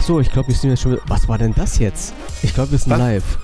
Achso, 0.00 0.18
ich 0.18 0.32
glaube, 0.32 0.48
wir 0.48 0.54
sind 0.54 0.70
jetzt 0.70 0.80
schon. 0.80 0.98
Was 1.08 1.28
war 1.28 1.36
denn 1.36 1.52
das 1.54 1.78
jetzt? 1.78 2.14
Ich 2.42 2.54
glaube, 2.54 2.70
wir 2.70 2.78
sind 2.78 2.90
Was? 2.90 2.98
live. 2.98 3.38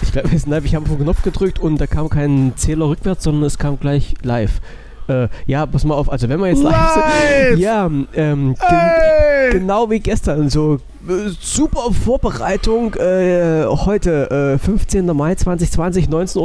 Ich 0.00 0.12
glaube, 0.12 0.32
wir 0.32 0.38
sind 0.38 0.50
live. 0.50 0.64
Ich 0.64 0.74
habe 0.74 0.86
auf 0.86 0.96
den 0.96 1.04
Knopf 1.04 1.22
gedrückt 1.22 1.58
und 1.58 1.76
da 1.78 1.86
kam 1.86 2.08
kein 2.08 2.54
Zähler 2.56 2.88
rückwärts, 2.88 3.24
sondern 3.24 3.44
es 3.44 3.58
kam 3.58 3.78
gleich 3.78 4.14
live. 4.22 4.62
Äh, 5.08 5.28
ja, 5.44 5.66
pass 5.66 5.84
mal 5.84 5.92
auf. 5.92 6.10
Also, 6.10 6.30
wenn 6.30 6.40
wir 6.40 6.46
jetzt 6.46 6.62
live, 6.62 6.72
Live! 6.72 7.48
sind. 7.50 7.58
Ja, 7.58 7.84
ähm, 8.14 8.54
gen 8.54 8.78
Ey! 8.78 9.50
genau 9.52 9.90
wie 9.90 10.00
gestern. 10.00 10.48
So 10.48 10.78
super 11.40 11.92
Vorbereitung. 11.92 12.94
Äh, 12.94 13.64
heute, 13.66 14.54
äh, 14.54 14.58
15. 14.58 15.06
Mai 15.14 15.34
2020, 15.34 16.08
19.30 16.08 16.38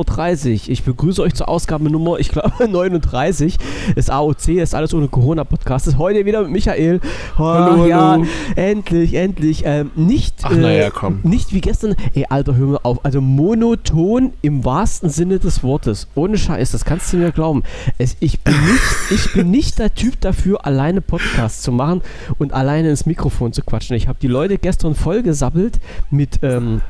Uhr. 0.66 0.70
Ich 0.70 0.84
begrüße 0.84 1.22
euch 1.22 1.34
zur 1.34 1.48
Ausgabe 1.48 1.90
Nummer, 1.90 2.20
ich 2.20 2.30
glaube, 2.30 2.68
39. 2.70 3.58
Das 3.96 4.10
AOC 4.10 4.50
ist 4.50 4.76
alles 4.76 4.94
ohne 4.94 5.08
Corona-Podcast. 5.08 5.88
Ist 5.88 5.98
heute 5.98 6.26
wieder 6.26 6.42
mit 6.44 6.52
Michael. 6.52 7.00
Oh, 7.38 7.44
Hallo, 7.44 7.86
ja, 7.86 8.12
hallo. 8.12 8.26
endlich, 8.56 9.14
endlich. 9.14 9.64
Ähm, 9.66 9.92
nicht, 9.96 10.36
Ach, 10.44 10.52
na 10.54 10.72
ja, 10.72 10.90
komm. 10.90 11.20
nicht 11.24 11.54
wie 11.54 11.62
gestern. 11.62 11.96
Ey, 12.14 12.26
Alter, 12.30 12.56
hör 12.56 12.68
mir 12.68 12.86
auf. 12.86 13.04
Also 13.06 13.22
monoton 13.22 14.34
im 14.42 14.66
wahrsten 14.66 15.10
Sinne 15.10 15.40
des 15.40 15.64
Wortes. 15.64 16.08
Ohne 16.16 16.38
Scheiß, 16.38 16.72
das 16.72 16.84
kannst 16.84 17.14
du 17.14 17.18
mir 17.18 17.32
glauben. 17.32 17.64
Es, 17.98 18.18
ich, 18.20 18.42
bin 18.42 18.56
nicht, 18.66 18.82
ich 19.12 19.34
bin 19.34 19.52
nicht 19.52 19.80
der 19.80 19.94
Typ 19.96 20.20
dafür, 20.22 20.66
alleine 20.66 21.02
Podcasts 21.02 21.62
zu 21.62 21.72
machen 21.72 22.02
und 22.38 22.54
alleine 22.54 22.90
ins 22.90 23.06
Mikrofon 23.06 23.54
zu 23.54 23.62
quatschen. 23.62 23.96
Ich 23.96 24.08
habe 24.08 24.20
die 24.22 24.28
Leute 24.28 24.49
gestern 24.58 24.96
vollgesappelt 24.96 25.80
mit, 26.10 26.40
ähm, 26.42 26.82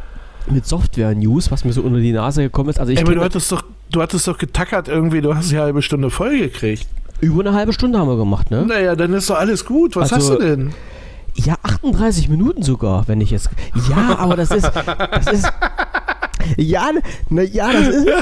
mit 0.50 0.66
Software-News, 0.66 1.52
was 1.52 1.66
mir 1.66 1.74
so 1.74 1.82
unter 1.82 2.00
die 2.00 2.12
Nase 2.12 2.42
gekommen 2.44 2.70
ist. 2.70 2.80
Also 2.80 2.92
ich 2.92 2.98
Ey, 3.00 3.04
aber 3.06 3.16
du 3.16 3.22
hattest 3.22 3.52
doch, 3.52 3.64
du 3.92 4.02
hattest 4.02 4.28
doch 4.28 4.38
getackert 4.38 4.88
irgendwie, 4.88 5.22
du 5.22 5.36
hast 5.36 5.52
die 5.52 5.58
halbe 5.60 5.82
Stunde 5.82 6.10
voll 6.10 6.38
gekriegt. 6.38 6.88
über 7.22 7.42
eine 7.42 7.54
halbe 7.54 7.74
Stunde 7.74 8.00
haben 8.00 8.08
wir 8.08 8.18
gemacht, 8.18 8.50
ne? 8.50 8.66
Naja, 8.66 8.96
dann 8.96 9.14
ist 9.14 9.30
doch 9.30 9.38
alles 9.38 9.66
gut. 9.66 9.96
Was 9.96 10.14
Also- 10.14 10.34
hast 10.34 10.40
du 10.42 10.46
denn? 10.46 10.74
Ja, 11.36 11.56
38 11.64 12.28
Minuten 12.28 12.64
sogar, 12.64 13.08
wenn 13.08 13.22
ich 13.22 13.30
jetzt. 13.32 13.50
Ja, 13.90 14.18
aber 14.18 14.36
das 14.36 14.52
ist. 14.52 14.66
Das 14.76 15.28
ist. 15.28 15.50
Ja, 16.58 16.92
na 17.30 17.44
ja, 17.44 17.72
das 17.72 17.88
ist. 17.88 18.08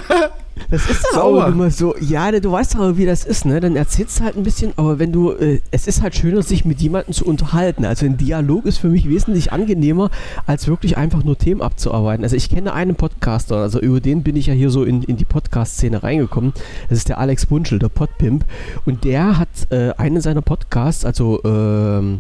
Das 0.70 0.90
ist 0.90 1.14
Sauer. 1.14 1.46
auch 1.46 1.48
immer 1.50 1.70
so. 1.72 1.96
Ja, 2.00 2.32
ne, 2.32 2.42
du 2.42 2.52
weißt 2.52 2.76
aber, 2.76 2.98
wie 2.98 3.06
das 3.06 3.26
ist, 3.26 3.46
ne? 3.46 3.60
Dann 3.60 3.76
erzählst 3.76 4.20
du 4.20 4.24
halt 4.24 4.36
ein 4.36 4.44
bisschen, 4.44 4.74
aber 4.76 5.00
wenn 5.00 5.12
du. 5.12 5.32
Äh, 5.32 5.62
es 5.72 5.88
ist 5.88 6.02
halt 6.02 6.16
schöner, 6.16 6.42
sich 6.42 6.66
mit 6.66 6.82
jemandem 6.82 7.14
zu 7.14 7.26
unterhalten. 7.26 7.86
Also 7.86 8.06
ein 8.06 8.18
Dialog 8.18 8.66
ist 8.66 8.80
für 8.80 8.90
mich 8.90 9.08
wesentlich 9.08 9.54
angenehmer, 9.54 10.10
als 10.46 10.68
wirklich 10.68 10.98
einfach 10.98 11.24
nur 11.24 11.38
Themen 11.38 11.62
abzuarbeiten. 11.62 12.24
Also 12.24 12.36
ich 12.36 12.50
kenne 12.50 12.74
einen 12.74 12.96
Podcaster, 12.96 13.58
also 13.58 13.80
über 13.80 14.00
den 14.00 14.24
bin 14.24 14.36
ich 14.36 14.48
ja 14.48 14.54
hier 14.54 14.70
so 14.70 14.84
in, 14.84 15.04
in 15.04 15.18
die 15.18 15.26
Podcast-Szene 15.26 16.04
reingekommen. 16.04 16.54
Das 16.90 16.98
ist 16.98 17.10
der 17.10 17.20
Alex 17.20 17.46
Bunschel, 17.46 17.80
der 17.80 17.90
Podpimp. 17.90 18.46
Und 18.86 19.04
der 19.04 19.38
hat 19.38 19.50
äh, 19.70 19.92
einen 19.98 20.22
seiner 20.22 20.42
Podcasts, 20.42 21.06
also. 21.06 21.42
Ähm, 21.46 22.20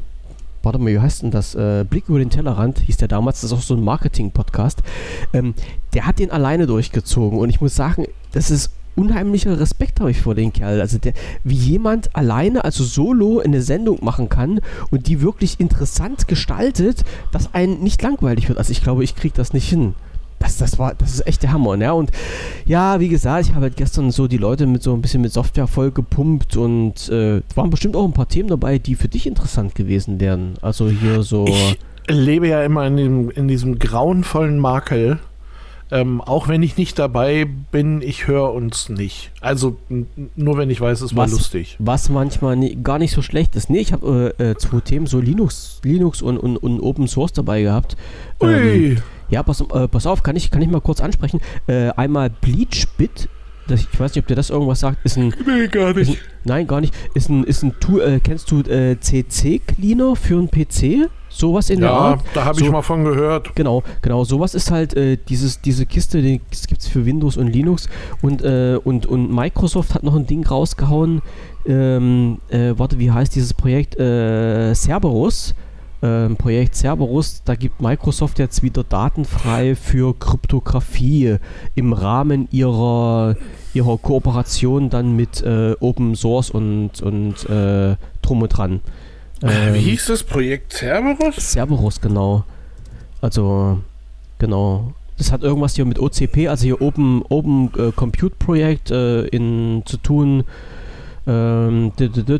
warte 0.63 0.79
mal, 0.79 0.91
wie 0.91 0.99
heißt 0.99 1.23
denn 1.23 1.31
das? 1.31 1.55
Äh, 1.55 1.85
Blick 1.89 2.09
über 2.09 2.19
den 2.19 2.29
Tellerrand 2.29 2.79
hieß 2.79 2.97
der 2.97 3.07
damals, 3.07 3.39
das 3.39 3.51
ist 3.51 3.57
auch 3.57 3.61
so 3.61 3.73
ein 3.73 3.83
Marketing-Podcast. 3.83 4.83
Ähm, 5.31 5.53
der 5.97 6.05
hat 6.05 6.19
den 6.19 6.29
alleine 6.29 6.67
durchgezogen 6.67 7.39
und 7.39 7.49
ich 7.49 7.59
muss 7.59 7.75
sagen, 7.75 8.05
das 8.31 8.51
ist 8.51 8.69
unheimlicher 8.95 9.59
Respekt 9.59 9.99
habe 9.99 10.11
ich 10.11 10.21
vor 10.21 10.35
den 10.35 10.53
Kerl. 10.53 10.79
Also 10.79 10.99
der, 10.99 11.13
wie 11.43 11.55
jemand 11.55 12.15
alleine, 12.15 12.63
also 12.63 12.83
solo 12.83 13.39
eine 13.39 13.63
Sendung 13.63 14.05
machen 14.05 14.29
kann 14.29 14.61
und 14.91 15.07
die 15.07 15.21
wirklich 15.21 15.59
interessant 15.59 16.27
gestaltet, 16.27 17.03
dass 17.31 17.51
einen 17.55 17.81
nicht 17.81 17.99
langweilig 18.03 18.47
wird. 18.47 18.59
Also 18.59 18.69
ich 18.73 18.83
glaube, 18.83 19.03
ich 19.03 19.15
kriege 19.15 19.33
das 19.35 19.53
nicht 19.53 19.67
hin. 19.67 19.95
Das, 20.37 20.57
das 20.57 20.77
war, 20.77 20.93
das 20.93 21.15
ist 21.15 21.25
echt 21.25 21.41
der 21.41 21.51
Hammer, 21.51 21.77
ne? 21.77 21.91
Und 21.91 22.11
ja, 22.67 22.99
wie 22.99 23.09
gesagt, 23.09 23.47
ich 23.47 23.55
habe 23.55 23.63
halt 23.63 23.75
gestern 23.75 24.11
so 24.11 24.27
die 24.27 24.37
Leute 24.37 24.67
mit 24.67 24.83
so 24.83 24.93
ein 24.93 25.01
bisschen 25.01 25.23
mit 25.23 25.33
Software 25.33 25.65
voll 25.65 25.89
gepumpt 25.89 26.57
und 26.57 27.09
äh, 27.09 27.41
waren 27.55 27.71
bestimmt 27.71 27.95
auch 27.95 28.05
ein 28.05 28.13
paar 28.13 28.27
Themen 28.27 28.49
dabei, 28.49 28.77
die 28.77 28.93
für 28.93 29.07
dich 29.07 29.25
interessant 29.25 29.73
gewesen 29.73 30.19
wären. 30.19 30.53
Also 30.61 30.91
hier 30.91 31.23
so. 31.23 31.47
Ich 31.47 31.79
lebe 32.07 32.47
ja 32.47 32.63
immer 32.63 32.85
in, 32.85 32.97
dem, 32.97 33.29
in 33.31 33.47
diesem 33.47 33.79
grauenvollen 33.79 34.59
Makel. 34.59 35.17
Ähm, 35.89 36.19
auch 36.19 36.47
wenn 36.49 36.63
ich 36.63 36.75
nicht 36.75 36.99
dabei 36.99 37.47
bin, 37.71 38.01
ich 38.01 38.27
höre 38.27 38.53
uns 38.53 38.89
nicht. 38.89 39.31
Also 39.39 39.77
nur 40.35 40.57
wenn 40.57 40.69
ich 40.69 40.81
weiß, 40.81 40.99
es 41.01 41.15
war 41.15 41.25
Was? 41.25 41.31
lustig. 41.31 41.77
Was 41.79 42.09
manchmal 42.09 42.57
nie, 42.57 42.77
gar 42.83 42.99
nicht 42.99 43.13
so 43.13 43.21
schlecht 43.21 43.55
ist. 43.55 43.69
Nee, 43.69 43.79
ich 43.79 43.93
habe 43.93 44.35
äh, 44.37 44.49
äh, 44.51 44.57
zwei 44.57 44.81
Themen, 44.81 45.07
so 45.07 45.19
Linux, 45.21 45.79
Linux 45.83 46.21
und, 46.21 46.37
und, 46.37 46.57
und 46.57 46.81
Open 46.81 47.07
Source 47.07 47.31
dabei 47.31 47.61
gehabt. 47.61 47.95
Ähm, 48.41 48.49
Ui. 48.49 48.97
ja, 49.29 49.43
pass, 49.43 49.61
äh, 49.61 49.87
pass 49.87 50.05
auf, 50.05 50.23
kann 50.23 50.35
ich, 50.35 50.51
kann 50.51 50.61
ich 50.61 50.67
mal 50.67 50.81
kurz 50.81 50.99
ansprechen. 50.99 51.39
Äh, 51.67 51.89
einmal 51.91 52.29
Bleachbit, 52.29 53.29
das, 53.69 53.81
ich 53.81 53.99
weiß 53.99 54.13
nicht, 54.15 54.23
ob 54.23 54.27
dir 54.27 54.35
das 54.35 54.49
irgendwas 54.49 54.81
sagt, 54.81 55.05
ist 55.05 55.17
ein, 55.17 55.33
Nee, 55.45 55.67
gar 55.67 55.95
ist 55.95 56.07
ein 56.07 56.11
nicht. 56.11 56.21
nein, 56.43 56.67
gar 56.67 56.81
nicht, 56.81 56.93
ist 57.13 57.29
ein, 57.29 57.43
ist 57.45 57.63
ein 57.63 57.79
Tool, 57.79 58.01
äh, 58.01 58.19
kennst 58.21 58.51
du 58.51 58.61
CC-Cleaner 58.61 60.15
für 60.15 60.37
einen 60.37 60.49
PC? 60.49 61.09
Sowas 61.37 61.69
in 61.69 61.79
der 61.81 61.89
Ja, 61.89 61.95
Art? 61.97 62.21
da 62.33 62.45
habe 62.45 62.57
So- 62.59 62.65
ich 62.65 62.71
mal 62.71 62.81
von 62.81 63.03
gehört. 63.03 63.55
Genau, 63.55 63.83
genau. 64.01 64.23
Sowas 64.23 64.55
ist 64.55 64.71
halt 64.71 64.95
äh, 64.95 65.17
dieses, 65.29 65.61
diese 65.61 65.85
Kiste, 65.85 66.21
die 66.21 66.39
gibt 66.67 66.81
es 66.81 66.87
für 66.87 67.05
Windows 67.05 67.37
und 67.37 67.47
Linux. 67.47 67.87
Und, 68.21 68.41
äh, 68.41 68.79
und, 68.83 69.05
und 69.05 69.31
Microsoft 69.33 69.93
hat 69.93 70.03
noch 70.03 70.15
ein 70.15 70.25
Ding 70.25 70.45
rausgehauen. 70.45 71.21
Ähm, 71.65 72.39
äh, 72.49 72.73
warte, 72.77 72.97
wie 72.99 73.11
heißt 73.11 73.35
dieses 73.35 73.53
Projekt? 73.53 73.99
Äh, 73.99 74.73
Cerberus. 74.73 75.53
Ähm, 76.01 76.35
Projekt 76.37 76.75
Cerberus. 76.75 77.41
Da 77.45 77.55
gibt 77.55 77.81
Microsoft 77.81 78.39
jetzt 78.39 78.61
wieder 78.63 78.83
Daten 78.83 79.25
frei 79.25 79.75
für 79.75 80.13
Kryptographie 80.17 81.37
im 81.75 81.93
Rahmen 81.93 82.47
ihrer, 82.51 83.35
ihrer 83.73 83.97
Kooperation 83.97 84.89
dann 84.89 85.15
mit 85.15 85.41
äh, 85.41 85.73
Open 85.79 86.15
Source 86.15 86.51
und, 86.51 87.01
und 87.01 87.49
äh, 87.49 87.95
drum 88.21 88.41
und 88.43 88.49
dran. 88.49 88.81
Wie 89.41 89.47
Ähm, 89.47 89.73
hieß 89.75 90.07
das 90.07 90.23
Projekt 90.23 90.73
Cerberus? 90.73 91.35
Cerberus, 91.37 92.01
genau. 92.01 92.43
Also, 93.21 93.79
genau. 94.39 94.93
Das 95.17 95.31
hat 95.31 95.41
irgendwas 95.43 95.75
hier 95.75 95.85
mit 95.85 95.99
OCP, 95.99 96.47
also 96.47 96.63
hier 96.63 96.81
Open, 96.81 97.23
Open 97.29 97.71
äh, 97.77 97.91
Compute 97.91 98.35
Projekt 98.37 98.91
äh, 98.91 99.25
in, 99.27 99.81
zu 99.85 99.97
tun. 99.97 100.43
Ähm, 101.25 101.91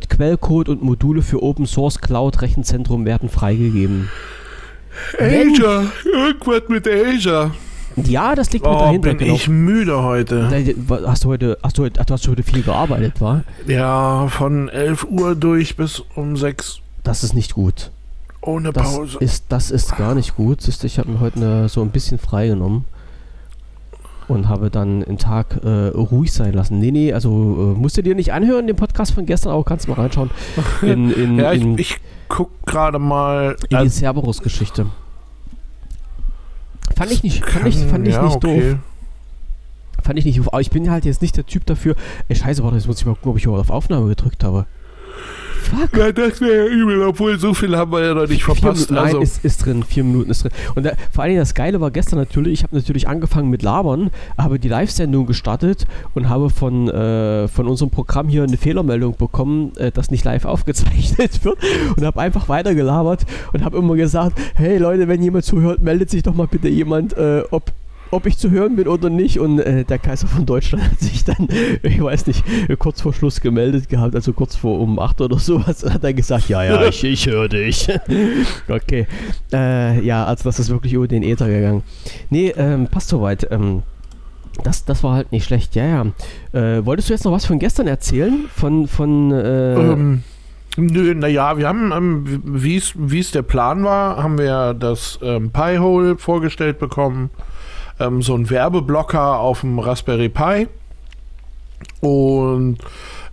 Quellcode 0.08 0.68
und 0.68 0.82
Module 0.82 1.22
für 1.22 1.42
Open 1.42 1.66
Source 1.66 2.00
Cloud 2.00 2.40
Rechenzentrum 2.40 3.04
werden 3.04 3.28
freigegeben. 3.28 4.08
Asia. 5.18 5.84
Irgendwas 6.04 6.62
mit 6.68 6.86
Asia. 6.88 7.50
Ja, 7.96 8.34
das 8.36 8.52
liegt 8.52 8.64
mit 8.64 8.74
Oh, 8.74 8.78
dahinter. 8.78 9.08
bin 9.10 9.18
Genau. 9.18 9.34
ich 9.34 9.48
müde 9.48 10.02
heute. 10.02 10.48
Äh, 10.52 10.74
Hast 11.06 11.24
du 11.24 11.28
heute, 11.28 11.58
hast 11.62 11.78
du 11.78 11.82
heute, 11.82 12.00
ach, 12.00 12.04
du 12.06 12.14
hast 12.14 12.28
heute 12.28 12.42
viel 12.44 12.62
gearbeitet, 12.62 13.20
war? 13.20 13.42
Ja, 13.66 14.28
von 14.28 14.68
11 14.68 15.04
Uhr 15.10 15.34
durch 15.34 15.76
bis 15.76 16.00
um 16.14 16.36
6 16.36 16.80
Das 17.08 17.24
ist 17.24 17.32
nicht 17.32 17.54
gut. 17.54 17.90
ohne 18.42 18.70
Das 18.70 18.94
Pause. 18.94 19.16
ist, 19.20 19.46
das 19.48 19.70
ist 19.70 19.96
gar 19.96 20.14
nicht 20.14 20.36
gut. 20.36 20.58
Du, 20.66 20.86
ich 20.86 20.98
habe 20.98 21.10
mir 21.10 21.20
heute 21.20 21.38
ne, 21.38 21.68
so 21.70 21.80
ein 21.80 21.88
bisschen 21.88 22.18
freigenommen 22.18 22.84
und 24.28 24.46
habe 24.46 24.68
dann 24.68 25.02
einen 25.02 25.16
Tag 25.16 25.58
äh, 25.64 25.88
ruhig 25.88 26.30
sein 26.34 26.52
lassen. 26.52 26.78
Nee, 26.78 26.90
nee, 26.90 27.14
also 27.14 27.30
äh, 27.30 27.80
musst 27.80 27.96
du 27.96 28.02
dir 28.02 28.14
nicht 28.14 28.34
anhören, 28.34 28.66
den 28.66 28.76
Podcast 28.76 29.12
von 29.12 29.24
gestern, 29.24 29.52
aber 29.52 29.64
kannst 29.64 29.88
mal 29.88 29.94
reinschauen 29.94 30.30
in, 30.82 31.10
in, 31.10 31.38
ja, 31.38 31.54
ich, 31.54 31.62
in, 31.62 31.78
ich 31.78 31.96
guck 32.28 32.50
gerade 32.66 32.98
mal. 32.98 33.56
in 33.62 33.68
die 33.70 33.76
also, 33.76 34.00
Cerberus-Geschichte. 34.00 34.84
Fand 36.94 37.10
ich 37.10 37.22
nicht, 37.22 37.42
fand 37.42 37.66
ich, 37.68 37.78
fand 37.86 38.06
ich 38.06 38.14
ja, 38.14 38.22
nicht 38.22 38.36
okay. 38.36 38.72
doof. 38.72 38.78
Fand 40.02 40.18
ich 40.18 40.26
nicht 40.26 40.38
doof. 40.38 40.48
Aber 40.48 40.60
ich 40.60 40.70
bin 40.70 40.90
halt 40.90 41.06
jetzt 41.06 41.22
nicht 41.22 41.38
der 41.38 41.46
Typ 41.46 41.64
dafür. 41.64 41.96
Ey, 42.28 42.36
scheiße, 42.36 42.62
warte, 42.62 42.76
jetzt 42.76 42.86
muss 42.86 43.00
ich 43.00 43.06
mal 43.06 43.14
gucken, 43.14 43.30
ob 43.30 43.38
ich 43.38 43.46
überhaupt 43.46 43.62
auf 43.62 43.70
Aufnahme 43.70 44.08
gedrückt 44.08 44.44
habe. 44.44 44.66
Fuck. 45.68 45.96
Ja, 45.96 46.12
das 46.12 46.40
wäre 46.40 46.66
ja 46.66 46.72
übel, 46.72 47.02
obwohl 47.02 47.38
so 47.38 47.54
viel 47.54 47.76
haben 47.76 47.92
wir 47.92 48.04
ja 48.04 48.14
noch 48.14 48.26
nicht 48.28 48.44
Vier 48.44 48.54
verpasst. 48.54 48.90
Minuten, 48.90 48.94
nein, 48.94 49.04
Also, 49.06 49.20
ist, 49.20 49.44
ist 49.44 49.64
drin. 49.64 49.82
Vier 49.82 50.04
Minuten 50.04 50.30
ist 50.30 50.44
drin. 50.44 50.52
Und 50.74 50.84
da, 50.84 50.92
vor 51.12 51.22
allen 51.22 51.30
Dingen 51.30 51.40
das 51.40 51.54
Geile 51.54 51.80
war 51.80 51.90
gestern 51.90 52.18
natürlich, 52.18 52.54
ich 52.54 52.62
habe 52.62 52.76
natürlich 52.76 53.08
angefangen 53.08 53.50
mit 53.50 53.62
Labern, 53.62 54.10
habe 54.36 54.58
die 54.58 54.68
Live-Sendung 54.68 55.26
gestartet 55.26 55.86
und 56.14 56.28
habe 56.28 56.50
von, 56.50 56.88
äh, 56.88 57.48
von 57.48 57.66
unserem 57.66 57.90
Programm 57.90 58.28
hier 58.28 58.42
eine 58.42 58.56
Fehlermeldung 58.56 59.16
bekommen, 59.16 59.72
äh, 59.76 59.90
dass 59.90 60.10
nicht 60.10 60.24
live 60.24 60.44
aufgezeichnet 60.46 61.44
wird 61.44 61.58
und 61.96 62.04
habe 62.04 62.20
einfach 62.20 62.48
weiter 62.48 62.74
gelabert 62.74 63.26
und 63.52 63.64
habe 63.64 63.78
immer 63.78 63.96
gesagt, 63.96 64.38
hey 64.54 64.78
Leute, 64.78 65.08
wenn 65.08 65.22
jemand 65.22 65.44
zuhört, 65.44 65.82
meldet 65.82 66.10
sich 66.10 66.22
doch 66.22 66.34
mal 66.34 66.46
bitte 66.46 66.68
jemand, 66.68 67.16
äh, 67.16 67.42
ob 67.50 67.72
ob 68.10 68.26
ich 68.26 68.38
zu 68.38 68.50
hören 68.50 68.76
bin 68.76 68.88
oder 68.88 69.10
nicht. 69.10 69.38
Und 69.38 69.58
äh, 69.58 69.84
der 69.84 69.98
Kaiser 69.98 70.26
von 70.26 70.46
Deutschland 70.46 70.84
hat 70.90 71.00
sich 71.00 71.24
dann, 71.24 71.48
ich 71.82 72.02
weiß 72.02 72.26
nicht, 72.26 72.44
kurz 72.78 73.00
vor 73.00 73.12
Schluss 73.12 73.40
gemeldet 73.40 73.88
gehabt, 73.88 74.14
also 74.14 74.32
kurz 74.32 74.56
vor 74.56 74.80
um 74.80 74.98
8 74.98 75.20
oder 75.20 75.38
sowas, 75.38 75.84
hat 75.84 76.04
er 76.04 76.14
gesagt, 76.14 76.48
ja, 76.48 76.62
ja, 76.64 76.84
ich, 76.86 77.04
ich 77.04 77.26
höre 77.26 77.48
dich. 77.48 77.88
okay. 78.68 79.06
Äh, 79.52 80.04
ja, 80.04 80.24
also 80.24 80.44
das 80.44 80.58
ist 80.58 80.70
wirklich 80.70 80.92
über 80.92 81.08
den 81.08 81.22
Äther 81.22 81.48
gegangen. 81.48 81.82
Nee, 82.30 82.52
ähm, 82.56 82.86
passt 82.88 83.08
soweit. 83.08 83.50
Ähm, 83.50 83.82
das, 84.64 84.84
das 84.84 85.04
war 85.04 85.14
halt 85.14 85.32
nicht 85.32 85.44
schlecht, 85.44 85.74
ja, 85.76 85.84
ja. 85.84 86.06
Äh, 86.52 86.84
wolltest 86.84 87.08
du 87.08 87.12
jetzt 87.12 87.24
noch 87.24 87.32
was 87.32 87.46
von 87.46 87.58
gestern 87.58 87.86
erzählen? 87.86 88.46
Von, 88.54 88.88
von, 88.88 89.30
äh, 89.30 89.74
ähm, 89.74 90.22
nö, 90.76 91.14
naja, 91.14 91.56
wir 91.58 91.68
haben, 91.68 91.92
ähm, 91.92 92.42
wie 92.44 92.76
es 92.76 93.30
der 93.30 93.42
Plan 93.42 93.84
war, 93.84 94.22
haben 94.22 94.38
wir 94.38 94.74
das 94.74 95.18
ähm, 95.22 95.50
Pi-Hole 95.50 96.18
vorgestellt 96.18 96.78
bekommen. 96.78 97.30
Ähm, 98.00 98.22
so 98.22 98.34
ein 98.34 98.50
Werbeblocker 98.50 99.38
auf 99.38 99.60
dem 99.60 99.78
Raspberry 99.78 100.28
Pi. 100.28 100.68
Und 102.00 102.78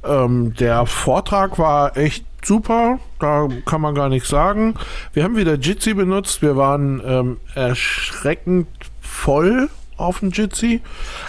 ähm, 0.03 0.53
der 0.55 0.85
Vortrag 0.85 1.57
war 1.57 1.97
echt 1.97 2.25
super, 2.43 2.99
da 3.19 3.47
kann 3.65 3.81
man 3.81 3.95
gar 3.95 4.09
nichts 4.09 4.29
sagen. 4.29 4.75
Wir 5.13 5.23
haben 5.23 5.35
wieder 5.35 5.55
Jitsi 5.55 5.93
benutzt, 5.93 6.41
wir 6.41 6.55
waren 6.55 7.01
ähm, 7.05 7.37
erschreckend 7.55 8.67
voll 9.01 9.69
auf 9.97 10.19
dem 10.19 10.29
Jitsi. 10.29 10.81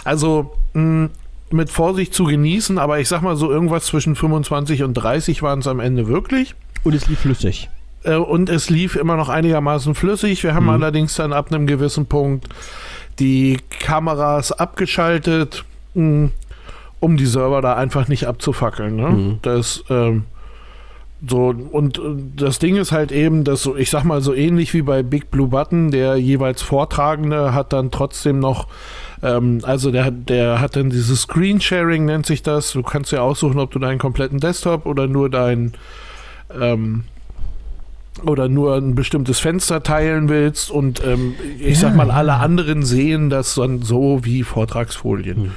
Also 0.03 0.53
mh, 0.73 1.09
mit 1.49 1.69
Vorsicht 1.69 2.13
zu 2.13 2.25
genießen, 2.25 2.77
aber 2.77 2.99
ich 2.99 3.07
sag 3.07 3.21
mal 3.21 3.35
so 3.35 3.49
irgendwas 3.49 3.85
zwischen 3.85 4.15
25 4.15 4.83
und 4.83 4.93
30 4.93 5.41
waren 5.41 5.59
es 5.59 5.67
am 5.67 5.79
Ende 5.79 6.07
wirklich. 6.07 6.55
Und 6.83 6.93
es 6.93 7.07
lief 7.07 7.19
flüssig. 7.19 7.69
Äh, 8.03 8.15
und 8.15 8.49
es 8.49 8.69
lief 8.69 8.95
immer 8.95 9.15
noch 9.15 9.29
einigermaßen 9.29 9.95
flüssig. 9.95 10.43
Wir 10.43 10.53
haben 10.53 10.65
mhm. 10.65 10.71
allerdings 10.71 11.15
dann 11.15 11.33
ab 11.33 11.51
einem 11.51 11.67
gewissen 11.67 12.05
Punkt 12.05 12.47
die 13.19 13.59
Kameras 13.79 14.51
abgeschaltet, 14.51 15.65
mh, 15.93 16.29
um 16.99 17.17
die 17.17 17.25
Server 17.25 17.61
da 17.61 17.75
einfach 17.75 18.07
nicht 18.07 18.27
abzufackeln. 18.27 18.95
Ne? 18.95 19.09
Mhm. 19.09 19.39
Das 19.41 19.83
ähm, 19.89 20.23
so, 21.25 21.47
und 21.47 21.99
das 22.35 22.59
Ding 22.59 22.75
ist 22.75 22.91
halt 22.91 23.11
eben, 23.11 23.43
dass 23.43 23.63
so, 23.63 23.75
ich 23.75 23.89
sag 23.89 24.03
mal, 24.03 24.21
so 24.21 24.35
ähnlich 24.35 24.75
wie 24.75 24.83
bei 24.83 25.01
Big 25.01 25.31
Blue 25.31 25.47
Button, 25.47 25.89
der 25.89 26.17
jeweils 26.17 26.61
Vortragende 26.61 27.55
hat 27.55 27.73
dann 27.73 27.89
trotzdem 27.89 28.37
noch, 28.37 28.67
ähm, 29.23 29.61
also 29.63 29.89
der, 29.89 30.11
der 30.11 30.61
hat 30.61 30.75
dann 30.75 30.91
dieses 30.91 31.21
Screen 31.21 31.59
Sharing, 31.59 32.05
nennt 32.05 32.27
sich 32.27 32.43
das. 32.43 32.73
Du 32.73 32.83
kannst 32.83 33.11
ja 33.11 33.21
aussuchen, 33.21 33.59
ob 33.59 33.71
du 33.71 33.79
deinen 33.79 33.97
kompletten 33.97 34.39
Desktop 34.39 34.85
oder 34.85 35.07
nur 35.07 35.31
dein, 35.31 35.73
ähm, 36.59 37.05
oder 38.25 38.49
nur 38.49 38.75
ein 38.75 38.95
bestimmtes 38.95 39.39
Fenster 39.39 39.83
teilen 39.83 40.29
willst 40.29 40.71
und 40.71 41.03
ähm, 41.05 41.35
ich 41.59 41.81
ja, 41.81 41.89
sag 41.89 41.95
mal, 41.95 42.11
alle 42.11 42.35
anderen 42.35 42.83
sehen 42.83 43.29
das 43.29 43.55
dann 43.55 43.81
so 43.81 44.23
wie 44.23 44.43
Vortragsfolien. 44.43 45.37
Hm. 45.37 45.51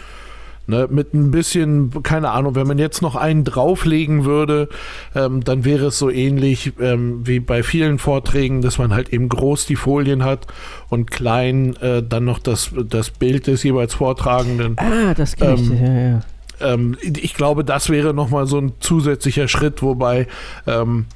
Ne, 0.66 0.86
mit 0.88 1.14
ein 1.14 1.32
bisschen, 1.32 1.90
keine 2.04 2.30
Ahnung, 2.30 2.54
wenn 2.54 2.66
man 2.66 2.78
jetzt 2.78 3.02
noch 3.02 3.16
einen 3.16 3.42
drauflegen 3.42 4.24
würde, 4.24 4.68
ähm, 5.16 5.42
dann 5.42 5.64
wäre 5.64 5.86
es 5.86 5.98
so 5.98 6.10
ähnlich 6.10 6.74
ähm, 6.78 7.26
wie 7.26 7.40
bei 7.40 7.64
vielen 7.64 7.98
Vorträgen, 7.98 8.62
dass 8.62 8.78
man 8.78 8.94
halt 8.94 9.08
eben 9.08 9.28
groß 9.28 9.66
die 9.66 9.74
Folien 9.74 10.22
hat 10.22 10.46
und 10.88 11.10
klein 11.10 11.74
äh, 11.76 12.04
dann 12.04 12.24
noch 12.24 12.38
das, 12.38 12.70
das 12.88 13.10
Bild 13.10 13.48
des 13.48 13.64
jeweils 13.64 13.94
Vortragenden. 13.94 14.76
Ah, 14.78 15.12
das 15.12 15.34
kenne 15.34 15.54
ich, 15.54 15.70
ähm, 15.70 15.84
ja, 15.84 15.92
ja. 15.92 16.20
Ähm, 16.60 16.96
ich 17.02 17.34
glaube, 17.34 17.64
das 17.64 17.88
wäre 17.90 18.14
nochmal 18.14 18.46
so 18.46 18.58
ein 18.58 18.74
zusätzlicher 18.78 19.48
Schritt, 19.48 19.82
wobei 19.82 20.28
ähm, 20.68 21.06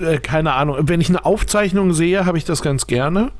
äh, 0.00 0.18
keine 0.18 0.54
Ahnung, 0.54 0.76
wenn 0.82 1.00
ich 1.00 1.08
eine 1.08 1.24
Aufzeichnung 1.24 1.92
sehe, 1.92 2.26
habe 2.26 2.38
ich 2.38 2.44
das 2.44 2.62
ganz 2.62 2.86
gerne 2.86 3.32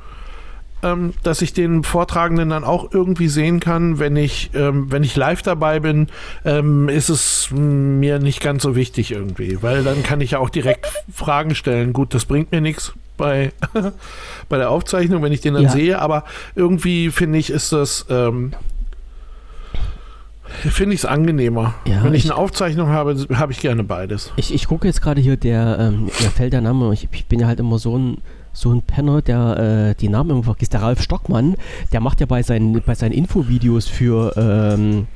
ähm, 0.84 1.14
dass 1.22 1.42
ich 1.42 1.52
den 1.52 1.82
Vortragenden 1.82 2.50
dann 2.50 2.62
auch 2.62 2.92
irgendwie 2.92 3.28
sehen 3.28 3.58
kann. 3.58 3.98
Wenn 3.98 4.16
ich, 4.16 4.50
ähm, 4.54 4.92
wenn 4.92 5.02
ich 5.02 5.16
live 5.16 5.42
dabei 5.42 5.80
bin, 5.80 6.08
ähm, 6.44 6.88
ist 6.88 7.08
es 7.08 7.48
mir 7.50 8.18
nicht 8.18 8.40
ganz 8.40 8.62
so 8.62 8.76
wichtig 8.76 9.10
irgendwie, 9.10 9.62
weil 9.62 9.82
dann 9.82 10.02
kann 10.02 10.20
ich 10.20 10.32
ja 10.32 10.38
auch 10.38 10.50
direkt 10.50 10.86
Fragen 11.12 11.54
stellen. 11.54 11.92
Gut, 11.92 12.14
das 12.14 12.26
bringt 12.26 12.52
mir 12.52 12.60
nichts 12.60 12.92
bei, 13.16 13.52
bei 14.48 14.58
der 14.58 14.70
Aufzeichnung, 14.70 15.22
wenn 15.22 15.32
ich 15.32 15.40
den 15.40 15.54
dann 15.54 15.64
ja. 15.64 15.70
sehe, 15.70 15.98
aber 16.00 16.24
irgendwie 16.54 17.10
finde 17.10 17.38
ich, 17.38 17.50
ist 17.50 17.72
das. 17.72 18.06
Finde 20.54 20.94
ich 20.94 21.00
es 21.00 21.04
angenehmer. 21.04 21.74
Ja, 21.86 22.02
Wenn 22.04 22.14
ich, 22.14 22.24
ich, 22.24 22.30
eine 22.30 22.38
Aufzeichnung 22.38 22.88
habe, 22.88 23.26
habe 23.34 23.52
ich 23.52 23.60
gerne 23.60 23.84
beides. 23.84 24.32
Ich, 24.36 24.54
ich 24.54 24.66
gucke 24.66 24.86
jetzt 24.86 25.02
gerade 25.02 25.20
hier, 25.20 25.36
der, 25.36 25.78
ähm, 25.78 26.04
mir 26.04 26.30
fällt 26.30 26.52
der 26.52 26.60
Name, 26.60 26.92
ich, 26.92 27.08
ich, 27.12 27.26
bin 27.26 27.40
ja 27.40 27.46
halt 27.46 27.60
immer 27.60 27.78
so 27.78 27.96
ein 27.96 28.18
so 28.56 28.72
ein 28.72 28.82
Penner, 28.82 29.20
der 29.20 29.90
äh, 29.90 29.94
die 30.00 30.08
Namen 30.08 30.30
immer 30.30 30.44
vergisst, 30.44 30.74
der 30.74 30.82
Ralf 30.82 31.02
Stockmann, 31.02 31.56
der 31.92 32.00
macht 32.00 32.20
ja 32.20 32.26
bei 32.26 32.42
seinen, 32.42 32.80
bei 32.82 32.94
seinen 32.94 33.10
Infovideos 33.10 33.88
für 33.88 34.32
ähm, 34.36 35.08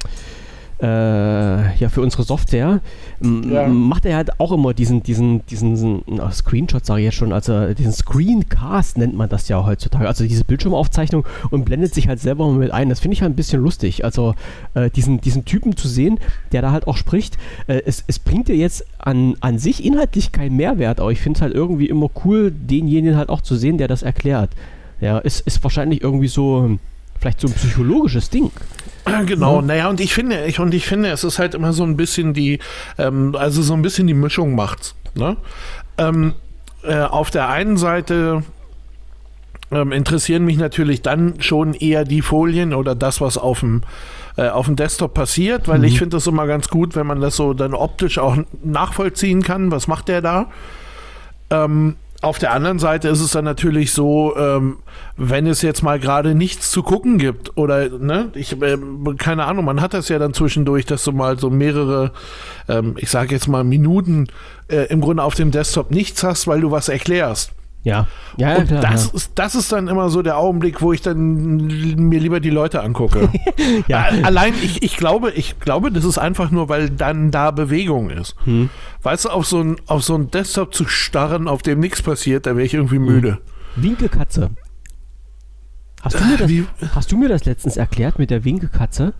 äh, 0.80 1.76
ja, 1.76 1.88
für 1.88 2.02
unsere 2.02 2.22
Software, 2.22 2.80
ja. 3.20 3.68
macht 3.68 4.06
er 4.06 4.16
halt 4.16 4.38
auch 4.38 4.52
immer 4.52 4.74
diesen, 4.74 5.02
diesen, 5.02 5.44
diesen 5.46 6.02
na, 6.06 6.30
Screenshot, 6.30 6.86
sage 6.86 7.00
ich 7.00 7.06
jetzt 7.06 7.16
schon, 7.16 7.32
also 7.32 7.74
diesen 7.74 7.92
Screencast 7.92 8.98
nennt 8.98 9.16
man 9.16 9.28
das 9.28 9.48
ja 9.48 9.64
heutzutage, 9.64 10.06
also 10.06 10.24
diese 10.24 10.44
Bildschirmaufzeichnung 10.44 11.24
und 11.50 11.64
blendet 11.64 11.94
sich 11.94 12.08
halt 12.08 12.20
selber 12.20 12.50
mit 12.52 12.70
ein. 12.70 12.88
Das 12.88 13.00
finde 13.00 13.14
ich 13.14 13.22
halt 13.22 13.32
ein 13.32 13.36
bisschen 13.36 13.60
lustig. 13.60 14.04
Also 14.04 14.34
äh, 14.74 14.90
diesen, 14.90 15.20
diesen 15.20 15.44
Typen 15.44 15.76
zu 15.76 15.88
sehen, 15.88 16.18
der 16.52 16.62
da 16.62 16.70
halt 16.70 16.86
auch 16.86 16.96
spricht, 16.96 17.38
äh, 17.66 17.82
es, 17.84 18.04
es 18.06 18.18
bringt 18.18 18.48
dir 18.48 18.56
jetzt 18.56 18.84
an, 18.98 19.36
an 19.40 19.58
sich 19.58 19.84
inhaltlich 19.84 20.30
keinen 20.32 20.56
Mehrwert, 20.56 21.00
aber 21.00 21.10
ich 21.10 21.20
finde 21.20 21.38
es 21.38 21.42
halt 21.42 21.54
irgendwie 21.54 21.86
immer 21.86 22.08
cool, 22.24 22.52
denjenigen 22.52 23.16
halt 23.16 23.30
auch 23.30 23.40
zu 23.40 23.56
sehen, 23.56 23.78
der 23.78 23.88
das 23.88 24.02
erklärt. 24.02 24.50
Ja, 25.00 25.18
ist, 25.18 25.40
ist 25.40 25.62
wahrscheinlich 25.62 26.02
irgendwie 26.02 26.28
so 26.28 26.78
vielleicht 27.18 27.40
so 27.40 27.48
ein 27.48 27.54
psychologisches 27.54 28.30
Ding. 28.30 28.50
Genau, 29.26 29.60
naja, 29.60 29.88
und 29.88 30.00
ich 30.00 30.14
finde, 30.14 30.44
ich, 30.46 30.60
und 30.60 30.74
ich 30.74 30.86
finde, 30.86 31.10
es 31.10 31.24
ist 31.24 31.38
halt 31.38 31.54
immer 31.54 31.72
so 31.72 31.84
ein 31.84 31.96
bisschen 31.96 32.34
die, 32.34 32.58
ähm, 32.98 33.34
also 33.36 33.62
so 33.62 33.74
ein 33.74 33.82
bisschen 33.82 34.06
die 34.06 34.14
Mischung 34.14 34.54
macht's. 34.54 34.94
Ne? 35.14 35.36
Ähm, 35.98 36.34
äh, 36.82 37.00
auf 37.00 37.30
der 37.30 37.48
einen 37.48 37.76
Seite 37.76 38.42
ähm, 39.70 39.92
interessieren 39.92 40.44
mich 40.44 40.56
natürlich 40.56 41.02
dann 41.02 41.40
schon 41.40 41.74
eher 41.74 42.04
die 42.04 42.22
Folien 42.22 42.72
oder 42.74 42.94
das, 42.94 43.20
was 43.20 43.36
auf 43.36 43.60
dem 43.60 43.82
äh, 44.36 44.48
auf 44.48 44.66
dem 44.66 44.76
Desktop 44.76 45.14
passiert, 45.14 45.66
weil 45.66 45.80
mhm. 45.80 45.84
ich 45.84 45.98
finde 45.98 46.16
das 46.16 46.26
immer 46.26 46.46
ganz 46.46 46.68
gut, 46.68 46.94
wenn 46.94 47.06
man 47.06 47.20
das 47.20 47.36
so 47.36 47.54
dann 47.54 47.74
optisch 47.74 48.18
auch 48.18 48.36
nachvollziehen 48.62 49.42
kann. 49.42 49.72
Was 49.72 49.88
macht 49.88 50.08
der 50.08 50.22
da? 50.22 50.46
Ähm, 51.50 51.96
auf 52.20 52.38
der 52.38 52.52
anderen 52.52 52.80
Seite 52.80 53.08
ist 53.08 53.20
es 53.20 53.30
dann 53.30 53.44
natürlich 53.44 53.92
so, 53.92 54.36
ähm, 54.36 54.78
wenn 55.16 55.46
es 55.46 55.62
jetzt 55.62 55.82
mal 55.82 56.00
gerade 56.00 56.34
nichts 56.34 56.70
zu 56.72 56.82
gucken 56.82 57.18
gibt 57.18 57.56
oder, 57.56 57.88
ne, 57.90 58.30
ich, 58.34 58.60
äh, 58.60 58.76
keine 59.18 59.44
Ahnung, 59.44 59.64
man 59.64 59.80
hat 59.80 59.94
das 59.94 60.08
ja 60.08 60.18
dann 60.18 60.34
zwischendurch, 60.34 60.84
dass 60.84 61.04
du 61.04 61.12
mal 61.12 61.38
so 61.38 61.48
mehrere, 61.48 62.12
ähm, 62.68 62.96
ich 62.98 63.08
sage 63.10 63.34
jetzt 63.34 63.46
mal 63.46 63.62
Minuten 63.62 64.26
äh, 64.66 64.86
im 64.88 65.00
Grunde 65.00 65.22
auf 65.22 65.36
dem 65.36 65.52
Desktop 65.52 65.92
nichts 65.92 66.24
hast, 66.24 66.48
weil 66.48 66.60
du 66.60 66.72
was 66.72 66.88
erklärst. 66.88 67.52
Ja. 67.88 68.06
ja, 68.36 68.56
und 68.56 68.68
klar, 68.68 68.82
das, 68.82 69.06
ja. 69.06 69.14
Ist, 69.14 69.32
das 69.34 69.54
ist 69.54 69.72
dann 69.72 69.88
immer 69.88 70.10
so 70.10 70.20
der 70.20 70.36
Augenblick, 70.36 70.82
wo 70.82 70.92
ich 70.92 71.00
dann 71.00 71.56
mir 71.96 72.20
lieber 72.20 72.38
die 72.40 72.50
Leute 72.50 72.82
angucke. 72.82 73.30
ja. 73.88 74.08
Allein, 74.22 74.52
ich, 74.62 74.82
ich, 74.82 74.96
glaube, 74.96 75.30
ich 75.32 75.58
glaube, 75.58 75.90
das 75.90 76.04
ist 76.04 76.18
einfach 76.18 76.50
nur, 76.50 76.68
weil 76.68 76.90
dann 76.90 77.30
da 77.30 77.50
Bewegung 77.50 78.10
ist. 78.10 78.36
Hm. 78.44 78.68
Weißt 79.02 79.24
du, 79.24 79.30
auf 79.30 79.46
so 79.46 79.60
ein, 79.62 79.76
auf 79.86 80.04
so 80.04 80.14
ein 80.14 80.30
Desktop 80.30 80.74
zu 80.74 80.86
starren, 80.86 81.48
auf 81.48 81.62
dem 81.62 81.80
nichts 81.80 82.02
passiert, 82.02 82.46
da 82.46 82.56
wäre 82.56 82.66
ich 82.66 82.74
irgendwie 82.74 82.98
müde. 82.98 83.38
Winkelkatze. 83.76 84.50
Hast 86.02 86.20
du, 86.20 86.24
mir 86.24 86.36
das, 86.36 86.94
hast 86.94 87.12
du 87.12 87.16
mir 87.16 87.28
das 87.28 87.44
letztens 87.44 87.76
erklärt 87.76 88.18
mit 88.18 88.30
der 88.30 88.44
Winkelkatze? 88.44 89.14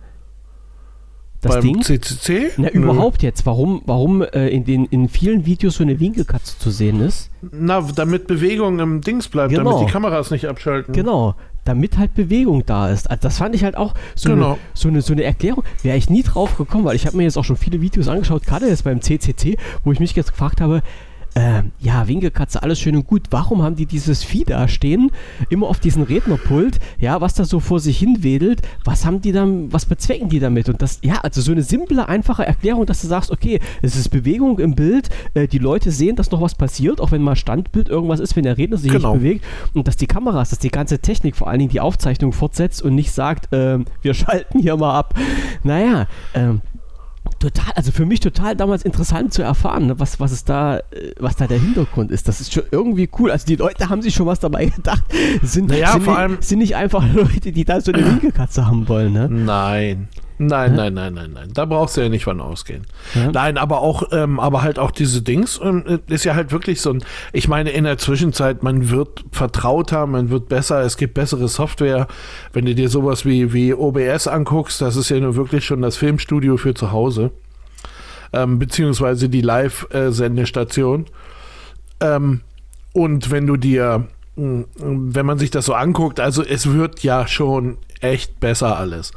Das 1.41 1.55
Beim 1.55 1.61
Ding. 1.61 1.81
CCC? 1.81 2.51
Na, 2.57 2.69
Nö. 2.73 2.83
überhaupt 2.83 3.23
jetzt. 3.23 3.45
Warum, 3.45 3.81
warum 3.85 4.21
äh, 4.21 4.49
in, 4.49 4.65
den, 4.65 4.85
in 4.85 5.07
vielen 5.07 5.45
Videos 5.45 5.75
so 5.75 5.83
eine 5.83 5.99
Winkelkatze 5.99 6.57
zu 6.59 6.69
sehen 6.69 6.99
ist? 6.99 7.29
Na, 7.41 7.81
damit 7.81 8.27
Bewegung 8.27 8.79
im 8.79 9.01
Dings 9.01 9.29
bleibt, 9.29 9.53
genau. 9.53 9.71
damit 9.71 9.87
die 9.87 9.91
Kameras 9.91 10.31
nicht 10.31 10.47
abschalten. 10.47 10.93
Genau, 10.93 11.35
damit 11.63 11.97
halt 11.97 12.13
Bewegung 12.13 12.65
da 12.65 12.89
ist. 12.89 13.09
Also 13.09 13.21
das 13.21 13.37
fand 13.37 13.55
ich 13.55 13.63
halt 13.63 13.77
auch 13.77 13.93
so, 14.15 14.29
genau. 14.29 14.51
eine, 14.51 14.57
so, 14.73 14.89
eine, 14.89 15.01
so 15.01 15.13
eine 15.13 15.23
Erklärung. 15.23 15.63
Wäre 15.81 15.97
ich 15.97 16.09
nie 16.09 16.23
drauf 16.23 16.57
gekommen, 16.57 16.83
weil 16.83 16.95
ich 16.95 17.05
habe 17.05 17.15
mir 17.15 17.23
jetzt 17.23 17.37
auch 17.37 17.45
schon 17.45 17.57
viele 17.57 17.79
Videos 17.79 18.09
angeschaut, 18.09 18.45
gerade 18.45 18.67
jetzt 18.67 18.83
beim 18.83 19.01
CCC, 19.01 19.57
wo 19.83 19.91
ich 19.93 19.99
mich 19.99 20.13
jetzt 20.15 20.31
gefragt 20.31 20.59
habe, 20.59 20.81
äh, 21.35 21.63
ja, 21.79 22.07
Winkelkatze, 22.07 22.61
alles 22.63 22.79
schön 22.79 22.95
und 22.95 23.07
gut. 23.07 23.27
Warum 23.29 23.61
haben 23.61 23.75
die 23.75 23.85
dieses 23.85 24.23
Vieh 24.23 24.43
da 24.45 24.67
stehen, 24.67 25.11
immer 25.49 25.67
auf 25.67 25.79
diesem 25.79 26.03
Rednerpult, 26.03 26.79
ja, 26.99 27.21
was 27.21 27.33
da 27.33 27.45
so 27.45 27.59
vor 27.59 27.79
sich 27.79 27.97
hin 27.99 28.17
wedelt, 28.21 28.61
was 28.83 29.05
haben 29.05 29.21
die 29.21 29.31
dann, 29.31 29.71
was 29.71 29.85
bezwecken 29.85 30.29
die 30.29 30.39
damit? 30.39 30.69
Und 30.69 30.81
das, 30.81 30.99
ja, 31.03 31.15
also 31.21 31.41
so 31.41 31.51
eine 31.51 31.63
simple, 31.63 32.07
einfache 32.07 32.45
Erklärung, 32.45 32.85
dass 32.85 33.01
du 33.01 33.07
sagst, 33.07 33.31
okay, 33.31 33.59
es 33.81 33.95
ist 33.95 34.09
Bewegung 34.09 34.59
im 34.59 34.75
Bild, 34.75 35.09
äh, 35.33 35.47
die 35.47 35.59
Leute 35.59 35.91
sehen, 35.91 36.15
dass 36.15 36.31
noch 36.31 36.41
was 36.41 36.55
passiert, 36.55 37.01
auch 37.01 37.11
wenn 37.11 37.21
mal 37.21 37.35
Standbild 37.35 37.89
irgendwas 37.89 38.19
ist, 38.19 38.35
wenn 38.35 38.43
der 38.43 38.57
Redner 38.57 38.77
sich 38.77 38.91
genau. 38.91 39.13
nicht 39.13 39.21
bewegt 39.21 39.45
und 39.73 39.87
dass 39.87 39.97
die 39.97 40.07
Kameras, 40.07 40.49
dass 40.49 40.59
die 40.59 40.69
ganze 40.69 40.99
Technik, 40.99 41.35
vor 41.35 41.47
allen 41.47 41.59
Dingen 41.59 41.71
die 41.71 41.79
Aufzeichnung 41.79 42.33
fortsetzt 42.33 42.81
und 42.81 42.95
nicht 42.95 43.11
sagt, 43.11 43.53
äh, 43.53 43.79
wir 44.01 44.13
schalten 44.13 44.59
hier 44.59 44.77
mal 44.77 44.97
ab. 44.97 45.13
Naja, 45.63 46.07
ähm, 46.33 46.61
total, 47.39 47.71
also 47.75 47.91
für 47.91 48.05
mich 48.05 48.19
total 48.19 48.55
damals 48.55 48.83
interessant 48.83 49.33
zu 49.33 49.41
erfahren, 49.41 49.87
ne, 49.87 49.99
was, 49.99 50.19
was 50.19 50.31
es 50.31 50.43
da, 50.43 50.77
äh, 50.77 51.13
was 51.19 51.35
da 51.35 51.47
der 51.47 51.59
Hintergrund 51.59 52.11
ist. 52.11 52.27
Das 52.27 52.41
ist 52.41 52.53
schon 52.53 52.63
irgendwie 52.71 53.09
cool. 53.19 53.31
Also 53.31 53.45
die 53.45 53.55
Leute 53.55 53.89
haben 53.89 54.01
sich 54.01 54.13
schon 54.13 54.27
was 54.27 54.39
dabei 54.39 54.65
gedacht. 54.75 55.03
Sind, 55.41 55.69
naja, 55.69 55.93
sind, 55.93 56.03
vor 56.03 56.17
allem, 56.17 56.37
sind 56.41 56.59
nicht 56.59 56.75
einfach 56.75 57.03
Leute, 57.13 57.51
die 57.51 57.65
da 57.65 57.81
so 57.81 57.91
eine 57.91 58.01
Liegekatze 58.11 58.67
haben 58.67 58.87
wollen, 58.87 59.13
ne? 59.13 59.27
Nein. 59.29 60.09
Nein, 60.41 60.73
nein, 60.73 60.93
nein, 60.93 61.13
nein, 61.13 61.31
nein. 61.33 61.49
Da 61.53 61.65
brauchst 61.65 61.97
du 61.97 62.01
ja 62.01 62.07
nicht 62.07 62.23
von 62.23 62.39
ausgehen. 62.39 62.87
Ja. 63.13 63.29
Nein, 63.29 63.57
aber 63.57 63.81
auch, 63.81 64.03
ähm, 64.13 64.39
aber 64.39 64.61
halt 64.61 64.79
auch 64.79 64.91
diese 64.91 65.21
Dings 65.21 65.59
ähm, 65.61 65.99
ist 66.07 66.23
ja 66.23 66.33
halt 66.33 66.53
wirklich 66.53 66.79
so 66.79 66.91
ein. 66.91 67.03
Ich 67.33 67.49
meine, 67.49 67.71
in 67.71 67.83
der 67.83 67.97
Zwischenzeit, 67.97 68.63
man 68.63 68.89
wird 68.89 69.25
vertrauter, 69.33 70.07
man 70.07 70.29
wird 70.29 70.47
besser, 70.47 70.79
es 70.79 70.95
gibt 70.95 71.13
bessere 71.13 71.49
Software. 71.49 72.07
Wenn 72.53 72.65
du 72.65 72.73
dir 72.73 72.87
sowas 72.87 73.25
wie, 73.25 73.51
wie 73.51 73.73
OBS 73.73 74.29
anguckst, 74.29 74.81
das 74.81 74.95
ist 74.95 75.09
ja 75.09 75.19
nur 75.19 75.35
wirklich 75.35 75.65
schon 75.65 75.81
das 75.81 75.97
Filmstudio 75.97 76.55
für 76.55 76.73
zu 76.73 76.93
Hause. 76.93 77.31
Ähm, 78.31 78.59
beziehungsweise 78.59 79.27
die 79.27 79.41
Live-Sendestation. 79.41 81.05
Ähm, 81.99 82.41
und 82.93 83.29
wenn 83.29 83.45
du 83.45 83.57
dir 83.57 84.07
wenn 84.41 85.25
man 85.25 85.37
sich 85.37 85.51
das 85.51 85.65
so 85.65 85.73
anguckt, 85.73 86.21
also 86.21 86.43
es 86.43 86.71
wird 86.71 87.03
ja 87.03 87.27
schon 87.27 87.77
echt 88.01 88.39
besser 88.39 88.77
alles. 88.77 89.11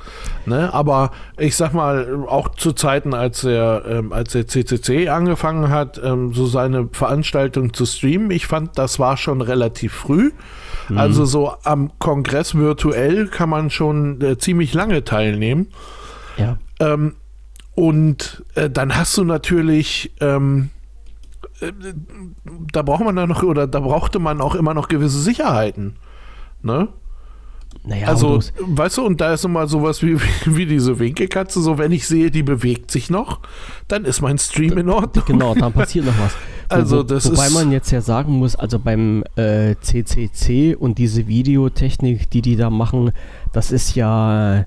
Ne? 0.47 0.73
Aber 0.73 1.13
ich 1.39 1.57
sag 1.57 1.73
mal, 1.73 2.25
auch 2.27 2.51
zu 2.51 2.73
Zeiten, 2.73 3.15
als 3.15 3.43
der, 3.43 3.85
ähm, 3.87 4.13
als 4.13 4.33
der 4.33 4.47
CCC 4.47 5.09
angefangen 5.09 5.71
hat, 5.71 6.01
ähm, 6.03 6.33
so 6.35 6.47
seine 6.47 6.89
Veranstaltung 6.93 7.73
zu 7.73 7.87
streamen, 7.87 8.31
ich 8.31 8.47
fand, 8.47 8.79
das 8.79 8.99
war 8.99 9.17
schon 9.17 9.41
relativ 9.41 9.93
früh. 9.93 10.33
Mhm. 10.89 10.99
Also 10.99 11.25
so 11.25 11.55
am 11.63 11.93
Kongress 11.99 12.55
virtuell 12.55 13.29
kann 13.29 13.49
man 13.49 13.71
schon 13.71 14.21
äh, 14.21 14.39
ziemlich 14.39 14.75
lange 14.75 15.05
teilnehmen. 15.05 15.69
Ja. 16.37 16.59
Ähm, 16.81 17.15
und 17.75 18.45
äh, 18.55 18.69
dann 18.69 18.97
hast 18.97 19.17
du 19.17 19.25
natürlich 19.25 20.13
ähm, 20.21 20.71
da 22.73 22.83
braucht 22.83 23.05
man 23.05 23.17
dann 23.17 23.29
noch, 23.29 23.43
oder 23.43 23.67
da 23.67 23.81
brauchte 23.81 24.19
man 24.19 24.41
auch 24.41 24.55
immer 24.55 24.75
noch 24.75 24.89
gewisse 24.89 25.21
Sicherheiten. 25.21 25.97
Ne? 26.63 26.89
Naja, 27.85 28.07
also, 28.07 28.41
weißt 28.61 28.99
du, 28.99 29.07
und 29.07 29.21
da 29.21 29.35
ist 29.35 29.45
immer 29.45 29.67
sowas 29.67 30.03
wie, 30.03 30.17
wie 30.45 30.67
diese 30.67 30.99
Winkelkatze, 30.99 31.61
so 31.61 31.79
wenn 31.79 31.91
ich 31.93 32.07
sehe, 32.07 32.31
die 32.31 32.43
bewegt 32.43 32.91
sich 32.91 33.11
noch, 33.11 33.41
dann 33.89 34.05
ist 34.05 34.21
mein 34.21 34.39
Stream 34.39 34.79
in 34.79 34.89
Ordnung. 34.89 35.25
Genau, 35.27 35.55
dann 35.55 35.73
passiert 35.75 36.07
noch 36.07 36.19
was. 36.19 36.35
Also, 36.69 36.99
wo, 36.99 37.03
das 37.03 37.31
wobei 37.31 37.47
ist 37.47 37.55
man 37.55 37.73
jetzt 37.73 37.91
ja 37.91 38.01
sagen 38.01 38.35
muss, 38.35 38.55
also 38.55 38.79
beim 38.79 39.25
äh, 39.37 39.75
CCC 39.81 40.77
und 40.77 40.99
diese 40.99 41.27
Videotechnik, 41.27 42.31
die 42.31 42.41
die 42.41 42.57
da 42.57 42.71
machen, 42.71 43.13
das 43.53 43.73
ist 43.73 43.95
ja, 43.95 44.65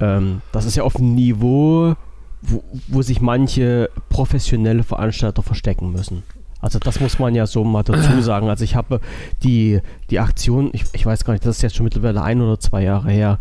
ähm, 0.00 0.42
das 0.52 0.64
ist 0.64 0.76
ja 0.76 0.82
auf 0.82 0.96
einem 0.96 1.14
Niveau, 1.14 1.94
wo, 2.42 2.64
wo 2.88 3.02
sich 3.02 3.20
manche 3.20 3.88
professionelle 4.08 4.82
Veranstalter 4.82 5.42
verstecken 5.42 5.92
müssen. 5.92 6.22
Also 6.60 6.78
das 6.78 7.00
muss 7.00 7.18
man 7.18 7.34
ja 7.34 7.46
so 7.46 7.64
mal 7.64 7.82
dazu 7.82 8.20
sagen. 8.20 8.48
Also 8.48 8.64
ich 8.64 8.74
habe 8.76 9.00
die, 9.42 9.80
die 10.10 10.20
Aktion, 10.20 10.70
ich, 10.72 10.84
ich 10.92 11.06
weiß 11.06 11.24
gar 11.24 11.32
nicht, 11.32 11.44
das 11.44 11.56
ist 11.56 11.62
jetzt 11.62 11.76
schon 11.76 11.84
mittlerweile 11.84 12.22
ein 12.22 12.40
oder 12.40 12.58
zwei 12.58 12.82
Jahre 12.82 13.10
her, 13.10 13.38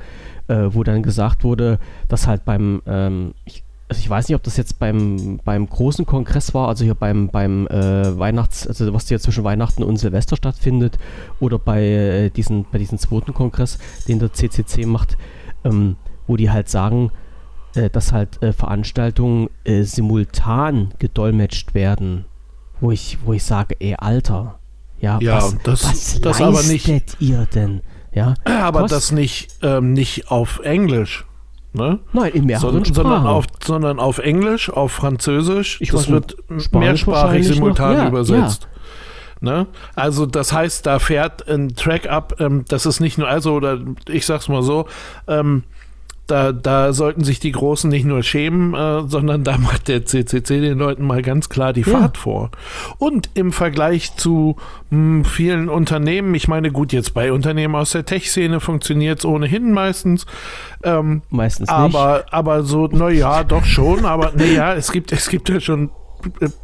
äh, 0.47 0.67
wo 0.69 0.83
dann 0.83 1.03
gesagt 1.03 1.43
wurde, 1.43 1.79
dass 2.07 2.27
halt 2.27 2.45
beim, 2.45 2.81
ähm, 2.85 3.33
ich, 3.45 3.63
also 3.89 3.99
ich 3.99 4.09
weiß 4.09 4.27
nicht, 4.27 4.35
ob 4.35 4.43
das 4.43 4.57
jetzt 4.57 4.79
beim, 4.79 5.39
beim 5.45 5.67
großen 5.67 6.05
Kongress 6.05 6.53
war, 6.53 6.67
also 6.67 6.83
hier 6.83 6.95
beim, 6.95 7.29
beim 7.29 7.67
äh, 7.67 8.17
Weihnachts-, 8.17 8.67
also 8.67 8.93
was 8.93 9.07
hier 9.07 9.19
zwischen 9.19 9.43
Weihnachten 9.43 9.83
und 9.83 9.97
Silvester 9.97 10.35
stattfindet, 10.35 10.97
oder 11.39 11.57
bei, 11.57 11.83
äh, 11.83 12.29
diesen, 12.29 12.65
bei 12.69 12.77
diesem 12.77 12.97
zweiten 12.97 13.33
Kongress, 13.33 13.79
den 14.07 14.19
der 14.19 14.33
CCC 14.33 14.85
macht, 14.85 15.17
ähm, 15.63 15.95
wo 16.27 16.35
die 16.35 16.51
halt 16.51 16.69
sagen, 16.69 17.11
äh, 17.75 17.89
dass 17.89 18.11
halt 18.11 18.41
äh, 18.43 18.51
Veranstaltungen 18.51 19.49
äh, 19.63 19.83
simultan 19.83 20.93
gedolmetscht 20.99 21.73
werden, 21.73 22.25
wo 22.79 22.91
ich, 22.91 23.17
wo 23.23 23.33
ich 23.33 23.43
sage, 23.43 23.75
ey, 23.79 23.95
Alter, 23.97 24.59
ja, 24.99 25.19
ja 25.21 25.37
was, 25.37 25.57
das, 25.63 25.85
was 25.85 26.21
das 26.21 26.41
aber 26.41 26.63
nicht, 26.63 27.17
ihr 27.19 27.47
denn? 27.53 27.81
Ja, 28.13 28.33
aber 28.45 28.81
Kost 28.81 28.93
das 28.93 29.11
nicht, 29.11 29.49
ähm, 29.61 29.93
nicht 29.93 30.31
auf 30.31 30.59
Englisch. 30.63 31.25
Ne? 31.73 31.99
Nein, 32.13 32.31
in 32.33 32.45
mehreren 32.45 32.83
Son 32.83 32.93
sondern 32.93 33.27
auf, 33.27 33.45
sondern 33.63 33.99
auf 33.99 34.17
Englisch, 34.17 34.69
auf 34.71 34.91
Französisch. 34.91 35.79
Ich 35.81 35.91
das 35.91 36.09
wird 36.09 36.37
Spanisch 36.57 36.71
mehrsprachig 36.71 37.45
simultan. 37.45 37.93
Ja, 37.93 38.07
übersetzt. 38.07 38.67
Ne? 39.39 39.67
Also 39.93 40.25
das 40.25 40.51
heißt, 40.51 40.85
da 40.87 40.97
fährt 40.97 41.47
ein 41.47 41.75
Track 41.75 42.09
ab, 42.09 42.35
ähm, 42.39 42.65
das 42.67 42.87
ist 42.87 42.99
nicht 42.99 43.19
nur, 43.19 43.27
also 43.27 43.53
oder 43.53 43.79
ich 44.09 44.25
sag's 44.25 44.47
mal 44.47 44.63
so, 44.63 44.87
ähm, 45.27 45.63
da, 46.27 46.51
da 46.51 46.93
sollten 46.93 47.23
sich 47.23 47.39
die 47.39 47.51
Großen 47.51 47.89
nicht 47.89 48.05
nur 48.05 48.21
schämen, 48.21 48.73
äh, 48.73 49.07
sondern 49.07 49.43
da 49.43 49.57
macht 49.57 49.87
der 49.87 50.05
CCC 50.05 50.61
den 50.61 50.77
Leuten 50.77 51.05
mal 51.05 51.21
ganz 51.21 51.49
klar 51.49 51.73
die 51.73 51.81
Ja. 51.81 51.99
Fahrt 51.99 52.17
vor. 52.17 52.51
Und 52.97 53.29
im 53.33 53.51
Vergleich 53.51 54.15
zu 54.15 54.57
mh, 54.89 55.23
vielen 55.23 55.69
Unternehmen, 55.69 56.35
ich 56.35 56.47
meine, 56.47 56.71
gut, 56.71 56.93
jetzt 56.93 57.13
bei 57.13 57.31
Unternehmen 57.31 57.75
aus 57.75 57.91
der 57.91 58.05
Tech-Szene 58.05 58.59
funktioniert 58.59 59.19
es 59.19 59.25
ohnehin 59.25 59.71
meistens. 59.71 60.25
Ähm, 60.83 61.21
Meistens 61.29 61.69
aber, 61.69 62.25
aber 62.31 62.63
so, 62.63 62.87
naja, 62.87 63.43
doch 63.43 63.65
schon, 63.65 64.05
aber 64.05 64.33
naja, 64.35 64.73
es 64.73 64.91
gibt, 64.91 65.11
es 65.11 65.29
gibt 65.29 65.49
ja 65.49 65.59
schon 65.59 65.89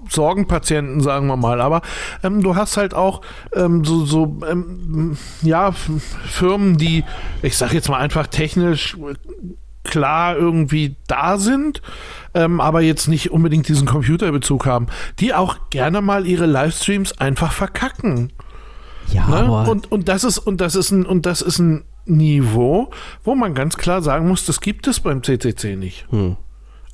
Sorgenpatienten, 0.09 1.01
sagen 1.01 1.27
wir 1.27 1.37
mal. 1.37 1.61
Aber 1.61 1.81
ähm, 2.23 2.41
du 2.41 2.55
hast 2.55 2.77
halt 2.77 2.93
auch 2.93 3.21
ähm, 3.55 3.83
so, 3.83 4.05
so 4.05 4.39
ähm, 4.49 5.17
ja, 5.41 5.71
Firmen, 5.71 6.77
die, 6.77 7.03
ich 7.41 7.57
sag 7.57 7.73
jetzt 7.73 7.89
mal 7.89 7.99
einfach 7.99 8.27
technisch 8.27 8.95
äh, 8.97 9.15
klar 9.83 10.35
irgendwie 10.37 10.95
da 11.07 11.37
sind, 11.37 11.81
ähm, 12.33 12.61
aber 12.61 12.81
jetzt 12.81 13.07
nicht 13.07 13.31
unbedingt 13.31 13.67
diesen 13.67 13.85
Computerbezug 13.85 14.65
haben, 14.65 14.87
die 15.19 15.33
auch 15.33 15.69
gerne 15.69 16.01
mal 16.01 16.25
ihre 16.25 16.45
Livestreams 16.45 17.17
einfach 17.19 17.51
verkacken. 17.51 18.31
Ja, 19.11 19.27
Ne? 19.27 19.35
aber 19.35 19.69
Und, 19.69 19.91
und 19.91 20.07
das 20.07 20.23
ist, 20.23 20.37
und 20.39 20.61
das 20.61 20.75
ist 20.75 20.91
ein, 20.91 21.05
und 21.05 21.25
das 21.25 21.41
ist 21.41 21.59
ein 21.59 21.83
Niveau, 22.05 22.91
wo 23.23 23.35
man 23.35 23.53
ganz 23.53 23.77
klar 23.77 24.01
sagen 24.01 24.27
muss, 24.27 24.45
das 24.45 24.61
gibt 24.61 24.87
es 24.87 24.99
beim 24.99 25.23
CCC 25.23 25.75
nicht. 25.75 26.05
hm. 26.09 26.37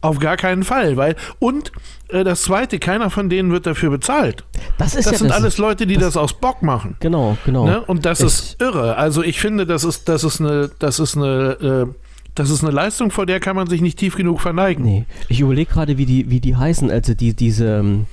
Auf 0.02 0.20
gar 0.20 0.38
keinen 0.38 0.64
Fall, 0.64 0.96
weil 0.96 1.16
und 1.40 1.72
äh, 2.08 2.24
das 2.24 2.44
zweite, 2.44 2.80
keiner 2.80 3.10
von 3.10 3.30
denen 3.30 3.52
wird 3.52 3.66
dafür 3.66 3.90
bezahlt. 3.90 4.46
das 4.78 4.96
ist 4.96 5.06
Das 5.08 5.12
ja 5.14 5.18
sind 5.20 5.28
das 5.30 5.38
alles 5.38 5.58
Leute, 5.58 5.86
die 5.86 5.98
das, 5.98 6.16
aus 6.16 6.34
Bock 6.34 6.62
machen. 6.64 6.96
Genau, 7.02 7.38
genau. 7.46 7.66
Ne? 7.66 7.82
Und 7.82 8.06
das 8.06 8.22
Ich- 8.22 8.26
ist 8.28 8.62
irre. 8.62 8.96
Also 8.96 9.22
ich 9.24 9.42
finde, 9.42 9.66
das 9.66 9.84
ist, 9.84 10.08
das 10.08 10.24
ist 10.24 10.40
eine, 10.40 10.70
das 10.80 11.00
ist 11.00 11.18
eine, 11.18 11.88
äh, 11.90 11.94
das 12.36 12.50
ist 12.50 12.64
eine 12.64 12.72
Leistung, 12.72 13.12
vor 13.12 13.26
der 13.26 13.42
kann 13.42 13.58
man 13.58 13.68
sich 13.68 13.82
nicht 13.82 14.00
tief 14.00 14.16
genug 14.16 14.40
verneigen. 14.40 14.86
Nee, 14.86 15.06
ich 15.28 15.42
überlege 15.42 15.70
gerade, 15.74 15.98
wie 15.98 16.06
die, 16.06 16.30
wie 16.30 16.40
die 16.40 16.56
heißen. 16.56 16.90
Also 16.90 17.14
die, 17.14 17.34
diese, 17.34 17.80
ähm, 17.80 18.06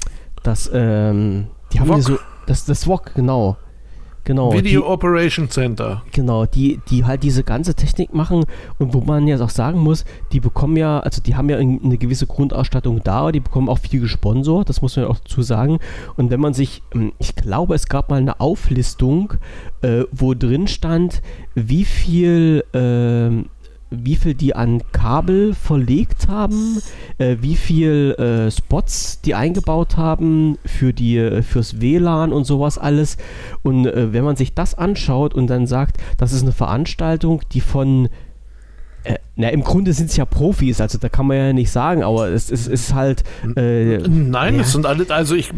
das, 0.43 0.69
ähm, 0.75 1.47
die 1.73 1.79
haben 1.79 1.93
hier 1.95 2.03
so, 2.03 2.19
das, 2.47 2.65
das 2.65 2.85
VOG, 2.85 3.13
genau. 3.15 3.57
Genau. 4.27 4.53
Video 4.53 4.81
die, 4.83 4.87
Operation 4.87 5.49
Center. 5.49 6.03
Genau, 6.13 6.47
die, 6.47 6.81
die 6.91 7.05
halt 7.05 7.23
diese 7.23 7.45
ganze 7.45 7.75
Technik 7.75 8.13
machen 8.13 8.45
und 8.79 8.93
wo 8.93 9.01
man 9.01 9.27
jetzt 9.29 9.41
auch 9.41 9.51
sagen 9.51 9.79
muss, 9.79 10.05
die 10.33 10.41
bekommen 10.41 10.77
ja, 10.77 10.99
also 10.99 11.23
die 11.23 11.37
haben 11.37 11.49
ja 11.49 11.59
in- 11.59 11.81
eine 11.85 11.97
gewisse 11.97 12.27
Grundausstattung 12.27 13.01
da, 13.05 13.21
aber 13.21 13.33
die 13.33 13.41
bekommen 13.41 13.69
auch 13.69 13.79
viel 13.79 14.01
gesponsert, 14.01 14.69
das 14.69 14.83
muss 14.83 14.97
man 14.97 15.05
ja 15.07 15.11
auch 15.13 15.19
dazu 15.21 15.43
sagen. 15.43 15.79
Und 16.17 16.31
wenn 16.31 16.41
man 16.41 16.55
sich, 16.55 16.83
ähm, 16.95 17.13
ich 17.19 17.37
glaube, 17.37 17.75
es 17.77 17.87
gab 17.87 18.11
mal 18.11 18.17
eine 18.17 18.41
Auflistung, 18.41 19.35
äh, 19.83 20.03
wo 20.11 20.35
drin 20.35 20.67
stand, 20.67 21.23
wie 21.55 21.85
viel, 21.85 22.65
ähm, 22.75 23.47
wie 24.03 24.17
viel 24.17 24.35
die 24.35 24.55
an 24.55 24.83
Kabel 24.93 25.55
verlegt 25.55 26.29
haben, 26.29 26.81
äh, 27.19 27.37
wie 27.41 27.57
viel 27.57 28.13
äh, 28.19 28.51
Spots 28.51 29.21
die 29.21 29.35
eingebaut 29.35 29.97
haben 29.97 30.59
für 30.65 30.93
die, 30.93 31.17
äh, 31.19 31.43
fürs 31.43 31.81
WLAN 31.81 32.33
und 32.33 32.45
sowas 32.45 32.79
alles. 32.79 33.17
Und 33.63 33.87
äh, 33.87 34.13
wenn 34.13 34.25
man 34.25 34.37
sich 34.37 34.55
das 34.55 34.75
anschaut 34.75 35.35
und 35.35 35.49
dann 35.49 35.67
sagt, 35.67 35.99
das 36.19 36.33
ist 36.33 36.43
eine 36.43 36.53
Veranstaltung, 36.53 37.43
die 37.53 37.61
von 37.61 38.09
äh, 39.05 39.17
na, 39.37 39.49
im 39.51 39.63
Grunde 39.63 39.93
sind 39.93 40.09
es 40.11 40.17
ja 40.17 40.25
Profis, 40.25 40.81
also 40.81 40.97
da 40.99 41.09
kann 41.11 41.27
man 41.27 41.37
ja 41.37 41.53
nicht 41.53 41.71
sagen, 41.71 42.03
aber 42.03 42.29
es, 42.31 42.51
es 42.51 42.67
ist 42.67 42.95
halt. 42.95 43.23
Äh, 43.57 43.99
Nein, 44.09 44.55
ja. 44.55 44.61
das 44.63 44.73
sind 44.73 44.87
alle, 44.87 45.05
also 45.11 45.35
ich 45.35 45.51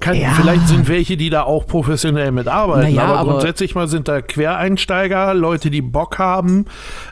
kann, 0.00 0.16
Ja. 0.16 0.30
vielleicht 0.40 0.68
sind 0.68 0.88
welche, 0.88 1.16
die 1.16 1.30
da 1.30 1.42
auch 1.42 1.66
professionell 1.66 2.30
mitarbeiten, 2.30 2.94
Naja, 2.94 3.04
aber, 3.08 3.18
aber- 3.18 3.30
grundsätzlich 3.32 3.74
mal 3.74 3.88
sind 3.88 4.06
da 4.08 4.20
Quereinsteiger, 4.22 5.34
Leute, 5.34 5.70
die 5.70 5.82
Bock 5.82 6.18
haben, 6.18 6.66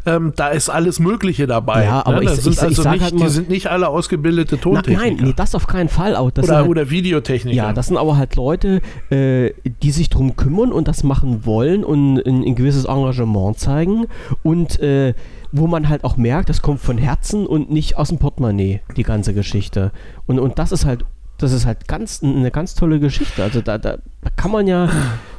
ähm, 0.07 0.33
da 0.37 0.49
ist 0.49 0.69
alles 0.69 1.01
Mögliche 1.01 1.47
dabei. 1.47 1.85
Ja, 1.85 2.07
aber 2.07 2.21
ne? 2.21 2.25
ich- 2.25 2.31
ich- 2.39 2.41
sind 2.43 2.53
ich 2.55 2.63
also 2.63 2.83
sag 2.83 2.93
nicht, 2.93 3.03
halt 3.03 3.15
mal- 3.15 3.25
die 3.27 3.31
sind 3.33 3.49
nicht 3.49 3.67
alle 3.67 3.89
ausgebildete 3.89 4.59
Tontechniker. 4.61 5.01
nein, 5.01 5.19
nee, 5.21 5.33
das 5.35 5.55
auf 5.55 5.67
keinen 5.67 5.89
Fall. 5.89 6.17
Auch 6.17 6.27
oder, 6.37 6.57
halt, 6.57 6.69
oder 6.69 6.91
Videotechniker. 6.91 7.57
Ja, 7.57 7.73
das 7.73 7.89
sind 7.89 7.97
aber 7.97 8.17
halt 8.17 8.37
Leute, 8.37 8.81
äh, 9.11 9.51
die 9.83 9.91
sich 9.91 10.09
drum 10.09 10.37
kümmern 10.37 10.73
und 10.73 10.89
das 10.89 11.03
machen 11.03 11.45
wollen 11.45 11.85
und 11.85 12.19
ein, 12.19 12.45
ein 12.45 12.55
gewisses 12.55 12.85
Engagement 12.85 13.59
zeigen 13.59 14.07
und 14.43 14.79
äh, 14.81 15.15
wo 15.55 15.67
man 15.67 15.89
halt 15.91 16.03
auch 16.05 16.12
merkt, 16.17 16.49
das 16.49 16.63
kommt 16.63 16.81
von 16.81 16.99
Herzen 16.99 17.47
und 17.47 17.71
nicht 17.71 17.97
aus 17.97 18.09
dem 18.09 18.19
Portemonnaie, 18.19 18.81
die 18.97 19.03
ganze 19.03 19.35
Geschichte. 19.35 19.93
Und, 20.27 20.39
und 20.39 20.59
das 20.59 20.73
ist 20.73 20.85
halt, 20.85 21.05
das 21.39 21.53
ist 21.53 21.67
halt 21.67 21.89
ganz 21.89 22.23
eine 22.23 22.51
ganz 22.51 22.75
tolle 22.75 23.01
Geschichte. 23.01 23.43
Also 23.43 23.61
da, 23.61 23.79
da, 23.79 23.99
kann 24.37 24.51
man 24.51 24.67
ja. 24.67 24.89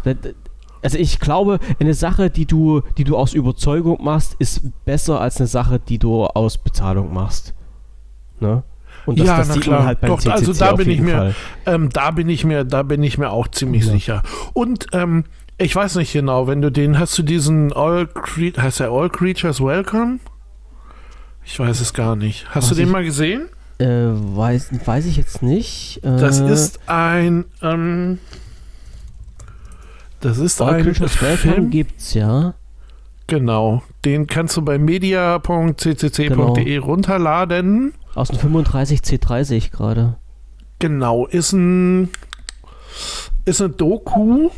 Da, 0.04 0.14
also 0.82 0.98
ich 0.98 1.20
glaube, 1.20 1.60
eine 1.80 1.94
Sache, 1.94 2.30
die 2.30 2.46
du, 2.46 2.82
die 2.98 3.06
du 3.06 3.16
aus 3.16 3.34
Überzeugung 3.34 4.04
machst, 4.04 4.36
ist 4.40 4.62
besser 4.84 5.22
als 5.22 5.38
eine 5.38 5.48
Sache, 5.48 5.80
die 5.80 5.98
du 5.98 6.26
aus 6.26 6.58
Bezahlung 6.58 7.14
machst. 7.14 7.54
Ne? 8.42 8.64
Und 9.06 9.20
das, 9.20 9.28
Ja, 9.28 9.38
das 9.38 9.48
na 9.50 9.62
klar. 9.62 9.86
halt 9.86 10.00
Doch, 10.04 10.20
CCC 10.20 10.32
also 10.32 10.54
da 10.54 10.74
bin 10.74 10.90
ich 10.90 11.00
mir-. 11.00 11.34
Ähm, 11.66 11.90
da 11.90 12.12
bin 12.12 12.28
ich 12.30 12.44
mir, 12.44 12.64
da 12.66 12.84
bin 12.84 13.02
ich 13.04 13.18
mir 13.18 13.30
auch 13.30 13.48
ziemlich 13.48 13.86
Ja. 13.86 13.92
sicher. 13.92 14.24
Und 14.54 14.88
ähm, 14.94 15.24
ich 15.58 15.76
weiß 15.76 15.96
nicht 15.96 16.12
genau, 16.12 16.48
wenn 16.48 16.62
du 16.62 16.72
den, 16.72 17.00
hast 17.00 17.18
du 17.18 17.24
diesen 17.24 17.72
All 17.74 18.10
heißt 18.58 18.82
der 18.82 18.90
All 18.90 19.10
Creatures 19.10 19.62
Welcome? 19.62 20.20
Ich 21.46 21.60
weiß 21.60 21.82
es 21.82 21.94
gar 21.94 22.16
nicht. 22.16 22.46
Hast 22.50 22.64
Weiß 22.66 22.70
du 22.70 22.76
den 22.76 22.86
ich- 22.88 22.92
mal 22.92 23.04
gesehen? 23.04 23.50
Äh, 23.80 23.86
weiß, 23.88 24.70
weiß 24.86 25.06
ich 25.08 25.18
jetzt 25.18 25.42
nicht. 25.42 26.00
Äh, 26.04 26.18
Das 26.18 26.40
ist 26.40 26.80
ein, 26.88 27.46
ähm, 27.62 28.20
das 30.22 30.38
ist 30.38 30.62
ein 30.62 30.94
Film. 30.96 31.70
gibt's, 31.70 32.14
ja. 32.14 32.54
Genau. 33.28 33.82
Den 34.06 34.28
kannst 34.28 34.56
du 34.58 34.62
bei 34.62 34.78
media.ccc.de 34.78 36.28
Genau. 36.30 36.54
runterladen. 36.86 37.94
Aus 38.16 38.30
dem 38.30 38.38
35C3 38.38 39.44
sehe 39.44 39.58
ich 39.58 39.72
gerade. 39.72 40.18
Genau. 40.80 41.26
Ist 41.26 41.52
ein, 41.54 42.10
ist 43.46 43.60
eine 43.62 43.72
Doku 43.72 44.50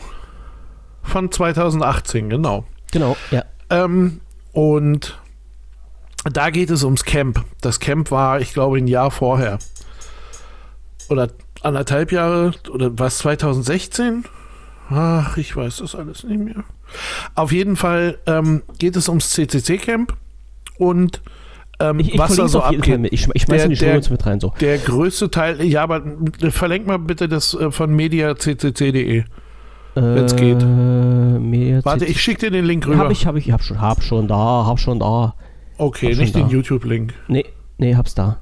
von 1.03 1.31
2018, 1.31 2.29
genau. 2.29 2.65
Genau, 2.91 3.15
ja. 3.31 3.43
Ähm, 3.69 4.19
und 4.51 5.17
da 6.31 6.49
geht 6.49 6.69
es 6.71 6.83
ums 6.83 7.03
Camp. 7.05 7.43
Das 7.61 7.79
Camp 7.79 8.11
war, 8.11 8.39
ich 8.41 8.53
glaube, 8.53 8.77
ein 8.77 8.87
Jahr 8.87 9.11
vorher. 9.11 9.59
Oder 11.09 11.29
anderthalb 11.61 12.11
Jahre, 12.11 12.51
oder 12.71 12.97
was, 12.97 13.19
2016? 13.19 14.25
Ach, 14.89 15.37
ich 15.37 15.55
weiß 15.55 15.77
das 15.77 15.95
alles 15.95 16.23
nicht 16.23 16.39
mehr. 16.39 16.63
Auf 17.33 17.51
jeden 17.51 17.75
Fall 17.75 18.17
ähm, 18.27 18.61
geht 18.77 18.95
es 18.95 19.09
ums 19.09 19.31
CCC-Camp 19.31 20.13
und 20.77 21.21
ähm, 21.79 21.99
Ich, 21.99 22.13
ich 22.13 22.19
was 22.19 22.35
da 22.35 22.47
so 22.47 22.61
abgeht. 22.61 23.07
Ich, 23.11 23.27
ich 23.33 23.41
schmeiß 23.43 23.57
Der- 23.57 23.63
in 23.65 23.69
die 23.71 23.77
Show 23.77 24.11
mit 24.11 24.25
rein 24.25 24.39
so. 24.39 24.53
Der 24.61 24.77
größte 24.77 25.29
Teil, 25.31 25.63
ja, 25.63 25.81
aber 25.83 26.03
verlenk 26.51 26.85
mal 26.87 26.99
bitte 26.99 27.27
das 27.27 27.53
äh, 27.55 27.71
von 27.71 27.93
mediaccc.de. 27.95 29.23
wenn's 29.95 30.35
geht. 30.35 30.61
Äh, 30.61 31.85
Warte, 31.85 32.05
ich 32.05 32.21
schicke 32.21 32.41
dir 32.41 32.51
den 32.51 32.65
Link 32.65 32.85
rüber. 32.85 32.97
Hab 32.99 33.11
ich, 33.11 33.25
hab 33.25 33.35
ich, 33.35 33.51
hab 33.51 33.63
schon, 33.63 33.81
hab 33.81 34.03
schon 34.03 34.27
da, 34.27 34.65
hab 34.65 34.79
schon 34.79 34.99
da. 34.99 35.33
Okay, 35.77 36.07
hab 36.07 36.13
schon 36.13 36.23
nicht 36.23 36.35
den. 36.35 36.49
YouTube-Link. 36.49 37.13
Nee, 37.27 37.45
nee, 37.77 37.95
hab's 37.95 38.15
da. 38.15 38.39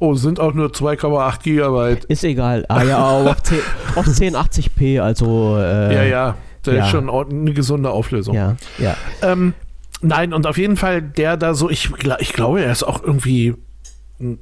Oh, 0.00 0.14
sind 0.14 0.38
auch 0.38 0.54
nur 0.54 0.68
2,8 0.68 1.42
Gigabyte. 1.42 2.04
Ist 2.04 2.22
egal. 2.22 2.64
Ah 2.68 2.84
ja, 2.84 3.04
auf, 3.04 3.42
10, 3.42 3.58
auf 3.96 4.06
1080p, 4.06 5.00
also 5.00 5.56
äh, 5.56 5.94
ja, 5.94 6.02
ja. 6.04 6.34
Das 6.62 6.74
ja. 6.74 6.84
ist 6.84 6.90
schon 6.90 7.10
eine 7.10 7.52
gesunde 7.52 7.90
Auflösung. 7.90 8.34
Ja, 8.34 8.56
ja. 8.78 8.96
Ähm, 9.22 9.54
nein, 10.00 10.32
und 10.32 10.46
auf 10.46 10.58
jeden 10.58 10.76
Fall 10.76 11.02
der 11.02 11.36
da 11.36 11.54
so, 11.54 11.68
ich, 11.70 11.90
ich 12.20 12.32
glaube, 12.32 12.62
er 12.62 12.70
ist 12.70 12.84
auch 12.84 13.02
irgendwie 13.02 13.54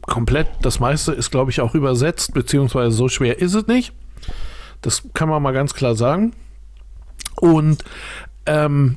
komplett, 0.02 0.48
das 0.62 0.80
meiste 0.80 1.12
ist, 1.12 1.30
glaube 1.30 1.50
ich, 1.50 1.60
auch 1.60 1.74
übersetzt, 1.74 2.34
beziehungsweise 2.34 2.90
so 2.90 3.08
schwer 3.08 3.38
ist 3.38 3.54
es 3.54 3.66
nicht. 3.66 3.92
Das 4.82 5.02
kann 5.14 5.28
man 5.28 5.42
mal 5.42 5.52
ganz 5.52 5.74
klar 5.74 5.94
sagen. 5.94 6.32
Und 7.36 7.84
ähm, 8.46 8.96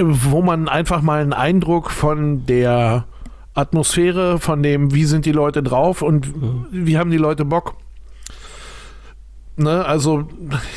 wo 0.00 0.42
man 0.42 0.68
einfach 0.68 1.02
mal 1.02 1.20
einen 1.20 1.32
Eindruck 1.32 1.90
von 1.90 2.46
der 2.46 3.04
Atmosphäre, 3.54 4.38
von 4.38 4.62
dem, 4.62 4.94
wie 4.94 5.04
sind 5.04 5.26
die 5.26 5.32
Leute 5.32 5.62
drauf 5.62 6.02
und 6.02 6.32
wie 6.70 6.98
haben 6.98 7.10
die 7.10 7.16
Leute 7.16 7.44
Bock. 7.44 7.74
Ne, 9.56 9.84
also, 9.84 10.28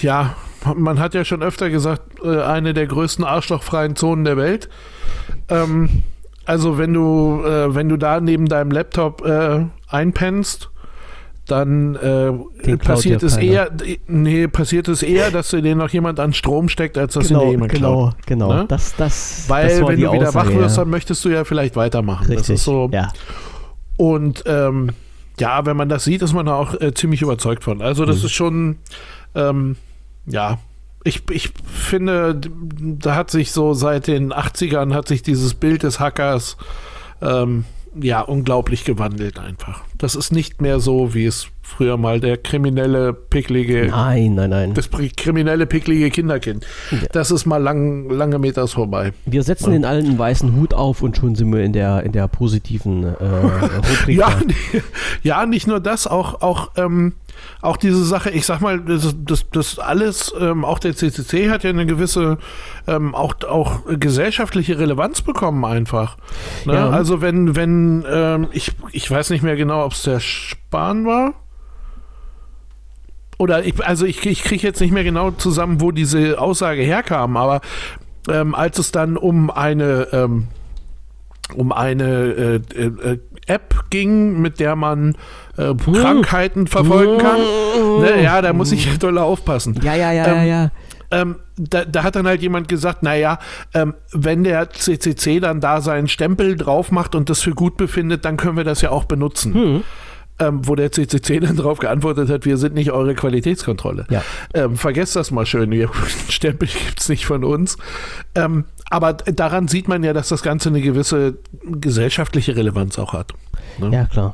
ja, 0.02 0.36
man 0.76 1.00
hat 1.00 1.14
ja 1.14 1.24
schon 1.24 1.42
öfter 1.44 1.70
gesagt, 1.70 2.20
äh, 2.24 2.42
eine 2.42 2.74
der 2.74 2.88
größten 2.88 3.24
arschlochfreien 3.24 3.96
Zonen 3.96 4.26
der 4.26 4.38
Welt. 4.38 4.70
Ähm, 5.50 6.04
also, 6.46 6.78
wenn 6.78 6.94
du, 6.94 7.44
äh, 7.46 7.74
wenn 7.74 7.88
du 7.88 7.98
da 7.98 8.20
neben 8.20 8.48
deinem 8.48 8.72
Laptop 8.72 9.26
äh, 9.26 9.66
einpennst, 9.88 10.70
dann 11.48 11.96
äh, 11.96 12.78
passiert 12.78 13.22
es 13.24 13.36
keiner. 13.36 13.52
eher, 13.52 13.72
nee, 14.08 14.48
passiert 14.48 14.88
es 14.88 15.04
eher, 15.04 15.30
dass 15.30 15.50
dir 15.50 15.62
den 15.62 15.78
noch 15.78 15.90
jemand 15.90 16.20
an 16.20 16.32
Strom 16.34 16.70
steckt, 16.70 16.98
als 16.98 17.14
dass 17.16 17.28
Genau, 17.28 17.52
jemand 17.52 17.72
genau, 17.74 18.10
klaut. 18.12 18.16
genau. 18.26 18.54
Ne? 18.54 18.66
Das, 18.70 18.96
das, 18.96 19.46
Weil, 19.50 19.68
das 19.68 19.88
wenn 19.88 20.00
du 20.00 20.12
wieder 20.14 20.28
Aussage, 20.30 20.36
wach 20.36 20.54
wirst, 20.56 20.78
ja. 20.78 20.84
dann 20.84 20.90
möchtest 20.92 21.26
du 21.26 21.30
ja 21.30 21.44
vielleicht 21.44 21.76
weitermachen. 21.76 22.28
Richtig, 22.28 22.48
Das 22.48 22.50
ist 22.50 22.64
so. 22.64 22.90
ja. 22.94 23.10
Und 23.98 24.44
ähm, 24.46 24.92
ja, 25.40 25.66
wenn 25.66 25.76
man 25.76 25.90
das 25.90 26.04
sieht, 26.06 26.22
ist 26.22 26.34
man 26.34 26.46
da 26.46 26.56
auch 26.56 26.80
äh, 26.80 26.94
ziemlich 26.94 27.22
überzeugt 27.22 27.64
von. 27.64 27.82
Also, 27.82 28.06
das 28.06 28.20
Mhm. 28.20 28.26
ist 28.26 28.32
schon, 28.32 28.78
ähm, 29.36 29.76
ja, 30.26 30.60
ich, 31.04 31.24
ich 31.30 31.52
finde, 31.66 32.40
da 32.40 33.16
hat 33.16 33.30
sich 33.32 33.52
so 33.52 33.74
seit 33.74 34.08
den 34.08 34.32
80ern 34.32 34.94
hat 34.94 35.08
sich 35.10 35.22
dieses 35.24 35.54
Bild 35.56 35.84
des 35.84 36.00
Hackers 36.00 36.56
ähm, 37.22 37.66
ja 38.00 38.22
unglaublich 38.22 38.86
gewandelt 38.86 39.38
einfach. 39.40 39.82
Das 40.04 40.16
ist 40.16 40.34
nicht 40.34 40.62
mehr 40.62 40.82
so, 40.82 41.14
wie 41.14 41.26
es 41.26 41.48
früher 41.62 41.96
mal 41.96 42.20
der 42.20 42.36
kriminelle, 42.36 43.14
picklige, 43.14 43.88
Nein, 43.90 44.36
nein, 44.36 44.50
nein. 44.50 44.74
das 44.74 44.90
kriminelle, 44.92 45.66
picklige 45.66 46.10
Kinderkind. 46.10 46.66
Ja. 46.92 46.98
Das 47.14 47.32
ist 47.32 47.46
mal 47.46 47.58
lang, 47.58 48.10
lange 48.10 48.38
Meters 48.38 48.74
vorbei. 48.74 49.14
Wir 49.26 49.44
setzen 49.44 49.68
Ja. 49.68 49.72
den 49.80 49.86
alten 49.86 50.20
weißen 50.20 50.56
Hut 50.58 50.74
auf 50.74 51.02
und 51.02 51.16
schon 51.16 51.36
sind 51.36 51.54
wir 51.54 51.64
in 51.64 51.72
der, 51.72 52.04
in 52.04 52.12
der 52.12 52.28
positiven 52.28 53.04
äh, 53.04 53.24
Rubrik. 53.24 54.08
Ja, 54.18 54.30
ja, 55.24 55.46
nicht 55.46 55.68
nur 55.68 55.80
das, 55.80 56.06
auch, 56.06 56.42
auch, 56.42 56.72
ähm, 56.76 57.14
auch 57.62 57.78
diese 57.78 58.04
Sache, 58.04 58.30
ich 58.30 58.46
sag 58.46 58.60
mal, 58.60 58.80
das, 58.82 59.16
das, 59.26 59.46
das 59.52 59.80
alles, 59.80 60.34
ähm, 60.40 60.66
auch 60.66 60.80
der 60.80 60.96
CCC 60.96 61.50
hat 61.50 61.64
ja 61.64 61.70
eine 61.70 61.86
gewisse, 61.86 62.38
ähm, 62.88 63.16
auch, 63.16 63.36
auch 63.48 63.80
gesellschaftliche 63.88 64.78
Relevanz 64.78 65.22
bekommen 65.22 65.64
einfach. 65.66 66.18
Ne? 66.66 66.74
Ja. 66.74 66.90
Also 66.90 67.22
wenn, 67.22 67.56
wenn, 67.56 68.06
ähm, 68.08 68.48
ich, 68.52 68.74
ich 68.92 69.10
weiß 69.10 69.30
nicht 69.30 69.44
mehr 69.44 69.56
genau, 69.56 69.80
ob 69.94 69.98
es 69.98 70.04
der 70.04 70.20
Spahn 70.20 71.06
war. 71.06 71.34
Oder 73.38 73.64
ich, 73.64 73.84
also 73.86 74.06
ich, 74.06 74.26
ich 74.26 74.44
kriege 74.44 74.66
jetzt 74.66 74.82
nicht 74.82 74.92
mehr 74.92 75.04
genau 75.04 75.32
zusammen, 75.32 75.82
wo 75.82 75.92
diese 75.92 76.40
Aussage 76.40 76.82
herkam, 76.82 77.38
aber 77.38 77.62
ähm, 78.30 78.56
als 78.56 78.80
es 78.80 78.92
dann 78.92 79.18
um 79.18 79.52
eine 79.52 80.08
ähm, 80.12 80.48
um 81.56 81.72
eine 81.72 82.04
äh, 82.06 82.56
äh, 82.76 83.12
äh, 83.12 83.20
App 83.48 83.86
ging, 83.90 84.42
mit 84.42 84.60
der 84.60 84.76
man 84.76 85.16
äh, 85.58 85.74
Krankheiten 85.76 86.68
verfolgen 86.68 87.18
kann. 87.20 87.40
Ne, 88.00 88.24
ja, 88.24 88.42
da 88.42 88.54
muss 88.54 88.72
ich 88.72 88.98
doll 88.98 89.18
aufpassen. 89.18 89.80
Ja, 89.84 89.94
ja, 89.94 90.12
ja, 90.12 90.26
ja, 90.28 90.42
Ähm, 90.42 90.48
ja. 90.48 90.72
Ähm, 91.14 91.36
da, 91.58 91.86
da 91.86 92.02
hat 92.02 92.16
dann 92.16 92.26
halt 92.26 92.42
jemand 92.42 92.68
gesagt, 92.68 93.04
naja, 93.04 93.38
ähm, 93.76 93.94
wenn 94.12 94.44
der 94.44 94.72
CCC 94.72 95.40
dann 95.40 95.62
da 95.62 95.80
seinen 95.80 96.08
Stempel 96.08 96.56
drauf 96.56 96.92
macht 96.92 97.14
und 97.14 97.30
das 97.30 97.42
für 97.42 97.52
gut 97.52 97.78
befindet, 97.78 98.26
dann 98.26 98.36
können 98.36 98.58
wir 98.58 98.64
das 98.64 98.82
ja 98.82 98.90
auch 98.90 99.04
benutzen. 99.06 99.54
Hm. 99.54 99.84
Ähm, 100.40 100.68
wo 100.68 100.74
der 100.74 100.92
CCC 100.92 101.40
dann 101.42 101.56
drauf 101.56 101.78
geantwortet 101.78 102.30
hat, 102.30 102.46
wir 102.46 102.58
sind 102.58 102.74
nicht 102.74 102.92
eure 102.92 103.14
Qualitätskontrolle. 103.14 104.08
Ja. 104.10 104.24
Ähm, 104.56 104.76
vergesst 104.76 105.16
das 105.16 105.30
mal 105.30 105.46
schön, 105.46 105.70
wir, 105.70 105.92
Stempel 106.30 106.68
gibt 106.86 107.00
es 107.00 107.10
nicht 107.10 107.28
von 107.28 107.44
uns. 107.44 107.78
Ähm, 108.34 108.66
aber 108.90 109.14
daran 109.14 109.68
sieht 109.68 109.88
man 109.88 110.04
ja, 110.04 110.14
dass 110.14 110.30
das 110.30 110.42
Ganze 110.42 110.70
eine 110.70 110.82
gewisse 110.82 111.38
gesellschaftliche 111.64 112.56
Relevanz 112.56 112.98
auch 112.98 113.14
hat. 113.14 113.34
Ne? 113.78 113.92
Ja, 113.92 114.06
klar. 114.06 114.34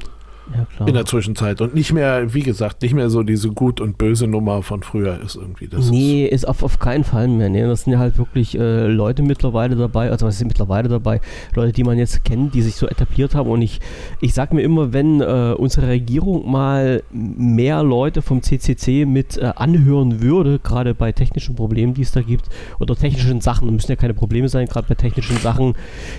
Ja. 0.53 0.85
In 0.85 0.93
der 0.93 1.05
Zwischenzeit. 1.05 1.61
Und 1.61 1.75
nicht 1.75 1.93
mehr, 1.93 2.33
wie 2.33 2.41
gesagt, 2.41 2.81
nicht 2.81 2.93
mehr 2.93 3.09
so 3.09 3.23
diese 3.23 3.49
gut 3.49 3.79
und 3.81 3.97
böse 3.97 4.27
Nummer 4.27 4.63
von 4.63 4.81
früher 4.81 5.19
ist 5.21 5.35
irgendwie. 5.35 5.67
Das 5.67 5.89
nee, 5.89 6.25
ist 6.25 6.47
auf, 6.47 6.63
auf 6.63 6.79
keinen 6.79 7.03
Fall 7.03 7.27
mehr. 7.27 7.49
Nee, 7.49 7.63
das 7.63 7.83
sind 7.83 7.93
ja 7.93 7.99
halt 7.99 8.17
wirklich 8.17 8.57
äh, 8.57 8.87
Leute 8.87 9.21
mittlerweile 9.21 9.75
dabei, 9.75 10.09
also 10.09 10.25
was 10.25 10.37
sind 10.37 10.47
mittlerweile 10.47 10.89
dabei, 10.89 11.21
Leute, 11.53 11.71
die 11.71 11.83
man 11.83 11.97
jetzt 11.97 12.23
kennt, 12.23 12.55
die 12.55 12.61
sich 12.61 12.75
so 12.75 12.87
etabliert 12.87 13.35
haben. 13.35 13.49
Und 13.49 13.61
ich, 13.61 13.79
ich 14.21 14.33
sag 14.33 14.53
mir 14.53 14.61
immer, 14.61 14.91
wenn 14.93 15.21
äh, 15.21 15.53
unsere 15.57 15.87
Regierung 15.87 16.49
mal 16.49 17.03
mehr 17.11 17.83
Leute 17.83 18.21
vom 18.21 18.41
CCC 18.41 19.05
mit 19.05 19.37
äh, 19.37 19.51
anhören 19.55 20.21
würde, 20.21 20.59
gerade 20.59 20.95
bei 20.95 21.11
technischen 21.11 21.55
Problemen, 21.55 21.93
die 21.93 22.01
es 22.01 22.11
da 22.11 22.21
gibt, 22.21 22.49
oder 22.79 22.95
technischen 22.95 23.41
Sachen, 23.41 23.71
müssen 23.71 23.91
ja 23.91 23.95
keine 23.95 24.13
Probleme 24.13 24.49
sein, 24.49 24.67
gerade 24.67 24.87
bei 24.87 24.95
technischen 24.95 25.37
Sachen, 25.37 25.75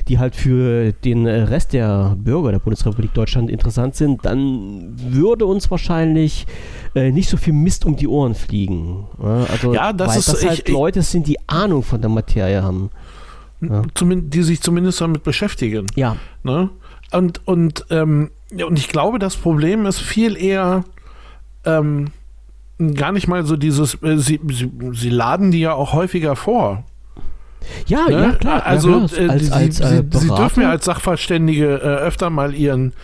die 0.09 0.19
halt 0.19 0.37
für 0.37 0.93
den 0.93 1.27
äh, 1.27 1.43
Rest 1.43 1.73
der 1.73 2.17
Bürger 2.17 2.53
der 2.53 2.59
Bundesrepublik 2.59 3.13
Deutschland 3.15 3.51
interessant 3.51 3.97
sind, 3.97 4.20
dann 4.23 4.93
würde 4.97 5.47
uns 5.47 5.71
wahrscheinlich 5.71 6.47
äh, 6.95 7.11
nicht 7.13 7.29
so 7.31 7.37
viel 7.37 7.53
Mist 7.53 7.85
um 7.87 7.97
die 7.97 8.09
Ohren 8.09 8.35
fliegen. 8.35 9.07
Ja, 9.23 9.45
also, 9.51 9.75
Ja, 9.75 9.93
das 9.93 10.09
weil 10.09 10.19
ist- 10.19 10.29
das 10.29 10.45
halt 10.47 10.69
ich- 10.69 10.75
Leute 10.75 11.03
sind, 11.03 11.27
die 11.27 11.39
Ahnung 11.49 11.83
von 11.83 12.01
der 12.01 12.11
Materie 12.11 12.63
haben. 12.63 12.91
Ja. 13.63 13.83
die 14.01 14.43
sich 14.43 14.63
zumindest 14.63 15.03
damit 15.03 15.23
beschäftigen. 15.23 15.87
Ja, 15.95 16.17
Ne? 16.43 16.71
Und, 17.13 17.47
und, 17.47 17.85
ähm, 17.91 18.31
und 18.67 18.79
ich 18.79 18.89
glaube, 18.89 19.19
das 19.19 19.37
Problem 19.37 19.85
ist 19.85 19.99
viel 20.01 20.35
eher 20.37 20.83
ähm, 21.67 22.07
gar 22.95 23.13
nicht 23.13 23.29
mal 23.29 23.45
so 23.45 23.57
dieses, 23.57 24.03
äh, 24.03 24.17
sie, 24.17 24.41
sie, 24.51 24.71
sie 24.93 25.11
laden 25.11 25.51
die 25.51 25.61
ja 25.61 25.75
auch 25.75 25.93
häufiger 25.93 26.37
vor. 26.37 26.85
ja, 27.87 28.07
Ne? 28.09 28.13
ja, 28.23 28.33
klar. 28.33 28.65
Also 28.65 28.91
ja, 28.91 29.05
äh, 29.05 29.09
klar. 29.09 29.31
als, 29.31 29.47
sie, 29.47 29.53
als, 29.53 29.81
äh, 29.81 30.03
sie, 30.11 30.19
sie 30.21 30.35
dürfen 30.35 30.63
ja 30.63 30.71
als 30.71 30.85
Sachverständige 30.87 31.67
äh, 31.75 31.83
öfter 32.07 32.31
mal 32.31 32.55
ihren, 32.55 32.95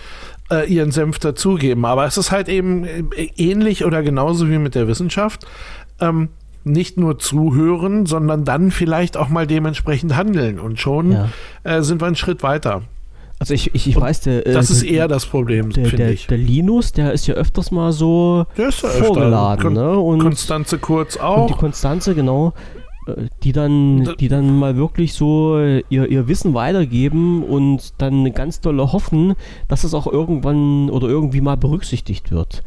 äh, 0.51 0.67
ihren 0.73 0.91
Senf 0.93 1.19
dazugeben. 1.19 1.85
Aber 1.85 2.05
es 2.07 2.17
ist 2.17 2.31
halt 2.31 2.49
eben 2.49 2.85
äh, 2.85 3.03
ähnlich 3.37 3.85
oder 3.85 4.03
genauso 4.03 4.49
wie 4.51 4.59
mit 4.59 4.75
der 4.75 4.89
Wissenschaft. 4.89 5.47
Ähm, 6.01 6.29
nicht 6.65 6.99
nur 6.99 7.19
zuhören, 7.19 8.07
sondern 8.07 8.45
dann 8.45 8.71
vielleicht 8.73 9.17
auch 9.17 9.29
mal 9.29 9.47
dementsprechend 9.47 10.17
handeln. 10.17 10.59
Und 10.59 10.81
schon 10.81 11.13
Ja. 11.13 11.29
äh, 11.63 11.83
sind 11.83 12.01
wir 12.03 12.07
einen 12.07 12.17
Schritt 12.17 12.43
weiter. 12.43 12.83
Also 13.39 13.53
ich, 13.55 13.75
ich, 13.75 13.87
ich 13.87 14.01
weiß, 14.01 14.23
der, 14.23 14.47
äh, 14.47 14.53
Das 14.53 14.71
ist 14.71 14.83
der- 14.83 14.91
eher 14.91 15.09
das 15.09 15.27
Problem, 15.27 15.71
der, 15.71 15.85
finde 15.87 16.11
ich. 16.11 16.27
der 16.27 16.39
Linus, 16.39 16.93
der 16.93 17.13
ist 17.13 17.27
ja 17.27 17.35
öfters 17.35 17.71
mal 17.71 17.93
so 17.93 18.47
Der 18.57 18.69
ist 18.71 18.83
ja 18.83 18.89
öfter. 18.89 19.05
vorgeladen, 19.05 19.63
Kon 19.63 19.73
ne? 19.75 19.91
Und, 19.99 20.21
Konstanze 20.21 20.79
Kurz 20.79 21.17
und 21.17 21.21
die 21.23 21.27
auch. 21.53 21.59
Konstanze, 21.59 22.15
genau, 22.15 22.49
äh, 22.49 22.76
die 23.43 23.53
dann, 23.53 24.05
Da- 24.05 24.15
die 24.15 24.29
dann 24.29 24.59
mal 24.59 24.77
wirklich 24.77 25.15
so 25.15 25.59
äh, 25.59 25.83
ihr, 25.89 26.09
ihr 26.09 26.29
Wissen 26.29 26.55
weitergeben 26.55 27.43
und 27.45 27.95
dann 27.99 28.33
ganz 28.35 28.61
dolle 28.61 28.93
hoffen, 28.93 29.35
dass 29.69 29.85
es 29.85 29.95
auch 29.95 30.07
irgendwann 30.07 30.91
oder 30.91 31.09
irgendwie 31.09 31.41
mal 31.41 31.57
berücksichtigt 31.57 32.31
wird. 32.33 32.63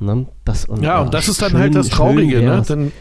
Ne? 0.00 0.26
Das, 0.44 0.66
Ja, 0.80 1.00
äh, 1.00 1.04
und 1.04 1.14
das 1.14 1.28
ist 1.28 1.40
dann 1.42 1.50
schön- 1.52 1.60
halt 1.60 1.74
das 1.74 1.88
Traurige. 1.88 2.42
Ne? 2.42 2.62
Dann, 2.66 2.92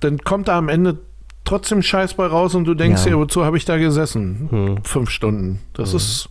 dann 0.00 0.18
kommt 0.18 0.48
da 0.48 0.58
am 0.58 0.68
Ende 0.68 0.98
trotzdem 1.44 1.80
Scheiß 1.82 2.14
bei 2.14 2.26
raus 2.26 2.54
und 2.54 2.64
du 2.66 2.74
denkst 2.74 3.04
Ja. 3.06 3.12
dir, 3.12 3.18
wozu 3.18 3.44
habe 3.44 3.56
ich 3.56 3.64
da 3.64 3.78
gesessen? 3.78 4.48
Hm. 4.50 4.84
Fünf 4.84 5.08
Stunden. 5.10 5.60
Das 5.72 5.90
Hm. 5.92 5.96
ist. 5.96 6.28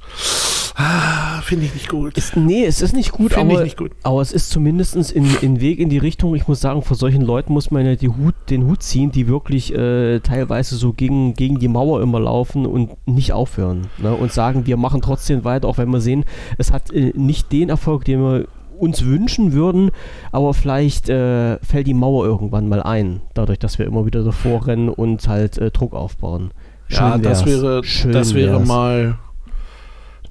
Ah, 0.79 1.41
Finde 1.41 1.65
ich 1.65 1.73
nicht 1.73 1.89
gut. 1.89 2.15
Ist, 2.17 2.35
nee, 2.35 2.63
es 2.63 2.83
ist 2.83 2.93
nicht 2.93 3.11
gut, 3.11 3.33
Finde 3.33 3.47
ich 3.53 3.57
aber, 3.57 3.63
nicht 3.63 3.77
gut. 3.77 3.91
aber 4.03 4.21
es 4.21 4.31
ist 4.31 4.51
zumindest 4.51 4.95
in, 5.11 5.25
in 5.41 5.59
Weg 5.59 5.79
in 5.79 5.89
die 5.89 5.97
Richtung. 5.97 6.35
Ich 6.35 6.47
muss 6.47 6.61
sagen, 6.61 6.83
vor 6.83 6.95
solchen 6.95 7.23
Leuten 7.23 7.51
muss 7.51 7.71
man 7.71 7.83
ja 7.83 7.95
die 7.95 8.09
Hut, 8.09 8.35
den 8.51 8.67
Hut 8.67 8.83
ziehen, 8.83 9.11
die 9.11 9.27
wirklich 9.27 9.73
äh, 9.73 10.19
teilweise 10.19 10.75
so 10.75 10.93
gegen, 10.93 11.33
gegen 11.33 11.57
die 11.57 11.67
Mauer 11.67 12.01
immer 12.03 12.19
laufen 12.19 12.67
und 12.67 12.91
nicht 13.07 13.33
aufhören. 13.33 13.87
Ne? 13.97 14.13
Und 14.13 14.31
sagen, 14.31 14.67
wir 14.67 14.77
machen 14.77 15.01
trotzdem 15.01 15.43
weiter, 15.43 15.67
auch 15.67 15.79
wenn 15.79 15.89
wir 15.89 15.99
sehen, 15.99 16.25
es 16.59 16.71
hat 16.71 16.91
äh, 16.91 17.11
nicht 17.15 17.51
den 17.51 17.69
Erfolg, 17.69 18.05
den 18.05 18.19
wir 18.19 18.45
uns 18.77 19.03
wünschen 19.03 19.53
würden, 19.53 19.89
aber 20.31 20.53
vielleicht 20.53 21.09
äh, 21.09 21.57
fällt 21.65 21.87
die 21.87 21.95
Mauer 21.95 22.23
irgendwann 22.25 22.69
mal 22.69 22.83
ein, 22.83 23.21
dadurch, 23.33 23.57
dass 23.57 23.79
wir 23.79 23.87
immer 23.87 24.05
wieder 24.05 24.23
davor 24.23 24.67
rennen 24.67 24.89
und 24.89 25.27
halt 25.27 25.57
äh, 25.57 25.71
Druck 25.71 25.95
aufbauen. 25.95 26.51
ja, 26.89 27.17
das 27.17 27.47
wär's. 27.47 27.61
wäre, 27.63 27.83
Schön 27.83 28.11
das 28.11 28.35
wäre 28.35 28.59
wär's. 28.59 28.67
mal, 28.67 29.17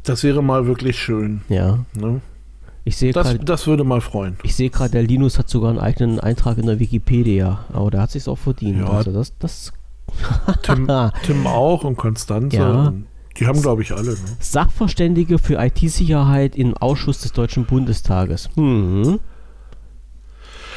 das 0.07 0.23
wäre 0.25 0.43
mal 0.43 0.67
wirklich 0.67 0.99
schön. 0.99 1.43
Ja, 1.49 1.81
Ne? 1.95 2.21
ich 2.85 2.97
sehe 2.97 3.13
Das, 3.13 3.27
gerade. 3.29 3.45
das 3.45 3.67
würde 3.67 3.85
mal 3.85 4.01
freuen. 4.01 4.39
Ich 4.45 4.55
sehe 4.57 4.71
gerade, 4.71 4.91
der 4.93 5.03
Linus 5.03 5.39
hat 5.39 5.49
sogar 5.49 5.71
einen 5.71 5.79
eigenen 5.81 6.21
Eintrag 6.21 6.57
in 6.59 6.67
der 6.67 6.79
Wikipedia, 6.79 7.65
aber 7.73 7.91
der 7.91 8.03
hat 8.03 8.11
sich's 8.13 8.29
auch 8.29 8.39
verdient. 8.39 8.79
Ja. 8.79 8.89
Also 8.91 9.13
das, 9.13 9.33
das 9.39 9.73
Tim, 10.63 10.89
Tim 11.25 11.47
auch 11.47 11.83
und 11.85 11.97
Konstanze. 11.97 12.57
Ja. 12.57 12.87
Und 12.89 13.07
die 13.39 13.47
haben, 13.47 13.61
glaube 13.61 13.83
ich, 13.83 13.93
alle. 13.93 14.13
Ne? 14.13 14.17
Sachverständige 14.39 15.39
für 15.39 15.55
IT-Sicherheit 15.63 16.57
im 16.57 16.75
Ausschuss 16.77 17.21
des 17.21 17.33
Deutschen 17.33 17.67
Bundestages. 17.67 18.49
Mhm. 18.57 19.19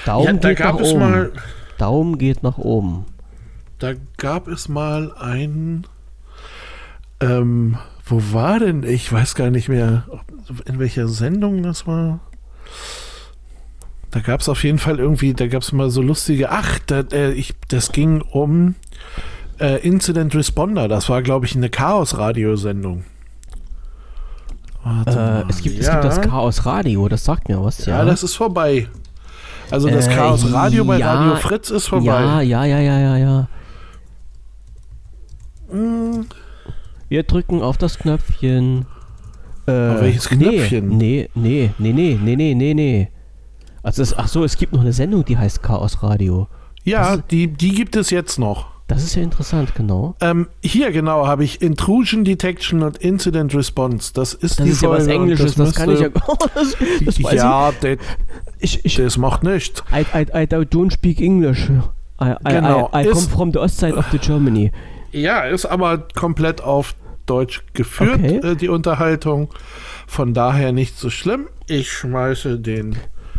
Daumen 0.06 0.26
Ja, 0.26 0.34
da 0.34 0.50
geht 0.50 0.58
gab 0.58 0.74
nach 0.76 0.82
es 0.82 0.92
oben. 0.92 1.00
mal, 1.00 1.32
Daumen 1.78 2.18
geht 2.18 2.42
nach 2.44 2.58
oben. 2.58 3.06
da 3.78 3.94
gab 4.18 4.48
es 4.48 4.68
mal 4.68 5.14
ein, 5.18 5.86
ähm, 7.22 7.78
wo 8.10 8.22
war 8.34 8.60
denn? 8.60 8.84
Ich 8.84 9.12
weiß 9.12 9.36
gar 9.36 9.50
nicht 9.50 9.70
mehr, 9.70 10.04
ob- 10.10 10.68
in 10.68 10.80
welcher 10.80 11.08
Sendung 11.08 11.64
das 11.64 11.86
war. 11.88 12.20
Da 14.12 14.22
gab 14.22 14.42
es 14.42 14.50
auf 14.50 14.64
jeden 14.64 14.80
Fall 14.80 14.98
irgendwie, 15.00 15.34
da 15.34 15.48
gab 15.48 15.62
es 15.62 15.72
mal 15.72 15.90
so 15.92 16.02
lustige, 16.02 16.50
ach, 16.52 16.80
da, 16.88 17.02
äh, 17.12 17.32
ich, 17.34 17.54
das 17.68 17.92
ging 17.92 18.22
um 18.22 18.76
äh, 19.60 19.86
Incident 19.88 20.34
Responder. 20.36 20.88
Das 20.88 21.10
war, 21.10 21.22
glaube 21.22 21.46
ich, 21.46 21.56
eine 21.56 21.70
Chaos-Radio-Sendung. 21.70 23.04
Warte 24.84 25.46
Äh, 25.48 25.50
es, 25.52 25.62
gibt, 25.62 25.78
es 25.80 25.86
Ja. 25.86 25.94
gibt 25.94 26.06
das 26.06 26.22
Chaos 26.22 26.66
Radio, 26.66 27.08
das 27.10 27.24
sagt 27.26 27.50
mir 27.50 27.62
was, 27.64 27.86
ja. 27.86 28.00
Ja, 28.00 28.06
das 28.06 28.24
ist 28.24 28.36
vorbei. 28.36 28.88
Also 29.70 29.90
das 29.90 30.08
Äh, 30.08 30.16
Chaos 30.16 30.52
Radio 30.52 30.84
bei 30.86 30.98
ja, 30.98 31.14
Radio 31.14 31.36
Fritz 31.36 31.70
ist 31.70 31.88
vorbei. 31.88 32.06
ja, 32.06 32.42
ja, 32.42 32.66
ja, 32.66 32.80
ja, 32.80 33.00
ja, 33.00 33.18
ja. 33.18 33.48
Hm, 35.70 36.26
Wir 37.10 37.24
drücken 37.24 37.62
auf 37.62 37.78
das 37.78 37.98
Knöpfchen. 38.00 38.86
Äh, 39.68 39.72
Auf 39.72 40.02
welches 40.02 40.30
Knöpfchen? 40.30 40.90
Nee, 40.98 41.30
nee, 41.36 41.72
nee, 41.78 41.92
nee, 41.94 42.18
nee, 42.22 42.36
nee, 42.36 42.54
nee, 42.56 42.74
nee. 42.74 43.10
Also 43.84 44.02
es, 44.02 44.18
ach 44.18 44.28
so, 44.28 44.44
es 44.44 44.58
gibt 44.58 44.74
noch 44.74 44.82
eine 44.82 44.94
Sendung, 44.94 45.26
die 45.26 45.38
heißt 45.38 45.64
Chaos 45.64 46.02
Radio. 46.04 46.48
Ja, 46.84 47.18
Das- 47.18 47.28
die, 47.28 47.48
die 47.48 47.72
gibt 47.74 47.96
es 47.96 48.10
jetzt 48.10 48.40
noch. 48.40 48.68
Das 48.88 49.04
ist 49.04 49.14
ja 49.14 49.22
interessant, 49.22 49.76
genau. 49.76 50.16
Ähm, 50.20 50.48
hier 50.64 50.92
genau 50.92 51.28
habe 51.28 51.44
ich 51.44 51.62
Intrusion 51.62 52.24
Detection 52.24 52.82
und 52.82 52.98
Incident 52.98 53.54
Response. 53.54 54.12
Das 54.16 54.34
ist 54.34 54.60
Das 54.60 54.66
die 54.66 54.72
ist 54.72 54.82
ja 54.82 54.90
was 54.90 55.04
Folge 55.06 55.14
Englisches, 55.14 55.54
das, 55.54 55.76
kann 55.76 55.92
ich 55.92 56.00
ja. 56.00 56.10
das, 56.56 56.76
das 57.06 57.24
weiß 57.24 57.34
ja, 57.36 57.72
das, 57.80 57.98
ich. 58.60 58.78
Ich, 58.80 58.86
ich 58.86 58.96
das 58.96 59.18
macht 59.20 59.44
nichts. 59.44 59.84
I, 59.94 60.02
I, 60.18 60.22
I 60.34 60.46
don't 60.48 60.92
speak 60.92 61.22
English. 61.22 61.70
I, 62.20 62.32
I, 62.32 62.36
Genau, 62.50 62.90
I, 62.92 63.02
I 63.02 63.04
come 63.06 63.12
ist- 63.20 63.30
from 63.32 63.52
the 63.54 63.60
Ostside 63.60 63.96
of 63.96 64.06
the 64.12 64.18
Germany. 64.18 64.72
Ja, 65.12 65.42
ist 65.42 65.66
aber 65.66 66.08
komplett 66.16 66.62
auf 66.62 66.96
Deutsch 67.26 67.64
geführt, 67.74 68.20
Okay. 68.24 68.40
äh, 68.44 68.56
die 68.56 68.70
Unterhaltung. 68.70 69.50
Von 70.08 70.34
daher 70.34 70.72
nicht 70.72 70.98
so 70.98 71.10
schlimm. 71.10 71.48
Ich 71.68 71.92
schmeiße 71.92 72.60
den 72.60 72.96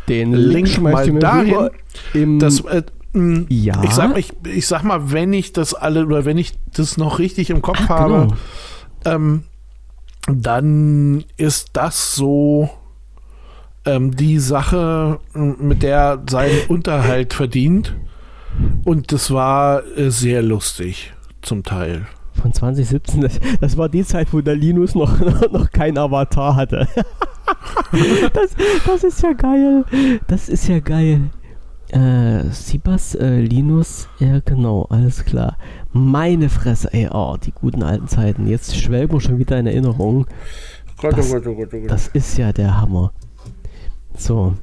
Den 0.08 0.32
Link 0.32 0.68
schmeißt 0.68 1.10
mal 1.12 1.18
dahin. 1.20 1.70
Im, 2.14 2.38
Das, 2.38 2.60
äh, 2.60 2.82
mh, 3.12 3.46
Ja. 3.48 3.82
ich, 3.82 3.90
sag, 3.90 4.16
ich, 4.16 4.32
ich 4.44 4.66
sag 4.68 4.82
mal, 4.84 5.10
wenn 5.12 5.32
ich 5.32 5.52
das 5.52 5.74
alle 5.74 6.06
oder 6.06 6.24
wenn 6.24 6.38
ich 6.38 6.52
das 6.74 6.96
noch 6.96 7.18
richtig 7.18 7.50
im 7.50 7.62
Kopf 7.62 7.80
Ah, 7.88 7.88
habe, 7.88 8.28
genau. 9.02 9.16
ähm, 9.16 9.42
dann 10.28 11.24
ist 11.36 11.70
das 11.72 12.14
so 12.14 12.70
ähm, 13.84 14.14
die 14.14 14.38
Sache, 14.38 15.18
mit 15.34 15.82
der 15.82 15.96
er 15.96 16.22
seinen 16.28 16.60
Unterhalt 16.68 17.32
verdient. 17.34 17.94
Und 18.84 19.10
das 19.12 19.30
war 19.32 19.82
äh, 19.96 20.10
sehr 20.10 20.42
lustig, 20.42 21.12
zum 21.42 21.62
Teil. 21.62 22.06
Von 22.40 22.52
2017, 22.52 23.20
das, 23.20 23.40
das 23.60 23.76
war 23.76 23.88
die 23.88 24.04
Zeit, 24.04 24.32
wo 24.32 24.40
der 24.40 24.54
Linus 24.54 24.94
noch, 24.94 25.18
noch 25.52 25.70
kein 25.70 25.98
Avatar 25.98 26.56
hatte. 26.56 26.86
das, 28.32 28.54
das 28.86 29.04
ist 29.04 29.22
ja 29.22 29.32
geil. 29.32 29.84
Das 30.28 30.48
ist 30.48 30.68
ja 30.68 30.78
geil. 30.80 31.30
Äh, 31.88 32.44
Sibas, 32.50 33.16
äh, 33.16 33.40
Linus, 33.40 34.08
ja 34.20 34.38
genau, 34.44 34.86
alles 34.90 35.24
klar. 35.24 35.56
Meine 35.92 36.48
Fresse, 36.48 36.92
ey, 36.92 37.08
oh, 37.12 37.36
die 37.42 37.50
guten 37.50 37.82
alten 37.82 38.06
Zeiten. 38.06 38.46
Jetzt 38.46 38.76
schwelgen 38.76 39.12
wir 39.12 39.20
schon 39.20 39.38
wieder 39.38 39.58
in 39.58 39.66
Erinnerung. 39.66 40.26
Das- 41.02 41.30
Gott, 41.32 41.44
Gott, 41.44 41.70
Gott. 41.70 41.90
Das 41.90 42.06
ist 42.08 42.38
ja 42.38 42.52
der 42.52 42.80
Hammer. 42.80 43.12
So. 44.16 44.54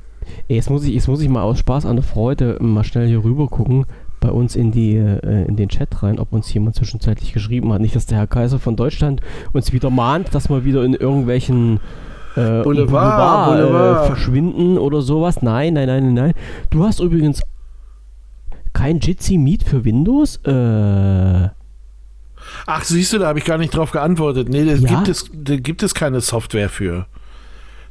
Ey, 0.47 0.55
Jetzt 0.57 0.69
muss 0.69 0.83
ich, 0.85 0.93
jetzt 0.93 1.07
muss 1.07 1.21
ich 1.21 1.29
mal 1.29 1.41
aus 1.43 1.59
Spaß 1.59 1.85
an 1.85 1.97
der 1.97 2.03
Freude 2.03 2.57
mal 2.61 2.83
schnell 2.83 3.07
hier 3.07 3.23
rüber 3.23 3.47
gucken 3.47 3.85
bei 4.19 4.29
uns 4.31 4.55
in 4.55 4.71
die 4.71 4.95
äh, 4.95 5.45
in 5.45 5.55
den 5.55 5.69
Chat 5.69 6.01
rein, 6.03 6.19
ob 6.19 6.33
uns 6.33 6.51
jemand 6.53 6.75
zwischenzeitlich 6.75 7.33
geschrieben 7.33 7.71
hat. 7.73 7.81
Nicht, 7.81 7.95
dass 7.95 8.05
der 8.07 8.17
Herr 8.17 8.27
Kaiser 8.27 8.59
von 8.59 8.75
Deutschland 8.75 9.21
uns 9.53 9.71
wieder 9.73 9.89
mahnt, 9.89 10.33
dass 10.33 10.49
wir 10.49 10.65
wieder 10.65 10.83
in 10.83 10.93
irgendwelchen 10.93 11.79
äh, 12.35 12.61
Boulevard, 12.63 13.59
Äh, 13.59 13.61
Boulevard. 13.63 14.07
verschwinden 14.07 14.77
oder 14.77 15.01
sowas. 15.01 15.41
Nein, 15.41 15.73
nein, 15.73 15.87
nein, 15.87 16.03
nein, 16.05 16.13
nein. 16.13 16.33
Du 16.69 16.83
hast 16.83 16.99
übrigens 16.99 17.41
kein 18.73 18.99
Jitsi 18.99 19.37
Meet 19.37 19.63
für 19.63 19.83
Windows? 19.85 20.37
Äh, 20.45 21.49
Ach, 22.65 22.83
siehst 22.83 23.13
du, 23.13 23.17
da 23.19 23.27
habe 23.27 23.39
ich 23.39 23.45
gar 23.45 23.57
nicht 23.57 23.75
drauf 23.75 23.91
geantwortet. 23.91 24.49
Nee, 24.49 24.65
da 24.65 24.73
Ja? 24.73 24.87
gibt, 24.87 25.07
es, 25.09 25.29
da 25.33 25.55
gibt 25.57 25.83
es 25.83 25.93
keine 25.93 26.21
Software 26.21 26.69
für. 26.69 27.07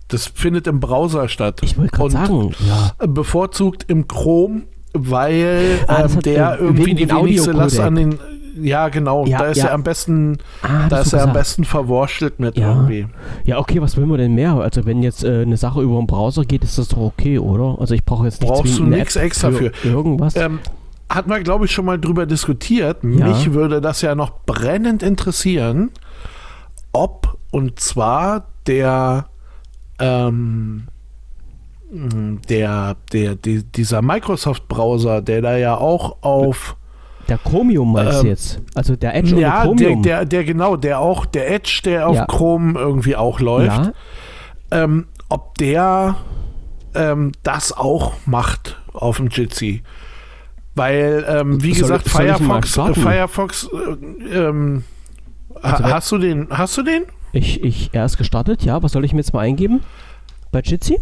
Das 0.09 0.27
findet 0.29 0.67
im 0.69 0.79
Browser 0.81 1.29
statt. 1.29 1.61
ich 1.63 1.77
wollte 1.77 1.91
gerade 1.97 2.11
sagen, 2.11 2.53
ja. 2.67 2.93
bevorzugt 3.07 3.85
im 3.89 4.07
Chrome, 4.07 4.63
weil 5.11 5.81
Ah, 5.87 6.05
ähm, 6.05 6.21
der 6.21 6.53
äh, 6.53 6.65
irgendwie 6.65 6.95
die 6.95 7.11
wenigste 7.11 7.53
Last 7.53 7.79
an 7.81 7.95
den. 7.95 8.19
Ja, 8.59 8.89
genau. 8.89 9.27
Ja, 9.27 9.39
da 9.41 9.45
ist 9.47 9.59
ja. 9.59 9.67
er 9.67 9.75
am 9.75 9.83
besten, 9.83 10.39
Ah, 10.63 10.89
da 10.89 11.01
ist 11.01 11.13
er 11.13 11.25
am 11.25 11.35
besten 11.35 11.65
verwurschtelt 11.65 12.41
mit 12.41 12.57
Ja. 12.57 12.71
irgendwie. 12.75 13.07
Ja, 13.45 13.59
okay, 13.59 13.83
was 13.83 13.99
will 13.99 14.07
man 14.07 14.17
denn 14.19 14.35
mehr? 14.35 14.55
Also 14.55 14.87
wenn 14.87 15.03
jetzt 15.03 15.25
äh, 15.25 15.43
eine 15.43 15.59
Sache 15.59 15.83
über 15.83 15.99
den 15.99 16.07
Browser 16.07 16.43
geht, 16.45 16.65
ist 16.65 16.79
das 16.79 16.89
doch 16.89 16.99
okay, 16.99 17.39
oder? 17.39 17.77
Also 17.79 17.95
ich 17.95 18.05
brauche 18.05 18.25
jetzt 18.25 18.41
nicht 18.41 18.51
Brauchst 18.51 18.79
du 18.79 18.91
App 18.93 19.15
extra 19.17 19.51
für. 19.51 19.73
irgendwas. 19.85 20.37
Ähm, 20.37 20.61
hat 21.11 21.27
man, 21.27 21.43
glaube 21.45 21.67
ich, 21.67 21.71
schon 21.73 21.85
mal 21.85 22.01
drüber 22.01 22.25
diskutiert. 22.25 23.05
Ja. 23.05 23.27
Mich 23.29 23.53
würde 23.53 23.83
das 23.83 24.01
ja 24.01 24.15
noch 24.15 24.33
brennend 24.47 25.03
interessieren, 25.03 25.91
ob 26.93 27.37
und 27.51 27.79
zwar 27.79 28.47
der 28.67 29.27
ähm, 29.99 30.85
der, 32.49 32.97
der, 33.13 33.35
die, 33.35 33.63
dieser 33.65 34.03
Microsoft-Browser, 34.03 35.23
der 35.23 35.43
da 35.43 35.57
ja 35.57 35.77
auch 35.77 36.23
auf 36.23 36.77
der 37.29 37.39
Chromium 37.39 37.93
meinst 37.93 38.23
ähm, 38.23 38.27
jetzt? 38.29 38.61
Also 38.75 38.97
der 38.97 39.15
Edge 39.15 39.37
ja, 39.37 39.51
der, 39.59 39.63
Chromium? 39.63 40.03
der, 40.03 40.25
der 40.25 40.45
genau, 40.45 40.77
der 40.77 41.01
auch, 41.01 41.27
der 41.27 41.51
Edge, 41.51 41.81
der 41.85 42.09
auf 42.09 42.17
Ja. 42.17 42.27
Chrome 42.27 42.79
irgendwie 42.79 43.17
auch 43.17 43.41
läuft, 43.41 43.87
ja, 43.87 43.93
ähm, 44.85 45.07
ob 45.29 45.57
der 45.59 46.17
ähm, 46.95 47.33
das 47.43 47.73
auch 47.77 48.13
macht 48.27 48.77
auf 48.93 49.17
dem 49.17 49.29
Jitsi. 49.29 49.83
Weil, 50.75 51.25
ähm, 51.29 51.63
wie 51.63 51.73
Soll- 51.75 51.99
gesagt, 51.99 52.09
soll 52.09 52.23
Firefox, 52.27 52.77
äh? 52.77 52.95
Firefox, 52.95 53.69
äh, 54.31 54.39
ähm, 54.39 54.85
Also 55.63 55.85
hast 55.85 56.13
du 56.13 56.19
den, 56.19 56.49
hast 56.51 56.77
du 56.77 56.83
den? 56.83 57.05
ich, 57.33 57.63
ich, 57.65 57.91
er 57.93 58.05
ist 58.05 58.19
gestartet, 58.19 58.63
ja. 58.63 58.83
Was 58.83 58.93
soll 58.93 59.05
ich 59.05 59.13
mir 59.13 59.21
jetzt 59.21 59.33
mal 59.33 59.41
eingeben? 59.41 59.81
Bei 60.53 60.61
Jitsi? 60.61 60.99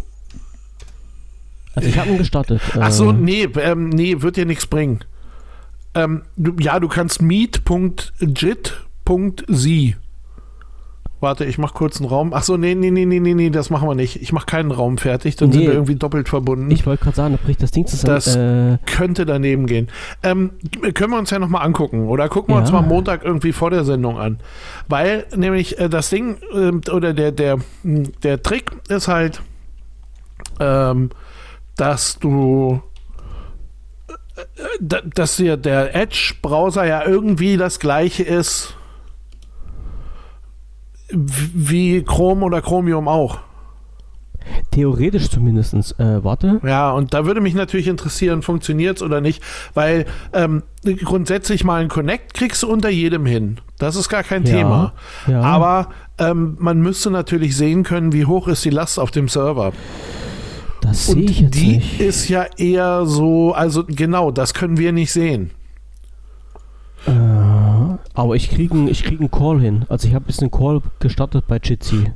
Also 1.75 1.89
ich 1.89 1.97
habe 1.99 2.09
ihn 2.09 2.17
gestartet. 2.17 2.61
Ach 2.79 2.91
so, 2.91 3.09
äh, 3.09 3.13
nee, 3.13 3.43
ähm, 3.61 3.89
nee, 3.89 4.21
wird 4.21 4.37
dir 4.37 4.45
nichts 4.45 4.65
bringen. 4.65 4.99
Ähm, 5.93 6.23
du, 6.37 6.53
ja, 6.59 6.79
du 6.79 6.87
kannst 6.87 7.21
meet.jit.sie. 9.05 9.95
Warte, 11.21 11.45
ich 11.45 11.57
mach 11.57 11.73
kurz 11.73 11.99
einen 12.01 12.09
Raum. 12.09 12.33
Ach 12.33 12.43
so, 12.43 12.57
nee, 12.57 12.75
nee, 12.75 12.91
nee, 12.91 13.05
nee, 13.05 13.19
nee, 13.21 13.33
nee, 13.33 13.49
das 13.49 13.69
machen 13.69 13.87
wir 13.87 13.95
nicht. 13.95 14.21
Ich 14.21 14.33
mach 14.33 14.45
keinen 14.45 14.69
Raum 14.71 14.97
fertig, 14.97 15.37
dann 15.37 15.49
sind 15.51 15.61
Nee. 15.61 15.67
wir 15.67 15.73
irgendwie 15.73 15.95
doppelt 15.95 16.27
verbunden. 16.29 16.69
Ich 16.69 16.85
wollte 16.85 17.03
gerade 17.05 17.15
sagen, 17.15 17.37
da 17.39 17.43
bricht 17.43 17.63
das 17.63 17.71
Ding 17.71 17.87
zusammen. 17.87 18.13
Das- 18.15 18.35
äh, 18.35 18.77
könnte 18.85 19.25
daneben 19.25 19.65
gehen. 19.65 19.87
Ähm, 20.23 20.51
können 20.93 21.11
wir 21.11 21.17
uns 21.17 21.29
ja 21.31 21.39
nochmal 21.39 21.65
angucken 21.65 22.07
oder 22.09 22.27
gucken 22.29 22.53
wir 22.53 22.59
uns 22.59 22.69
Ja. 22.69 22.81
mal 22.81 22.87
Montag 22.87 23.23
irgendwie 23.23 23.53
vor 23.53 23.69
der 23.71 23.85
Sendung 23.85 24.19
an. 24.19 24.39
Weil 24.89 25.25
nämlich 25.35 25.79
äh, 25.79 25.87
das 25.89 26.09
Ding 26.09 26.37
ähm, 26.53 26.81
oder 26.91 27.13
der, 27.13 27.31
der, 27.31 27.57
mh, 27.83 28.09
der 28.21 28.43
Trick 28.43 28.71
ist 28.89 29.07
halt, 29.07 29.41
ähm, 30.59 31.09
dass 31.77 32.17
du 32.19 32.81
äh, 34.37 34.41
da- 34.81 35.01
dass 35.01 35.37
dir 35.37 35.57
der 35.57 35.95
Edge-Browser 35.95 36.85
ja 36.85 37.05
irgendwie 37.05 37.57
das 37.57 37.79
gleiche 37.79 38.23
ist 38.23 38.75
wie 41.09 42.01
Chrom 42.03 42.43
oder 42.43 42.61
Chromium 42.61 43.07
auch. 43.07 43.39
Theoretisch 44.71 45.29
zumindest. 45.29 45.73
Äh, 45.99 46.23
warte. 46.23 46.59
Ja, 46.63 46.91
und 46.91 47.13
da 47.15 47.25
würde 47.25 47.41
mich 47.41 47.55
natürlich 47.55 47.87
interessieren, 47.87 48.41
funktioniert 48.43 48.97
es 48.97 49.03
oder 49.03 49.19
nicht, 49.21 49.41
weil 49.73 50.05
ähm, 50.33 50.61
grundsätzlich 51.03 51.63
mal 51.63 51.81
ein 51.81 51.87
Connect 51.89 52.33
kriegst 52.35 52.61
du 52.61 52.67
unter 52.71 52.89
jedem 52.89 53.25
hin. 53.25 53.59
Das 53.79 53.95
ist 53.95 54.07
gar 54.09 54.23
kein 54.23 54.43
Ja, 54.45 54.55
Thema. 54.55 54.93
ja. 55.27 55.41
Aber 55.41 55.89
ähm, 56.19 56.57
man 56.59 56.79
müsste 56.79 57.09
natürlich 57.09 57.55
sehen 57.57 57.83
können, 57.83 58.13
wie 58.13 58.25
hoch 58.25 58.47
ist 58.47 58.63
die 58.65 58.69
Last 58.69 58.99
auf 58.99 59.09
dem 59.11 59.27
Server. 59.29 59.73
Das 60.85 61.07
sehe 61.07 61.15
Und 61.15 61.29
ich 61.29 61.39
jetzt 61.41 61.55
die 61.55 61.77
nicht. 61.77 61.99
ist 61.99 62.29
ja 62.29 62.45
eher 62.57 63.05
so, 63.07 63.53
also 63.53 63.83
genau, 63.87 64.29
das 64.29 64.53
können 64.53 64.77
wir 64.77 64.91
nicht 64.91 65.11
sehen. 65.11 65.49
Äh, 67.07 67.11
aber 67.11 68.35
ich 68.35 68.49
kriege 68.51 68.73
einen 68.75 68.91
krieg 68.93 69.19
einen 69.19 69.31
Call 69.31 69.59
hin. 69.59 69.85
Also 69.89 70.07
ich 70.07 70.13
habe 70.13 70.25
jetzt 70.27 70.41
einen 70.41 70.51
Call 70.51 70.81
gestartet 70.99 71.47
bei 71.47 71.59
Jitsi. 71.61 72.11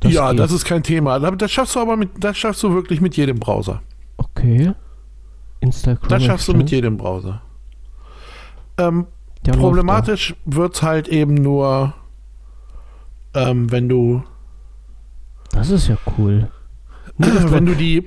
Das 0.00 0.12
ja, 0.12 0.30
geht. 0.30 0.40
das 0.40 0.52
ist 0.52 0.64
kein 0.64 0.82
Thema. 0.82 1.18
Das 1.18 1.50
schaffst 1.50 1.74
du 1.74 1.80
aber 1.80 1.96
mit, 1.96 2.10
das 2.18 2.36
schaffst 2.36 2.62
du 2.62 2.74
wirklich 2.74 3.00
mit 3.00 3.16
jedem 3.16 3.38
Browser. 3.38 3.80
Okay. 4.18 4.74
Install 5.60 5.96
Chrome 5.96 6.08
Das 6.08 6.24
schaffst 6.24 6.48
du 6.48 6.54
mit 6.54 6.70
jedem 6.70 6.96
Browser. 6.98 7.40
Ähm, 8.76 9.06
Der 9.46 9.52
problematisch 9.52 10.34
wird 10.44 10.74
es 10.74 10.82
halt 10.82 11.08
eben 11.08 11.34
nur, 11.34 11.94
ähm, 13.32 13.70
wenn 13.70 13.88
du 13.88 14.22
da. 15.50 15.58
Das 15.60 15.70
ist 15.70 15.88
ja 15.88 15.96
cool. 16.18 16.48
Wenn 17.22 17.66
du 17.66 17.74
die 17.74 18.04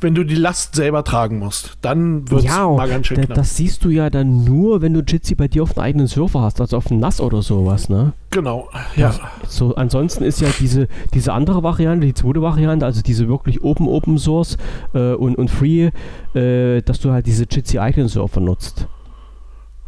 wenn 0.00 0.14
du 0.14 0.24
die 0.24 0.34
Last 0.34 0.76
selber 0.76 1.04
tragen 1.04 1.38
musst, 1.38 1.76
dann 1.82 2.30
wird 2.30 2.40
es 2.40 2.46
ja, 2.46 2.68
mal 2.68 2.88
ganz 2.88 3.06
schön 3.06 3.20
knapp. 3.20 3.36
das 3.36 3.56
siehst 3.56 3.84
du 3.84 3.90
ja 3.90 4.10
dann 4.10 4.44
nur, 4.44 4.80
wenn 4.80 4.94
du 4.94 5.00
Jitsi 5.00 5.34
bei 5.34 5.48
dir 5.48 5.62
auf 5.62 5.76
einem 5.76 5.84
eigenen 5.84 6.06
Server 6.06 6.40
hast, 6.40 6.60
also 6.60 6.76
auf 6.76 6.86
dem 6.86 7.00
NAS 7.00 7.20
oder 7.20 7.42
sowas, 7.42 7.88
ne? 7.88 8.12
genau. 8.30 8.68
Ja. 8.96 9.14
So, 9.46 9.74
ansonsten 9.74 10.24
ist 10.24 10.40
ja 10.40 10.48
diese, 10.58 10.88
diese 11.14 11.32
andere 11.32 11.62
Variante, 11.62 12.06
die 12.06 12.14
zweite 12.14 12.42
Variante, 12.42 12.86
also 12.86 13.02
diese 13.02 13.28
wirklich 13.28 13.62
Open 13.62 13.88
Open 13.88 14.18
Source 14.18 14.56
äh, 14.94 15.14
und, 15.14 15.36
und 15.36 15.50
Free, 15.50 15.90
äh, 16.34 16.82
dass 16.82 17.00
du 17.00 17.10
halt 17.10 17.26
diese 17.26 17.46
Jitsi 17.50 17.78
eigenen 17.78 18.08
Server 18.08 18.40
nutzt. 18.40 18.86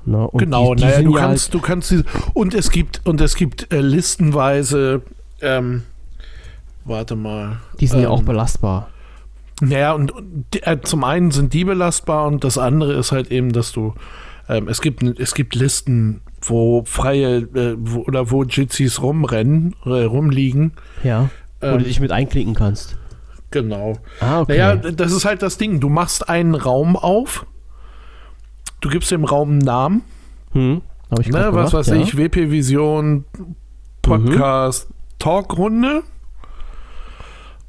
Na, 0.06 0.24
und 0.24 0.38
genau, 0.38 0.74
die, 0.74 0.82
die 0.82 0.88
naja, 0.88 1.02
du 1.02 1.14
ja 1.14 1.20
kannst, 1.20 1.54
du 1.54 1.60
kannst 1.60 1.90
diese, 1.90 2.04
und 2.32 2.54
es 2.54 2.70
gibt 2.70 3.02
und 3.04 3.20
es 3.20 3.36
gibt 3.36 3.72
äh, 3.72 3.80
listenweise 3.80 5.02
ähm, 5.42 5.82
warte 6.90 7.16
mal. 7.16 7.56
Die 7.80 7.86
sind 7.86 8.00
ja 8.00 8.06
ähm, 8.08 8.12
auch 8.12 8.22
belastbar. 8.22 8.88
Naja, 9.62 9.92
und, 9.92 10.10
und 10.12 10.46
äh, 10.66 10.80
zum 10.82 11.04
einen 11.04 11.30
sind 11.30 11.52
die 11.54 11.64
belastbar 11.64 12.26
und 12.26 12.44
das 12.44 12.58
andere 12.58 12.94
ist 12.94 13.12
halt 13.12 13.30
eben, 13.30 13.52
dass 13.52 13.72
du, 13.72 13.94
ähm, 14.48 14.68
es, 14.68 14.80
gibt, 14.80 15.02
es 15.02 15.34
gibt 15.34 15.54
Listen, 15.54 16.22
wo 16.42 16.82
freie 16.84 17.36
äh, 17.38 17.76
wo, 17.78 18.00
oder 18.00 18.30
wo 18.30 18.42
Jitsis 18.44 19.02
rumrennen, 19.02 19.76
äh, 19.84 20.04
rumliegen. 20.04 20.72
Ja. 21.02 21.28
Wo 21.60 21.66
Ähm, 21.66 21.78
du 21.78 21.84
dich 21.84 22.00
mit 22.00 22.10
einklicken 22.10 22.54
kannst. 22.54 22.96
genau. 23.50 23.98
Ah, 24.20 24.40
okay. 24.40 24.52
Naja, 24.58 24.76
das 24.76 25.12
ist 25.12 25.24
halt 25.26 25.42
das 25.42 25.58
Ding. 25.58 25.78
Du 25.80 25.88
machst 25.90 26.28
einen 26.28 26.54
Raum 26.54 26.96
auf, 26.96 27.44
du 28.80 28.88
gibst 28.88 29.10
dem 29.10 29.24
Raum 29.24 29.50
einen 29.50 29.58
Namen, 29.58 30.02
hm, 30.52 30.80
hab 31.10 31.20
ich 31.20 31.28
ne, 31.28 31.52
was 31.52 31.70
gemacht, 31.70 31.72
weiß 31.74 31.86
ja. 31.88 31.96
ich, 31.96 32.16
WP 32.16 32.50
Vision, 32.50 33.26
Podcast, 34.00 34.88
Talkrunde. 35.18 36.02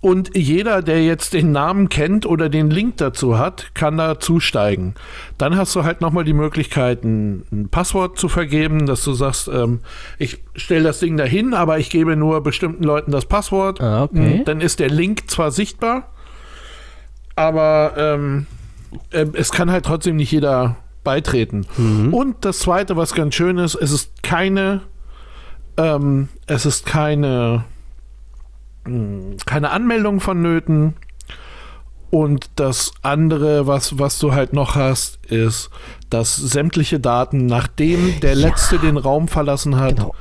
Und 0.01 0.35
jeder, 0.35 0.81
der 0.81 1.03
jetzt 1.03 1.33
den 1.33 1.51
Namen 1.51 1.87
kennt 1.87 2.25
oder 2.25 2.49
den 2.49 2.71
Link 2.71 2.97
dazu 2.97 3.37
hat, 3.37 3.75
kann 3.75 3.97
da 3.97 4.19
zusteigen. 4.19 4.95
Dann 5.37 5.55
hast 5.55 5.75
du 5.75 5.83
halt 5.83 6.01
nochmal 6.01 6.23
die 6.23 6.33
Möglichkeit, 6.33 7.03
ein, 7.03 7.45
ein 7.51 7.69
Passwort 7.69 8.17
zu 8.17 8.27
vergeben, 8.27 8.87
dass 8.87 9.03
du 9.03 9.13
sagst, 9.13 9.47
ähm, 9.47 9.81
ich 10.17 10.43
stelle 10.55 10.85
das 10.85 10.99
Ding 10.99 11.17
dahin, 11.17 11.53
aber 11.53 11.77
ich 11.77 11.91
gebe 11.91 12.15
nur 12.15 12.41
bestimmten 12.41 12.83
Leuten 12.83 13.11
das 13.11 13.25
Passwort. 13.25 13.79
Ah, 13.79 14.03
okay. 14.03 14.41
Dann 14.43 14.59
ist 14.59 14.79
der 14.79 14.89
Link 14.89 15.29
zwar 15.29 15.51
sichtbar, 15.51 16.09
aber 17.35 17.93
ähm, 17.95 18.47
äh, 19.11 19.27
es 19.33 19.51
kann 19.51 19.69
halt 19.69 19.85
trotzdem 19.85 20.15
nicht 20.15 20.31
jeder 20.31 20.77
beitreten. 21.03 21.67
Mhm. 21.77 22.11
Und 22.11 22.43
das 22.43 22.59
Zweite, 22.59 22.97
was 22.97 23.13
ganz 23.13 23.35
schön 23.35 23.59
ist, 23.59 23.75
es 23.75 23.91
ist 23.91 24.23
keine, 24.23 24.81
ähm, 25.77 26.29
es 26.47 26.65
ist 26.65 26.87
keine, 26.87 27.65
keine 29.45 29.69
Anmeldung 29.71 30.19
vonnöten. 30.19 30.95
Und 32.09 32.49
das 32.57 32.91
andere, 33.03 33.67
was, 33.67 33.97
was 33.97 34.19
du 34.19 34.33
halt 34.33 34.51
noch 34.51 34.75
hast, 34.75 35.17
ist, 35.27 35.69
dass 36.09 36.35
sämtliche 36.35 36.99
Daten, 36.99 37.45
nachdem 37.45 38.19
der 38.19 38.33
Ja. 38.35 38.47
Letzte 38.49 38.79
den 38.79 38.97
Raum 38.97 39.27
verlassen 39.29 39.77
hat, 39.77 39.95
Genau. 39.95 40.13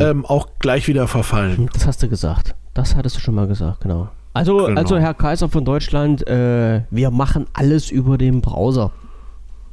Ähm, 0.00 0.26
auch 0.26 0.48
gleich 0.58 0.88
wieder 0.88 1.06
verfallen. 1.06 1.70
Das 1.72 1.86
hast 1.86 2.02
du 2.02 2.08
gesagt. 2.08 2.56
Das 2.74 2.96
hattest 2.96 3.16
du 3.16 3.20
schon 3.20 3.36
mal 3.36 3.46
gesagt, 3.46 3.82
genau. 3.82 4.08
Also, 4.34 4.66
Genau. 4.66 4.80
also 4.80 4.98
Herr 4.98 5.14
Kaiser 5.14 5.48
von 5.48 5.64
Deutschland, 5.64 6.26
äh, 6.26 6.82
wir 6.90 7.10
machen 7.12 7.46
alles 7.52 7.90
über 7.90 8.18
den 8.18 8.40
Browser. 8.40 8.90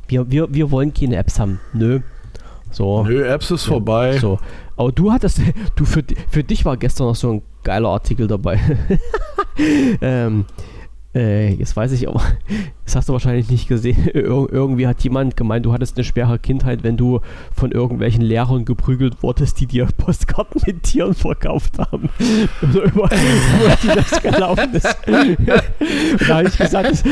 Wir, 0.07 0.29
wir, 0.29 0.53
wir 0.53 0.69
wollen 0.69 0.93
keine 0.93 1.15
Apps 1.15 1.39
haben. 1.39 1.59
Nö. 1.73 2.01
So. 2.71 3.03
Nö, 3.03 3.25
Apps 3.25 3.51
ist 3.51 3.65
vorbei. 3.65 4.17
So. 4.19 4.39
Aber 4.75 4.91
du 4.91 5.11
hattest, 5.11 5.41
du 5.75 5.85
für, 5.85 6.03
für 6.29 6.43
dich 6.43 6.65
war 6.65 6.77
gestern 6.77 7.07
noch 7.07 7.15
so 7.15 7.33
ein 7.33 7.41
geiler 7.63 7.89
Artikel 7.89 8.27
dabei. 8.27 8.59
ähm, 10.01 10.45
äh, 11.15 11.53
jetzt 11.53 11.75
weiß 11.75 11.91
ich 11.93 12.07
aber, 12.07 12.21
das 12.87 12.95
hast 12.95 13.09
du 13.09 13.13
wahrscheinlich 13.13 13.49
nicht 13.49 13.67
gesehen. 13.67 14.07
Ir 14.13 14.23
irgendwie 14.23 14.87
hat 14.87 15.03
jemand 15.03 15.35
gemeint, 15.35 15.65
du 15.65 15.73
hattest 15.73 15.97
eine 15.97 16.05
schwere 16.05 16.39
Kindheit, 16.39 16.83
wenn 16.83 16.95
du 16.95 17.19
von 17.53 17.71
irgendwelchen 17.73 18.21
Lehrern 18.21 18.63
geprügelt 18.63 19.21
wurdest, 19.21 19.59
die 19.59 19.65
dir 19.67 19.87
Postkarten 19.97 20.61
mit 20.65 20.83
Tieren 20.83 21.13
verkauft 21.13 21.77
haben. 21.79 22.09
Oder 22.61 22.83
über, 22.83 23.09
die 23.83 23.87
das 23.93 24.21
gelaufen 24.21 24.73
ist. 24.73 24.97
Da 26.27 26.35
habe 26.37 26.47
ich, 26.47 26.57
gesagt, 26.57 26.89
das- 26.91 27.03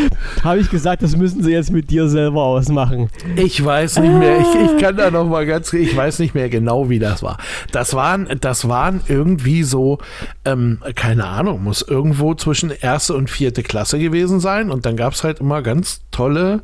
habe 0.45 0.59
ich 0.59 0.69
gesagt, 0.69 1.03
das 1.03 1.17
müssen 1.17 1.43
sie 1.43 1.51
jetzt 1.51 1.71
mit 1.71 1.89
dir 1.89 2.07
selber 2.07 2.43
ausmachen. 2.43 3.09
Ich 3.35 3.63
weiß 3.63 3.99
nicht 3.99 4.13
mehr, 4.13 4.39
ich, 4.39 4.47
ich 4.71 4.77
kann 4.81 4.95
da 4.95 5.11
noch 5.11 5.25
mal 5.27 5.45
ganz, 5.45 5.73
ich 5.73 5.95
weiß 5.95 6.19
nicht 6.19 6.35
mehr 6.35 6.47
genau, 6.49 6.89
wie 6.89 6.99
das 6.99 7.21
war. 7.21 7.37
Das 7.73 7.93
waren, 7.93 8.29
das 8.39 8.69
waren 8.69 9.01
irgendwie 9.09 9.63
so, 9.63 9.97
ähm, 10.45 10.79
keine 10.95 11.25
Ahnung, 11.25 11.63
muss 11.63 11.81
irgendwo 11.81 12.33
zwischen 12.33 12.71
erste 12.71 13.13
und 13.13 13.29
vierte 13.29 13.61
Klasse 13.61 13.99
gewesen 13.99 14.39
sein. 14.39 14.71
Und 14.71 14.85
dann 14.85 14.95
gab 14.95 15.11
es 15.13 15.23
halt 15.25 15.39
immer 15.41 15.64
ganz 15.65 16.01
tolle 16.11 16.63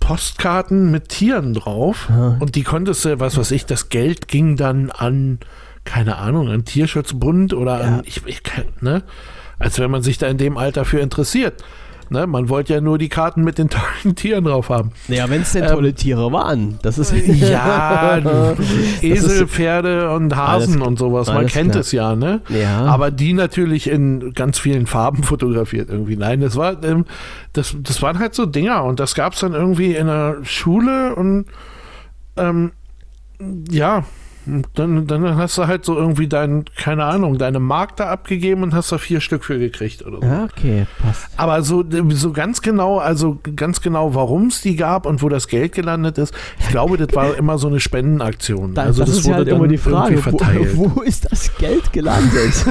Postkarten 0.00 0.90
mit 0.90 1.08
Tieren 1.08 1.54
drauf. 1.54 2.08
Ja. 2.10 2.36
Und 2.40 2.54
die 2.54 2.62
konntest 2.62 3.04
du, 3.04 3.20
was 3.20 3.36
weiß 3.36 3.50
ich, 3.52 3.66
das 3.66 3.88
Geld 3.88 4.28
ging 4.28 4.56
dann 4.56 4.90
an, 4.90 5.38
keine 5.84 6.16
Ahnung, 6.16 6.48
an 6.48 6.64
Tierschutzbund 6.64 7.54
oder 7.54 7.80
an, 7.80 8.02
ich, 8.04 8.26
ich, 8.26 8.42
ne? 8.80 9.02
Als 9.58 9.78
wenn 9.78 9.90
man 9.90 10.02
sich 10.02 10.18
da 10.18 10.26
in 10.26 10.38
dem 10.38 10.56
Alter 10.56 10.84
für 10.84 11.00
interessiert. 11.00 11.62
Ne? 12.10 12.26
Man 12.26 12.48
wollte 12.48 12.74
ja 12.74 12.80
nur 12.80 12.98
die 12.98 13.08
Karten 13.08 13.42
mit 13.44 13.56
den 13.58 13.68
tollen 13.70 14.14
Tieren 14.16 14.44
drauf 14.44 14.68
haben. 14.68 14.90
Naja, 15.08 15.30
wenn 15.30 15.42
es 15.42 15.52
denn 15.52 15.62
Ähm, 15.64 15.70
tolle 15.70 15.94
Tiere 15.94 16.32
waren. 16.32 16.78
Das 16.82 16.98
ist 16.98 17.12
Ja, 17.26 18.18
Esel, 19.02 19.42
ist- 19.44 19.50
Pferde 19.50 20.10
und 20.10 20.34
Hasen 20.36 20.74
Alles- 20.74 20.86
und 20.88 20.98
sowas. 20.98 21.28
Man 21.28 21.46
kennt 21.46 21.70
klar. 21.72 21.80
es 21.80 21.92
ja, 21.92 22.16
ne? 22.16 22.40
Ja. 22.48 22.84
Aber 22.86 23.10
die 23.10 23.32
natürlich 23.32 23.88
in 23.88 24.34
ganz 24.34 24.58
vielen 24.58 24.86
Farben 24.86 25.22
fotografiert 25.22 25.88
irgendwie. 25.88 26.16
Nein, 26.16 26.40
das 26.40 26.56
war, 26.56 26.82
ähm, 26.84 27.04
das, 27.52 27.76
das 27.80 28.02
waren 28.02 28.18
halt 28.18 28.34
so 28.34 28.44
Dinger 28.46 28.84
und 28.84 29.00
das 29.00 29.14
gab 29.14 29.32
es 29.34 29.40
dann 29.40 29.52
irgendwie 29.54 29.94
in 29.94 30.06
der 30.08 30.38
Schule 30.42 31.14
und 31.14 31.46
ähm, 32.36 32.72
ja, 33.70 34.04
dann, 34.74 35.06
dann 35.06 35.36
hast 35.36 35.58
du 35.58 35.66
halt 35.66 35.84
so 35.84 35.96
irgendwie 35.96 36.26
dein, 36.26 36.64
keine 36.76 37.04
Ahnung, 37.04 37.36
deine 37.36 37.60
Mark 37.60 37.96
da 37.96 38.08
abgegeben 38.08 38.62
und 38.62 38.74
hast 38.74 38.90
da 38.90 38.98
vier 38.98 39.20
Stück 39.20 39.44
für 39.44 39.58
gekriegt 39.58 40.04
oder 40.04 40.18
so. 40.20 40.26
Ja, 40.26 40.44
okay, 40.44 40.86
passt. 40.98 41.28
Aber 41.36 41.62
so, 41.62 41.84
so 42.10 42.32
ganz 42.32 42.62
genau, 42.62 42.98
also 42.98 43.38
ganz 43.56 43.80
genau, 43.82 44.14
warum 44.14 44.46
es 44.46 44.62
die 44.62 44.76
gab 44.76 45.04
und 45.06 45.22
wo 45.22 45.28
das 45.28 45.46
Geld 45.46 45.72
gelandet 45.72 46.16
ist, 46.18 46.34
ich 46.58 46.68
glaube, 46.68 46.96
das 46.96 47.14
war 47.14 47.36
immer 47.36 47.58
so 47.58 47.68
eine 47.68 47.80
Spendenaktion. 47.80 48.74
Da, 48.74 48.82
also 48.82 49.04
das, 49.04 49.18
ist 49.18 49.26
ja 49.26 49.34
halt 49.34 49.48
immer 49.48 49.68
die 49.68 49.78
Frage, 49.78 50.16
wo, 50.16 50.22
verteilt. 50.22 50.70
wo 50.74 51.02
ist 51.02 51.30
das 51.30 51.54
Geld 51.56 51.92
gelandet? 51.92 52.30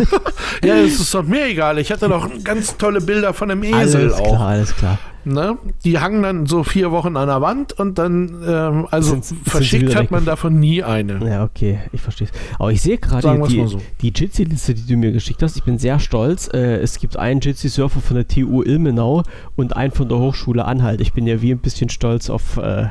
Ja, 0.63 0.75
es 0.75 0.99
ist 0.99 1.13
doch 1.13 1.23
mir 1.23 1.45
egal. 1.45 1.77
Ich 1.77 1.91
hatte 1.91 2.09
doch 2.09 2.27
ganz 2.43 2.75
tolle 2.75 3.01
Bilder 3.01 3.33
von 3.33 3.51
einem 3.51 3.63
Esel 3.63 4.01
alles 4.01 4.13
auch. 4.13 4.27
klar, 4.27 4.47
alles 4.47 4.75
klar. 4.75 4.97
Ne? 5.33 5.57
Die 5.83 5.99
hangen 5.99 6.23
dann 6.23 6.45
so 6.45 6.63
vier 6.63 6.91
Wochen 6.91 7.15
an 7.17 7.27
der 7.27 7.41
Wand 7.41 7.73
und 7.73 7.97
dann, 7.97 8.43
ähm, 8.47 8.87
also 8.91 9.19
Sind- 9.19 9.47
verschickt 9.47 9.95
hat 9.95 10.11
man 10.11 10.25
davon 10.25 10.59
nie 10.59 10.83
eine. 10.83 11.19
Ja, 11.27 11.43
okay, 11.43 11.79
ich 11.91 12.01
verstehe 12.01 12.27
es. 12.31 12.33
Aber 12.59 12.71
ich 12.71 12.81
sehe 12.81 12.97
gerade 12.97 13.41
die, 13.47 13.67
so. 13.67 13.79
die 14.01 14.09
Jitsi-Liste, 14.15 14.73
die 14.73 14.85
du 14.85 14.97
mir 14.97 15.11
geschickt 15.11 15.41
hast. 15.43 15.55
Ich 15.57 15.63
bin 15.63 15.77
sehr 15.77 15.99
stolz. 15.99 16.49
Äh, 16.53 16.77
es 16.77 16.99
gibt 16.99 17.17
einen 17.17 17.39
Jitsi-Surfer 17.41 18.01
von 18.01 18.15
der 18.15 18.27
TU 18.27 18.63
Ilmenau 18.63 19.23
und 19.55 19.75
einen 19.75 19.91
von 19.91 20.09
der 20.09 20.19
Hochschule 20.19 20.65
Anhalt. 20.65 21.01
Ich 21.01 21.13
bin 21.13 21.27
ja 21.27 21.41
wie 21.41 21.51
ein 21.51 21.59
bisschen 21.59 21.89
stolz 21.89 22.29
auf 22.29 22.57
äh, 22.57 22.87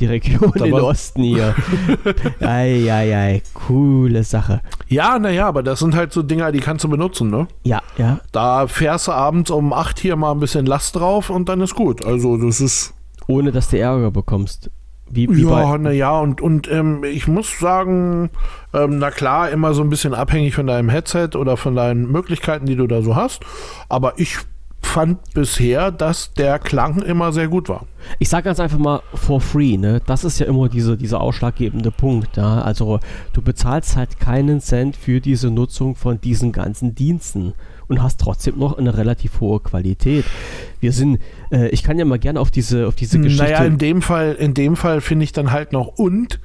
die 0.00 0.06
Region 0.06 0.52
Da 0.56 0.64
im 0.64 0.74
Osten 0.74 1.22
hier. 1.22 1.54
Eieiei, 2.40 3.42
coole 3.54 4.24
Sache. 4.24 4.60
Ja, 4.88 5.18
naja, 5.18 5.46
aber 5.46 5.62
das 5.62 5.80
sind 5.80 5.94
halt 5.94 6.12
so 6.12 6.22
Dinger, 6.22 6.52
die 6.52 6.60
kannst 6.60 6.84
du 6.84 6.88
benutzen, 6.88 7.30
ne? 7.30 7.46
Ja, 7.62 7.82
ja. 7.96 8.20
Da 8.32 8.66
fährst 8.66 9.08
du 9.08 9.12
abends 9.12 9.50
um 9.50 9.72
8 9.72 9.98
hier 9.98 10.16
mal 10.16 10.32
ein 10.32 10.40
bisschen 10.40 10.66
Last 10.66 10.96
drauf 10.96 11.30
und 11.30 11.48
dann 11.48 11.60
ist 11.60 11.74
gut. 11.74 12.04
Also 12.04 12.36
das 12.36 12.60
ist. 12.60 12.94
Ohne 13.26 13.52
dass 13.52 13.68
du 13.68 13.78
Ärger 13.78 14.10
bekommst. 14.10 14.70
Wie, 15.12 15.28
wie 15.28 15.42
ja, 15.42 15.76
naja, 15.76 16.20
und, 16.20 16.40
und 16.40 16.70
ähm, 16.70 17.02
ich 17.02 17.26
muss 17.26 17.58
sagen, 17.58 18.30
ähm, 18.72 18.98
na 18.98 19.10
klar, 19.10 19.50
immer 19.50 19.74
so 19.74 19.82
ein 19.82 19.90
bisschen 19.90 20.14
abhängig 20.14 20.54
von 20.54 20.68
deinem 20.68 20.88
Headset 20.88 21.30
oder 21.34 21.56
von 21.56 21.74
deinen 21.74 22.10
Möglichkeiten, 22.12 22.66
die 22.66 22.76
du 22.76 22.86
da 22.86 23.02
so 23.02 23.16
hast. 23.16 23.42
Aber 23.88 24.14
ich 24.18 24.38
fand 24.82 25.18
bisher, 25.34 25.90
dass 25.90 26.32
der 26.34 26.58
Klang 26.58 27.02
immer 27.02 27.32
sehr 27.32 27.48
gut 27.48 27.68
war. 27.68 27.86
Ich 28.18 28.28
sage 28.28 28.44
ganz 28.44 28.60
einfach 28.60 28.78
mal 28.78 29.02
for 29.14 29.40
free, 29.40 29.76
ne? 29.76 30.00
Das 30.06 30.24
ist 30.24 30.38
ja 30.40 30.46
immer 30.46 30.68
diese, 30.68 30.96
dieser 30.96 31.20
ausschlaggebende 31.20 31.90
Punkt. 31.90 32.36
Ja? 32.36 32.62
Also 32.62 32.98
du 33.32 33.42
bezahlst 33.42 33.96
halt 33.96 34.18
keinen 34.18 34.60
Cent 34.60 34.96
für 34.96 35.20
diese 35.20 35.50
Nutzung 35.50 35.94
von 35.94 36.20
diesen 36.20 36.50
ganzen 36.50 36.94
Diensten 36.94 37.52
und 37.88 38.02
hast 38.02 38.20
trotzdem 38.20 38.58
noch 38.58 38.78
eine 38.78 38.96
relativ 38.96 39.40
hohe 39.40 39.60
Qualität. 39.60 40.24
Wir 40.80 40.92
sind, 40.92 41.20
äh, 41.50 41.68
ich 41.68 41.82
kann 41.82 41.98
ja 41.98 42.04
mal 42.04 42.18
gerne 42.18 42.40
auf 42.40 42.50
diese, 42.50 42.86
auf 42.86 42.94
diese 42.94 43.18
Geschichte. 43.18 43.44
Naja, 43.44 43.64
in 43.64 43.78
dem 43.78 44.00
Fall, 44.00 44.34
in 44.34 44.54
dem 44.54 44.76
Fall 44.76 45.00
finde 45.00 45.24
ich 45.24 45.32
dann 45.32 45.52
halt 45.52 45.72
noch 45.72 45.98
und 45.98 46.40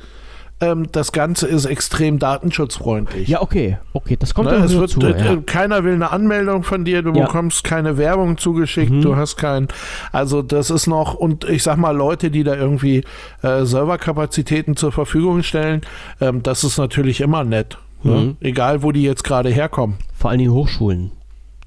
ähm, 0.62 0.88
das 0.92 1.12
Ganze 1.12 1.48
ist 1.48 1.66
extrem 1.66 2.20
datenschutzfreundlich. 2.20 3.28
Ja, 3.28 3.42
okay, 3.42 3.78
okay, 3.94 4.16
das 4.18 4.34
kommt 4.34 4.50
ne, 4.50 4.56
es 4.58 4.74
wird, 4.74 4.96
dazu, 4.96 5.08
äh, 5.08 5.36
ja. 5.36 5.42
Keiner 5.46 5.84
will 5.84 5.94
eine 5.94 6.12
Anmeldung 6.12 6.64
von 6.64 6.86
dir, 6.86 7.02
du 7.02 7.12
ja. 7.14 7.26
bekommst 7.26 7.64
keine 7.64 7.98
Werbung 7.98 8.38
zugeschickt, 8.38 8.92
mhm. 8.92 9.02
du 9.02 9.16
hast 9.16 9.36
kein, 9.36 9.68
also 10.12 10.42
das 10.42 10.70
ist 10.70 10.88
noch, 10.88 11.14
und 11.14 11.44
ich 11.44 11.64
sag 11.64 11.78
mal, 11.78 11.96
Leute, 11.96 12.32
die 12.32 12.44
da 12.44 12.56
irgendwie 12.56 13.04
äh, 13.42 13.66
Serverkapazitäten 13.66 14.76
zur 14.78 14.92
Verfügung 14.92 15.44
stellen, 15.44 15.82
ähm, 16.22 16.42
das 16.44 16.64
ist 16.64 16.78
natürlich 16.78 17.22
immer 17.22 17.44
nett. 17.44 17.78
Ne? 18.04 18.12
Mhm. 18.12 18.18
Ne? 18.18 18.36
Egal, 18.42 18.84
wo 18.84 18.92
die 18.92 19.04
jetzt 19.04 19.24
gerade 19.24 19.50
herkommen. 19.50 19.98
Vor 20.14 20.30
allen 20.30 20.40
Dingen 20.40 20.54
Hochschulen 20.54 21.12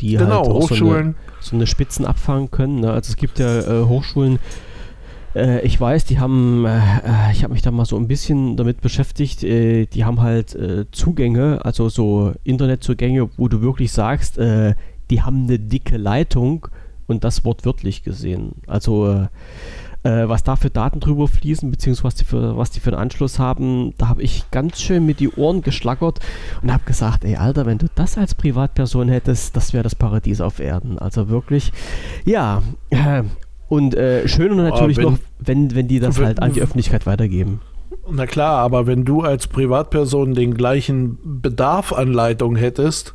die 0.00 0.12
genau, 0.12 0.42
halt 0.42 0.48
auch 0.48 0.70
Hochschulen. 0.70 0.80
So 0.80 0.90
eine, 0.90 1.14
so 1.40 1.56
eine 1.56 1.66
Spitzen 1.66 2.04
abfangen 2.04 2.50
können. 2.50 2.80
Ne? 2.80 2.92
Also 2.92 3.10
es 3.10 3.16
gibt 3.16 3.38
ja 3.38 3.60
äh, 3.60 3.84
Hochschulen, 3.84 4.38
äh, 5.34 5.60
ich 5.62 5.80
weiß, 5.80 6.04
die 6.04 6.18
haben, 6.18 6.64
äh, 6.64 6.78
äh, 6.78 7.32
ich 7.32 7.44
habe 7.44 7.52
mich 7.52 7.62
da 7.62 7.70
mal 7.70 7.84
so 7.84 7.96
ein 7.96 8.08
bisschen 8.08 8.56
damit 8.56 8.80
beschäftigt, 8.80 9.42
äh, 9.44 9.86
die 9.86 10.04
haben 10.04 10.20
halt 10.20 10.54
äh, 10.54 10.90
Zugänge, 10.90 11.64
also 11.64 11.88
so 11.88 12.32
Internetzugänge, 12.44 13.28
wo 13.36 13.48
du 13.48 13.60
wirklich 13.60 13.92
sagst, 13.92 14.38
die 14.38 15.22
haben 15.22 15.44
eine 15.44 15.58
dicke 15.58 15.96
Leitung 15.96 16.68
und 17.06 17.24
das 17.24 17.44
wortwörtlich 17.44 18.02
gesehen. 18.02 18.52
Also 18.66 19.26
äh, 20.02 20.28
was 20.28 20.44
da 20.44 20.56
für 20.56 20.70
Daten 20.70 21.00
drüber 21.00 21.26
fließen, 21.26 21.70
beziehungsweise 21.70 22.04
was 22.04 22.14
die 22.14 22.24
für, 22.24 22.56
was 22.56 22.70
die 22.70 22.80
für 22.80 22.90
einen 22.90 23.00
Anschluss 23.00 23.38
haben, 23.38 23.94
da 23.98 24.08
habe 24.08 24.22
ich 24.22 24.50
ganz 24.50 24.80
schön 24.80 25.04
mit 25.06 25.20
die 25.20 25.30
Ohren 25.30 25.62
geschlackert 25.62 26.20
und 26.62 26.72
habe 26.72 26.84
gesagt, 26.84 27.24
ey 27.24 27.36
Alter, 27.36 27.66
wenn 27.66 27.78
du 27.78 27.86
das 27.94 28.16
als 28.16 28.34
Privatperson 28.34 29.08
hättest, 29.08 29.56
das 29.56 29.72
wäre 29.72 29.82
das 29.82 29.94
Paradies 29.94 30.40
auf 30.40 30.60
Erden. 30.60 30.98
Also 30.98 31.28
wirklich, 31.28 31.72
ja. 32.24 32.62
Und 33.68 33.94
äh, 33.94 34.26
schön 34.26 34.50
und 34.52 34.58
natürlich 34.58 34.98
oh, 34.98 35.02
wenn, 35.02 35.12
noch, 35.12 35.18
wenn, 35.38 35.74
wenn 35.74 35.88
die 35.88 36.00
das 36.00 36.18
wenn, 36.18 36.26
halt 36.26 36.42
an 36.42 36.52
die 36.52 36.62
Öffentlichkeit 36.62 37.06
weitergeben. 37.06 37.60
Na 38.10 38.26
klar, 38.26 38.58
aber 38.58 38.86
wenn 38.86 39.04
du 39.04 39.22
als 39.22 39.46
Privatperson 39.46 40.34
den 40.34 40.54
gleichen 40.54 41.18
Bedarf 41.22 41.92
an 41.92 42.12
Leitung 42.12 42.56
hättest, 42.56 43.14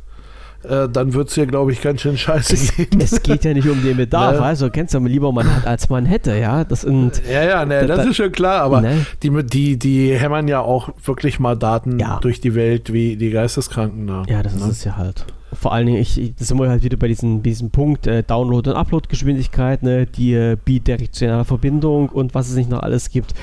äh, 0.62 0.88
dann 0.88 1.12
wird 1.12 1.28
es 1.28 1.34
hier, 1.34 1.46
glaube 1.46 1.72
ich, 1.72 1.82
ganz 1.82 2.00
schön 2.00 2.16
scheiße 2.16 2.54
es, 2.54 2.76
gehen. 2.76 3.00
Es 3.00 3.22
geht 3.22 3.44
ja 3.44 3.52
nicht 3.52 3.68
um 3.68 3.82
den 3.82 3.96
Bedarf, 3.96 4.34
ne? 4.40 4.42
also 4.42 4.70
kennst 4.70 4.94
du 4.94 4.98
lieber 5.00 5.32
man 5.32 5.52
hat, 5.52 5.66
als 5.66 5.88
man 5.90 6.06
hätte, 6.06 6.36
ja. 6.36 6.64
Das 6.64 6.82
sind, 6.82 7.22
ja, 7.30 7.44
ja, 7.44 7.64
ne, 7.66 7.86
das, 7.86 7.98
das 7.98 8.06
ist 8.06 8.16
schon 8.16 8.32
klar, 8.32 8.62
aber 8.62 8.80
ne? 8.80 9.04
die, 9.22 9.30
die, 9.44 9.78
die 9.78 10.16
hämmern 10.16 10.48
ja 10.48 10.60
auch 10.60 10.90
wirklich 11.04 11.38
mal 11.40 11.56
Daten 11.56 11.98
ja. 11.98 12.18
durch 12.20 12.40
die 12.40 12.54
Welt 12.54 12.92
wie 12.92 13.16
die 13.16 13.30
Geisteskranken. 13.30 14.06
Da, 14.06 14.22
ja, 14.28 14.42
das 14.42 14.54
ne? 14.54 14.62
ist 14.62 14.70
es 14.70 14.84
ja 14.84 14.96
halt. 14.96 15.26
Vor 15.54 15.72
allen 15.72 15.86
Dingen, 15.86 16.00
ich, 16.00 16.20
ich, 16.20 16.34
das 16.34 16.48
sind 16.48 16.58
wir 16.58 16.68
halt 16.68 16.82
wieder 16.82 16.96
bei 16.96 17.08
diesem, 17.08 17.42
diesem 17.42 17.70
Punkt 17.70 18.06
äh, 18.06 18.22
Download- 18.22 18.70
und 18.70 18.76
Upload-Geschwindigkeit, 18.76 19.82
ne, 19.82 20.06
die 20.06 20.34
äh, 20.34 20.56
bidirektionale 20.62 21.44
Verbindung 21.44 22.08
und 22.08 22.34
was 22.34 22.48
es 22.48 22.56
nicht 22.56 22.70
noch 22.70 22.80
alles 22.80 23.10
gibt 23.10 23.34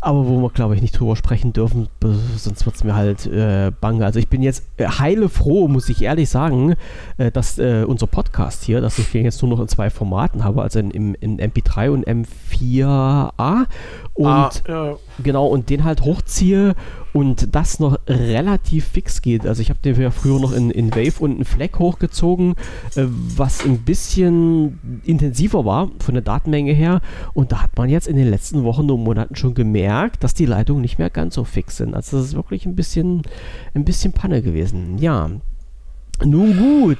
aber 0.00 0.26
wo 0.26 0.40
wir, 0.40 0.50
glaube 0.50 0.74
ich, 0.74 0.82
nicht 0.82 0.98
drüber 0.98 1.14
sprechen 1.14 1.52
dürfen, 1.52 1.88
sonst 2.36 2.64
wird 2.64 2.76
es 2.76 2.84
mir 2.84 2.94
halt 2.94 3.26
äh, 3.26 3.70
bange. 3.80 4.04
Also 4.04 4.18
ich 4.18 4.28
bin 4.28 4.42
jetzt 4.42 4.64
äh, 4.78 4.86
heile 4.86 5.28
froh, 5.28 5.68
muss 5.68 5.88
ich 5.88 6.02
ehrlich 6.02 6.30
sagen, 6.30 6.74
äh, 7.18 7.30
dass 7.30 7.58
äh, 7.58 7.84
unser 7.86 8.06
Podcast 8.06 8.64
hier, 8.64 8.80
dass 8.80 8.98
ich 8.98 9.12
jetzt 9.12 9.42
nur 9.42 9.50
noch 9.50 9.60
in 9.60 9.68
zwei 9.68 9.90
Formaten 9.90 10.42
habe, 10.42 10.62
also 10.62 10.78
in, 10.78 10.90
in, 10.90 11.14
in 11.14 11.38
MP3 11.38 11.90
und 11.90 12.06
M4A 12.06 13.66
und 14.14 14.26
ah, 14.26 14.50
ja. 14.68 14.96
Genau, 15.22 15.46
und 15.46 15.70
den 15.70 15.84
halt 15.84 16.02
hochziehe 16.02 16.74
und 17.12 17.54
das 17.54 17.80
noch 17.80 17.98
relativ 18.06 18.86
fix 18.86 19.22
geht. 19.22 19.46
Also 19.46 19.62
ich 19.62 19.70
habe 19.70 19.80
den 19.84 20.00
ja 20.00 20.10
früher 20.10 20.40
noch 20.40 20.52
in, 20.52 20.70
in 20.70 20.90
Wave 20.92 21.20
und 21.20 21.32
einen 21.32 21.44
Fleck 21.44 21.78
hochgezogen, 21.78 22.54
äh, 22.94 23.04
was 23.06 23.64
ein 23.64 23.78
bisschen 23.78 25.00
intensiver 25.04 25.64
war 25.64 25.90
von 25.98 26.14
der 26.14 26.22
Datenmenge 26.22 26.72
her. 26.72 27.00
Und 27.34 27.52
da 27.52 27.62
hat 27.62 27.76
man 27.76 27.88
jetzt 27.88 28.08
in 28.08 28.16
den 28.16 28.30
letzten 28.30 28.64
Wochen 28.64 28.90
und 28.90 29.02
Monaten 29.02 29.36
schon 29.36 29.54
gemerkt, 29.54 30.22
dass 30.22 30.34
die 30.34 30.46
Leitungen 30.46 30.82
nicht 30.82 30.98
mehr 30.98 31.10
ganz 31.10 31.34
so 31.34 31.44
fix 31.44 31.76
sind. 31.76 31.94
Also 31.94 32.16
das 32.16 32.26
ist 32.26 32.34
wirklich 32.34 32.66
ein 32.66 32.76
bisschen, 32.76 33.22
ein 33.74 33.84
bisschen 33.84 34.12
Panne 34.12 34.42
gewesen. 34.42 34.98
Ja, 34.98 35.30
nun 36.24 36.56
gut. 36.56 36.98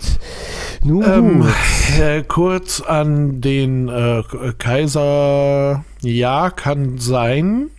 Nun 0.82 1.04
ähm, 1.04 1.40
gut. 1.40 2.00
Äh, 2.00 2.22
kurz 2.22 2.80
an 2.80 3.40
den 3.40 3.88
äh, 3.88 4.22
Kaiser. 4.58 5.84
Ja, 6.00 6.50
kann 6.50 6.98
sein. 6.98 7.70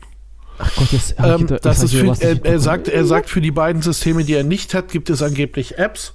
Ach 0.63 0.75
Gott, 0.75 0.91
jetzt, 0.91 1.15
ähm, 1.17 1.47
ich, 1.49 1.59
das 1.61 1.83
ist 1.83 1.93
für, 1.93 2.15
er, 2.19 2.45
er, 2.45 2.59
sagt, 2.59 2.87
er 2.87 3.05
sagt, 3.05 3.29
für 3.29 3.41
die 3.41 3.51
beiden 3.51 3.81
Systeme, 3.81 4.23
die 4.23 4.33
er 4.33 4.43
nicht 4.43 4.73
hat, 4.73 4.89
gibt 4.89 5.09
es 5.09 5.23
angeblich 5.23 5.77
Apps. 5.77 6.13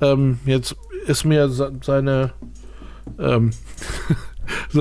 Ähm, 0.00 0.38
jetzt 0.44 0.76
ist 1.06 1.24
mir 1.24 1.48
seine 1.48 2.32
ähm, 3.18 3.50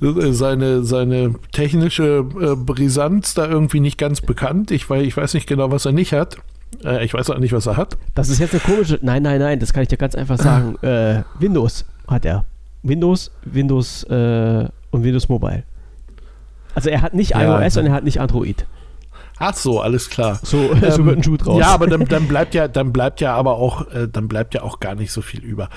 seine, 0.00 0.84
seine 0.84 1.34
technische 1.52 2.24
äh, 2.40 2.56
Brisanz 2.56 3.34
da 3.34 3.46
irgendwie 3.46 3.80
nicht 3.80 3.98
ganz 3.98 4.20
bekannt. 4.20 4.70
Ich, 4.70 4.88
weil, 4.90 5.02
ich 5.02 5.16
weiß 5.16 5.34
nicht 5.34 5.46
genau, 5.46 5.70
was 5.70 5.84
er 5.84 5.92
nicht 5.92 6.12
hat. 6.12 6.36
Äh, 6.84 7.04
ich 7.04 7.14
weiß 7.14 7.30
auch 7.30 7.38
nicht, 7.38 7.52
was 7.52 7.66
er 7.66 7.76
hat. 7.76 7.96
Das 8.14 8.28
ist 8.28 8.38
jetzt 8.38 8.52
eine 8.52 8.60
komische. 8.60 8.98
Nein, 9.02 9.22
nein, 9.22 9.40
nein, 9.40 9.58
das 9.58 9.72
kann 9.72 9.82
ich 9.82 9.88
dir 9.88 9.96
ganz 9.96 10.14
einfach 10.14 10.38
sagen. 10.38 10.76
Äh, 10.82 11.22
Windows 11.38 11.84
hat 12.06 12.24
er. 12.24 12.44
Windows, 12.82 13.30
Windows 13.44 14.04
äh, 14.04 14.68
und 14.90 15.02
Windows 15.02 15.28
Mobile. 15.28 15.64
Also 16.74 16.90
er 16.90 17.02
hat 17.02 17.14
nicht 17.14 17.30
ja, 17.30 17.60
iOS 17.60 17.76
und 17.76 17.86
er 17.86 17.92
hat 17.92 18.04
nicht 18.04 18.20
Android. 18.20 18.66
Ach 19.38 19.54
so, 19.54 19.80
alles 19.80 20.10
klar. 20.10 20.38
So, 20.42 20.56
ähm, 20.72 20.90
so 20.90 21.04
wird 21.04 21.18
ein 21.18 21.22
Schuh 21.22 21.36
draus. 21.36 21.58
Ja, 21.60 21.68
aber 21.68 21.86
dann, 21.88 22.04
dann, 22.06 22.28
bleibt 22.28 22.54
ja, 22.54 22.68
dann 22.68 22.92
bleibt 22.92 23.20
ja 23.20 23.34
aber 23.34 23.56
auch, 23.56 23.90
äh, 23.92 24.08
dann 24.10 24.28
bleibt 24.28 24.54
ja 24.54 24.62
auch 24.62 24.80
gar 24.80 24.94
nicht 24.94 25.12
so 25.12 25.22
viel 25.22 25.42
über. 25.42 25.68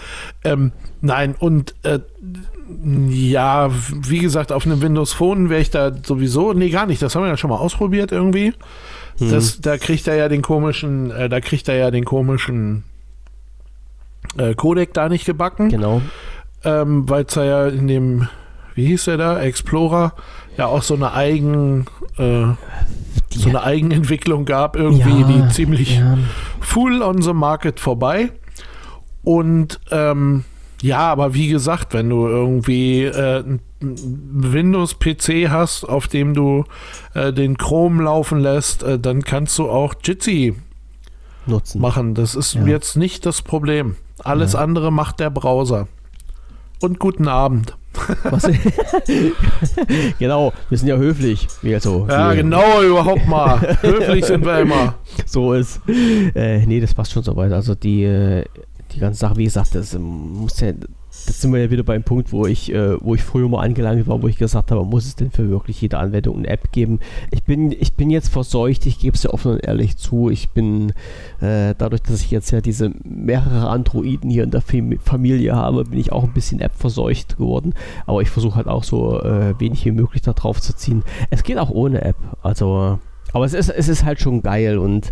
Ähm, 0.43 0.71
nein, 1.01 1.35
und 1.37 1.75
äh, 1.83 1.99
ja, 3.09 3.69
wie 3.71 4.19
gesagt, 4.19 4.51
auf 4.51 4.65
einem 4.65 4.81
Windows 4.81 5.13
Phone 5.13 5.49
wäre 5.49 5.61
ich 5.61 5.69
da 5.69 5.91
sowieso, 6.03 6.53
nee, 6.53 6.69
gar 6.69 6.85
nicht. 6.85 7.01
Das 7.01 7.15
haben 7.15 7.23
wir 7.23 7.29
ja 7.29 7.37
schon 7.37 7.49
mal 7.49 7.57
ausprobiert 7.57 8.11
irgendwie. 8.11 8.53
Hm. 9.17 9.31
Das, 9.31 9.61
da 9.61 9.77
kriegt 9.77 10.07
er 10.07 10.15
ja 10.15 10.29
den 10.29 10.41
komischen, 10.41 11.11
äh, 11.11 11.29
da 11.29 11.39
kriegt 11.39 11.67
er 11.69 11.75
ja 11.75 11.91
den 11.91 12.05
komischen 12.05 12.83
äh, 14.37 14.53
Codec 14.53 14.93
da 14.93 15.09
nicht 15.09 15.25
gebacken. 15.25 15.69
Genau. 15.69 16.01
Ähm, 16.63 17.07
Weil 17.07 17.25
es 17.25 17.35
ja 17.35 17.67
in 17.67 17.87
dem, 17.87 18.27
wie 18.77 18.85
hieß 18.85 19.05
der 19.05 19.17
da, 19.17 19.39
Explorer, 19.41 20.13
ja 20.55 20.67
auch 20.67 20.83
so 20.83 20.93
eine 20.93 21.13
Eigen, 21.13 21.87
äh, 22.17 22.45
so 23.29 23.49
eine 23.49 23.63
Eigenentwicklung 23.63 24.45
gab, 24.45 24.75
irgendwie, 24.75 25.21
ja, 25.21 25.27
die 25.27 25.47
ziemlich 25.49 25.97
ja. 25.97 26.15
full 26.59 27.01
on 27.01 27.23
the 27.23 27.33
market 27.33 27.79
vorbei. 27.79 28.31
Und 29.23 29.79
ähm, 29.89 30.43
ja, 30.81 30.99
aber 30.99 31.33
wie 31.33 31.47
gesagt, 31.47 31.95
wenn 31.95 32.07
du 32.07 32.27
irgendwie 32.27 33.05
äh, 33.05 33.43
Windows-PC 33.81 35.49
hast, 35.49 35.83
auf 35.83 36.07
dem 36.07 36.35
du 36.35 36.63
äh, 37.15 37.33
den 37.33 37.57
Chrome 37.57 38.03
laufen 38.03 38.39
lässt, 38.39 38.83
äh, 38.83 38.99
dann 38.99 39.23
kannst 39.23 39.57
du 39.57 39.71
auch 39.71 39.95
Jitsi 40.03 40.55
nutzen. 41.47 41.81
machen. 41.81 42.13
Das 42.13 42.35
ist 42.35 42.53
ja. 42.53 42.65
jetzt 42.67 42.95
nicht 42.95 43.25
das 43.25 43.41
Problem. 43.41 43.95
Alles 44.23 44.53
andere 44.53 44.91
macht 44.91 45.19
der 45.19 45.31
Browser. 45.31 45.87
Und 46.79 46.99
guten 46.99 47.27
Abend. 47.27 47.75
genau, 50.19 50.53
wir 50.69 50.77
sind 50.77 50.87
ja 50.87 50.97
höflich. 50.97 51.47
Also, 51.63 52.07
ja, 52.09 52.33
genau, 52.33 52.81
überhaupt 52.81 53.27
mal. 53.27 53.77
höflich 53.81 54.25
sind 54.25 54.45
wir 54.45 54.59
immer. 54.59 54.95
So 55.25 55.53
ist. 55.53 55.81
Äh, 55.87 56.65
nee, 56.65 56.79
das 56.79 56.93
passt 56.93 57.11
schon 57.11 57.23
so 57.23 57.35
weit. 57.35 57.51
Also 57.51 57.75
die, 57.75 58.03
äh, 58.03 58.45
die 58.93 58.99
ganze 58.99 59.19
Sache, 59.19 59.37
wie 59.37 59.45
gesagt, 59.45 59.75
das 59.75 59.97
muss 59.97 60.59
ja 60.59 60.73
das 61.27 61.41
sind 61.41 61.51
wir 61.53 61.59
ja 61.61 61.69
wieder 61.69 61.83
beim 61.83 62.03
Punkt, 62.03 62.31
wo 62.31 62.47
ich, 62.47 62.71
äh, 62.73 62.99
wo 63.03 63.13
ich 63.13 63.21
früher 63.21 63.49
mal 63.49 63.61
angelangt 63.61 64.07
war, 64.07 64.21
wo 64.21 64.27
ich 64.27 64.37
gesagt 64.37 64.71
habe, 64.71 64.85
muss 64.85 65.05
es 65.05 65.15
denn 65.15 65.29
für 65.29 65.49
wirklich 65.49 65.81
jede 65.81 65.97
Anwendung 65.97 66.37
eine 66.37 66.47
App 66.47 66.71
geben? 66.71 66.99
Ich 67.31 67.43
bin, 67.43 67.73
ich 67.73 67.93
bin 67.93 68.09
jetzt 68.09 68.29
verseucht, 68.29 68.85
ich 68.85 68.97
gebe 68.97 69.15
es 69.15 69.23
ja 69.23 69.31
offen 69.31 69.51
und 69.51 69.63
ehrlich 69.63 69.97
zu. 69.97 70.29
Ich 70.29 70.49
bin 70.49 70.93
äh, 71.41 71.75
dadurch, 71.77 72.01
dass 72.01 72.21
ich 72.21 72.31
jetzt 72.31 72.51
ja 72.51 72.61
diese 72.61 72.91
mehrere 73.03 73.69
Androiden 73.69 74.29
hier 74.29 74.43
in 74.43 74.51
der 74.51 74.61
Familie 74.61 75.53
habe, 75.53 75.83
bin 75.83 75.99
ich 75.99 76.13
auch 76.13 76.23
ein 76.23 76.33
bisschen 76.33 76.61
App 76.61 76.75
verseucht 76.75 77.37
geworden. 77.37 77.73
Aber 78.05 78.21
ich 78.21 78.29
versuche 78.29 78.55
halt 78.55 78.67
auch 78.67 78.85
so 78.85 79.21
äh, 79.21 79.59
wenig 79.59 79.83
wie 79.83 79.91
möglich 79.91 80.21
da 80.21 80.31
drauf 80.31 80.61
zu 80.61 80.75
ziehen. 80.75 81.03
Es 81.29 81.43
geht 81.43 81.57
auch 81.57 81.69
ohne 81.69 82.01
App. 82.03 82.17
Also, 82.41 82.99
aber 83.33 83.45
es 83.45 83.53
ist, 83.53 83.69
es 83.69 83.89
ist 83.89 84.05
halt 84.05 84.21
schon 84.21 84.41
geil 84.41 84.77
und 84.77 85.11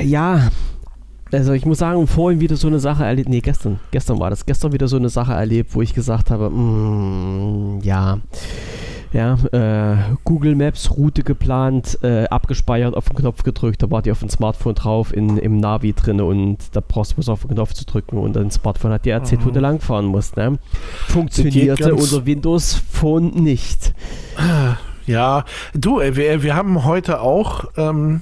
äh, 0.00 0.04
ja, 0.04 0.50
also 1.32 1.52
ich 1.52 1.64
muss 1.66 1.78
sagen, 1.78 2.06
vorhin 2.06 2.40
wieder 2.40 2.56
so 2.56 2.68
eine 2.68 2.80
Sache 2.80 3.04
erlebt, 3.04 3.28
nee, 3.28 3.40
gestern, 3.40 3.80
gestern 3.90 4.18
war 4.20 4.30
das, 4.30 4.46
gestern 4.46 4.72
wieder 4.72 4.88
so 4.88 4.96
eine 4.96 5.08
Sache 5.08 5.32
erlebt, 5.32 5.74
wo 5.74 5.82
ich 5.82 5.94
gesagt 5.94 6.30
habe, 6.30 6.50
mm, 6.50 7.80
ja, 7.82 8.18
Ja, 9.12 9.36
äh, 9.50 9.96
Google 10.22 10.54
Maps, 10.54 10.88
Route 10.96 11.24
geplant, 11.24 11.98
äh, 12.02 12.26
abgespeichert, 12.28 12.96
auf 12.96 13.08
den 13.08 13.16
Knopf 13.16 13.42
gedrückt, 13.42 13.82
da 13.82 13.90
war 13.90 14.02
die 14.02 14.12
auf 14.12 14.20
dem 14.20 14.28
Smartphone 14.28 14.76
drauf, 14.76 15.12
in, 15.12 15.36
im 15.36 15.56
Navi 15.56 15.92
drin 15.92 16.20
und 16.20 16.58
da 16.72 16.80
brauchst 16.80 17.12
du 17.12 17.14
bloß 17.16 17.28
auf 17.28 17.40
den 17.40 17.50
Knopf 17.50 17.74
zu 17.74 17.84
drücken 17.84 18.18
und 18.18 18.36
dein 18.36 18.52
Smartphone 18.52 18.92
hat 18.92 19.04
dir 19.04 19.14
erzählt, 19.14 19.44
wo 19.44 19.50
du 19.50 19.58
langfahren 19.58 20.06
musst. 20.06 20.36
Ne? 20.36 20.58
Funktionierte 21.08 21.92
unter 21.92 22.24
Windows 22.24 22.74
Phone 22.74 23.30
nicht. 23.30 23.94
Ja, 25.06 25.44
du, 25.74 25.98
äh, 25.98 26.14
wir, 26.14 26.44
wir 26.44 26.54
haben 26.54 26.84
heute 26.84 27.20
auch 27.20 27.64
ähm, 27.76 28.20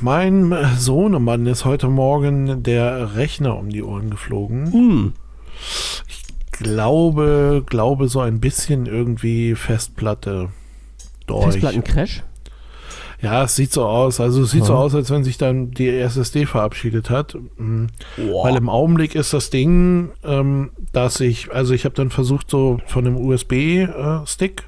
mein 0.00 0.54
Sohnemann 0.76 1.46
ist 1.46 1.64
heute 1.64 1.88
Morgen 1.88 2.62
der 2.62 3.16
Rechner 3.16 3.56
um 3.56 3.70
die 3.70 3.82
Ohren 3.82 4.10
geflogen. 4.10 4.72
Hm. 4.72 5.12
Ich 6.08 6.24
glaube, 6.52 7.62
glaube 7.66 8.08
so 8.08 8.20
ein 8.20 8.40
bisschen 8.40 8.86
irgendwie 8.86 9.54
Festplatte 9.54 10.48
durch. 11.26 11.44
Festplattencrash? 11.44 12.22
Ja, 13.22 13.44
es 13.44 13.54
sieht 13.54 13.70
so 13.72 13.84
aus. 13.84 14.18
Also 14.18 14.42
es 14.42 14.50
sieht 14.50 14.60
Ja. 14.60 14.66
so 14.68 14.74
aus, 14.76 14.94
als 14.94 15.10
wenn 15.10 15.24
sich 15.24 15.36
dann 15.36 15.72
die 15.72 15.88
SSD 15.90 16.46
verabschiedet 16.46 17.10
hat. 17.10 17.36
Mhm. 17.58 17.88
Weil 18.16 18.56
im 18.56 18.70
Augenblick 18.70 19.14
ist 19.14 19.34
das 19.34 19.50
Ding, 19.50 20.10
ähm, 20.24 20.70
dass 20.92 21.20
ich, 21.20 21.52
also 21.52 21.74
ich 21.74 21.84
habe 21.84 21.94
dann 21.94 22.08
versucht, 22.10 22.48
so 22.48 22.78
von 22.86 23.04
dem 23.04 23.16
USB-Stick, 23.16 24.64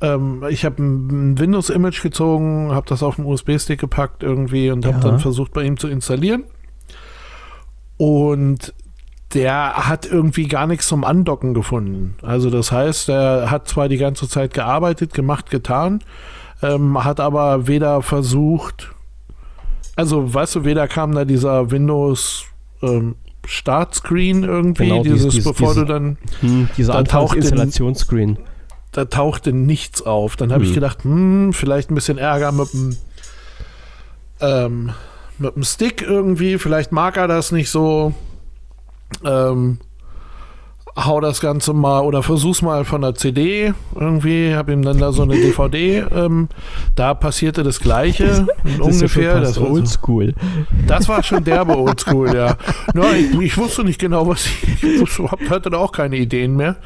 ähm, 0.00 0.42
ich 0.50 0.64
habe 0.64 0.82
ein 0.82 1.38
Windows-Image 1.38 2.02
gezogen, 2.02 2.70
habe 2.72 2.86
das 2.88 3.02
auf 3.02 3.16
den 3.16 3.24
USB-Stick 3.24 3.80
gepackt 3.80 4.22
irgendwie 4.22 4.70
und 4.70 4.84
Ja. 4.84 4.92
habe 4.92 5.02
dann 5.02 5.18
versucht, 5.20 5.52
bei 5.52 5.62
ihm 5.64 5.76
zu 5.78 5.88
installieren. 5.88 6.44
Und 7.96 8.74
der 9.34 9.88
hat 9.88 10.06
irgendwie 10.06 10.46
gar 10.48 10.66
nichts 10.66 10.86
zum 10.88 11.04
Andocken 11.04 11.54
gefunden. 11.54 12.14
Also 12.22 12.50
das 12.50 12.70
heißt, 12.72 13.08
er 13.08 13.50
hat 13.50 13.68
zwar 13.68 13.88
die 13.88 13.96
ganze 13.96 14.28
Zeit 14.28 14.54
gearbeitet, 14.54 15.14
gemacht, 15.14 15.50
getan, 15.50 16.00
ähm, 16.62 17.02
hat 17.04 17.20
aber 17.20 17.66
weder 17.66 18.02
versucht, 18.02 18.90
also 19.96 20.32
weißt 20.32 20.56
du, 20.56 20.64
weder 20.64 20.88
kam 20.88 21.14
da 21.14 21.24
dieser 21.24 21.70
Windows 21.70 22.44
ähm, 22.82 23.16
Startscreen 23.46 24.42
irgendwie, 24.44 24.88
Genau, 24.88 25.02
dieses, 25.02 25.22
dieses- 25.22 25.34
dieses- 25.36 25.52
bevor 25.52 25.74
du 25.74 25.80
dieses- 25.84 25.88
dann, 25.88 26.18
Hm, 26.40 26.68
dieser 26.76 27.04
taucht 27.04 27.36
in-. 27.36 28.38
Da 28.92 29.04
tauchte 29.04 29.52
nichts 29.52 30.02
auf. 30.02 30.36
Dann 30.36 30.52
habe 30.52 30.62
ich 30.64 30.70
Hm. 30.70 30.74
gedacht, 30.74 31.04
hm, 31.04 31.52
vielleicht 31.52 31.90
ein 31.90 31.94
bisschen 31.94 32.18
Ärger 32.18 32.52
mit 32.52 32.72
dem 32.72 32.96
ähm, 34.40 34.92
mit 35.38 35.54
dem 35.54 35.62
Stick 35.64 36.02
irgendwie, 36.02 36.58
vielleicht 36.58 36.92
mag 36.92 37.16
er 37.16 37.28
das 37.28 37.52
nicht 37.52 37.70
so. 37.70 38.14
Ähm, 39.24 39.78
hau 40.96 41.20
das 41.20 41.40
Ganze 41.40 41.74
mal 41.74 42.00
oder 42.00 42.22
versuch's 42.22 42.62
mal 42.62 42.84
von 42.86 43.02
der 43.02 43.14
CD 43.14 43.74
irgendwie, 43.94 44.54
hab 44.54 44.70
ihm 44.70 44.82
dann 44.82 44.98
da 44.98 45.12
so 45.12 45.22
eine 45.24 45.34
DVD, 45.34 46.04
ähm, 46.10 46.48
da 46.94 47.12
passierte 47.12 47.62
das 47.62 47.80
Gleiche 47.80 48.46
ungefähr. 48.80 49.40
Das, 49.40 49.50
Das 49.54 49.60
war, 49.60 49.66
so, 49.68 49.72
oldschool. 49.74 50.34
das 50.86 51.06
war 51.08 51.22
schon 51.22 51.44
derbe 51.44 51.76
Oldschool, 51.78 52.34
ja. 52.34 52.56
No, 52.94 53.04
ich, 53.12 53.38
ich 53.40 53.58
wusste 53.58 53.84
nicht 53.84 53.98
genau, 54.00 54.26
was 54.26 54.46
ich, 54.46 54.82
ich 54.82 55.00
wusste, 55.00 55.24
hab- 55.30 55.50
hatte 55.50 55.68
da 55.70 55.76
auch 55.76 55.92
keine 55.92 56.16
Ideen 56.16 56.56
mehr. 56.56 56.76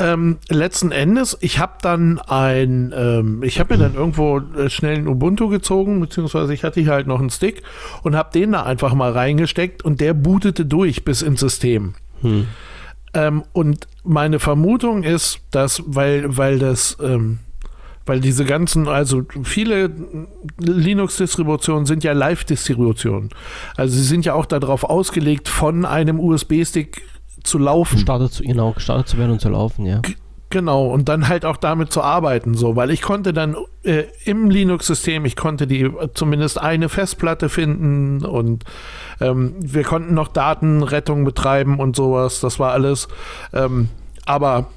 Ähm, 0.00 0.38
letzten 0.48 0.92
Endes, 0.92 1.36
ich 1.40 1.58
habe 1.58 1.72
dann 1.82 2.20
ein, 2.20 2.94
ähm, 2.96 3.42
ich 3.42 3.58
habe 3.60 3.74
mir 3.76 3.80
dann 3.82 3.94
irgendwo 3.94 4.38
äh, 4.56 4.70
schnell 4.70 4.96
ein 4.96 5.08
Ubuntu 5.08 5.48
gezogen, 5.48 6.00
beziehungsweise 6.00 6.54
ich 6.54 6.62
hatte 6.64 6.80
hier 6.80 6.92
halt 6.92 7.08
noch 7.08 7.18
einen 7.18 7.30
Stick 7.30 7.62
und 8.04 8.14
habe 8.14 8.30
den 8.32 8.52
da 8.52 8.62
einfach 8.62 8.94
mal 8.94 9.10
reingesteckt 9.12 9.84
und 9.84 10.00
der 10.00 10.14
bootete 10.14 10.64
durch 10.64 11.04
bis 11.04 11.20
ins 11.22 11.40
System. 11.40 11.94
Hm. 12.22 12.46
Ähm, 13.14 13.42
und 13.52 13.86
meine 14.04 14.38
Vermutung 14.38 15.02
ist, 15.02 15.40
dass, 15.50 15.82
weil, 15.86 16.36
weil 16.36 16.58
das, 16.58 16.96
ähm, 17.02 17.38
weil 18.06 18.20
diese 18.20 18.44
ganzen, 18.44 18.88
also 18.88 19.22
viele 19.42 19.90
Linux-Distributionen 20.58 21.86
sind 21.86 22.04
ja 22.04 22.12
Live-Distributionen. 22.12 23.30
Also 23.76 23.96
sie 23.96 24.04
sind 24.04 24.24
ja 24.24 24.34
auch 24.34 24.46
darauf 24.46 24.84
ausgelegt, 24.84 25.48
von 25.48 25.84
einem 25.84 26.18
USB-Stick 26.20 27.02
zu 27.42 27.58
laufen. 27.58 27.96
Gestartet 27.96 28.32
zu, 28.32 28.42
genau, 28.42 28.72
gestartet 28.72 29.08
zu 29.08 29.18
werden 29.18 29.32
und 29.32 29.40
zu 29.40 29.48
laufen, 29.48 29.86
ja. 29.86 30.00
Genau, 30.50 30.86
und 30.86 31.10
dann 31.10 31.28
halt 31.28 31.44
auch 31.44 31.58
damit 31.58 31.92
zu 31.92 32.02
arbeiten, 32.02 32.54
so, 32.54 32.74
weil 32.74 32.90
ich 32.90 33.02
konnte 33.02 33.34
dann 33.34 33.54
äh, 33.82 34.04
im 34.24 34.48
Linux-System, 34.48 35.26
ich 35.26 35.36
konnte 35.36 35.66
die 35.66 35.82
äh, 35.82 36.08
zumindest 36.14 36.58
eine 36.58 36.88
Festplatte 36.88 37.50
finden 37.50 38.24
und 38.24 38.64
ähm, 39.20 39.54
wir 39.58 39.82
konnten 39.84 40.14
noch 40.14 40.28
Datenrettung 40.28 41.24
betreiben 41.24 41.78
und 41.78 41.96
sowas, 41.96 42.40
das 42.40 42.58
war 42.58 42.72
alles. 42.72 43.08
Ähm, 43.52 43.90
aber 44.24 44.68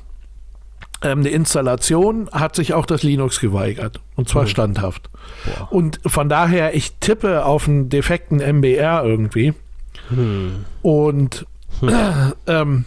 ähm, 1.03 1.19
eine 1.19 1.29
Installation 1.29 2.29
hat 2.33 2.55
sich 2.57 2.73
auch 2.73 2.85
das 2.85 3.01
Linux 3.01 3.39
geweigert 3.39 4.01
und 4.17 4.27
zwar 4.27 4.43
Mhm. 4.43 4.47
standhaft. 4.47 5.09
Boah. 5.45 5.71
Und 5.71 6.01
von 6.05 6.27
daher, 6.27 6.75
ich 6.75 6.95
tippe 6.99 7.45
auf 7.45 7.67
einen 7.69 7.87
defekten 7.87 8.39
MBR 8.41 9.03
irgendwie 9.05 9.53
Hm. 10.09 10.65
und 10.81 11.45
ähm, 12.47 12.85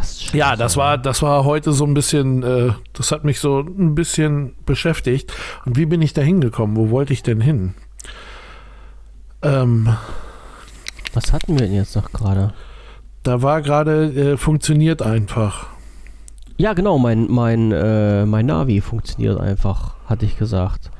Das 0.00 0.32
ja, 0.32 0.56
das 0.56 0.76
war, 0.76 0.98
das 0.98 1.22
war 1.22 1.44
heute 1.44 1.72
so 1.72 1.84
ein 1.84 1.94
bisschen, 1.94 2.42
äh, 2.42 2.72
das 2.92 3.12
hat 3.12 3.24
mich 3.24 3.38
so 3.38 3.60
ein 3.60 3.94
bisschen 3.94 4.54
beschäftigt. 4.64 5.32
Und 5.66 5.76
wie 5.76 5.86
bin 5.86 6.00
ich 6.02 6.14
da 6.14 6.22
hingekommen? 6.22 6.76
Wo 6.76 6.90
wollte 6.90 7.12
ich 7.12 7.22
denn 7.22 7.40
hin? 7.40 7.74
Ähm, 9.42 9.94
Was 11.12 11.32
hatten 11.32 11.58
wir 11.58 11.66
denn 11.66 11.74
jetzt 11.74 11.96
noch 11.96 12.12
gerade? 12.12 12.54
da 13.22 13.42
war 13.42 13.62
gerade, 13.62 14.32
äh, 14.32 14.36
funktioniert 14.36 15.02
einfach. 15.02 15.66
Ja, 16.56 16.72
genau, 16.72 16.98
mein, 16.98 17.30
mein, 17.30 17.72
äh, 17.72 18.26
mein 18.26 18.46
Navi 18.46 18.80
funktioniert 18.80 19.38
einfach, 19.40 19.94
hatte 20.06 20.26
ich 20.26 20.38
gesagt. 20.38 20.90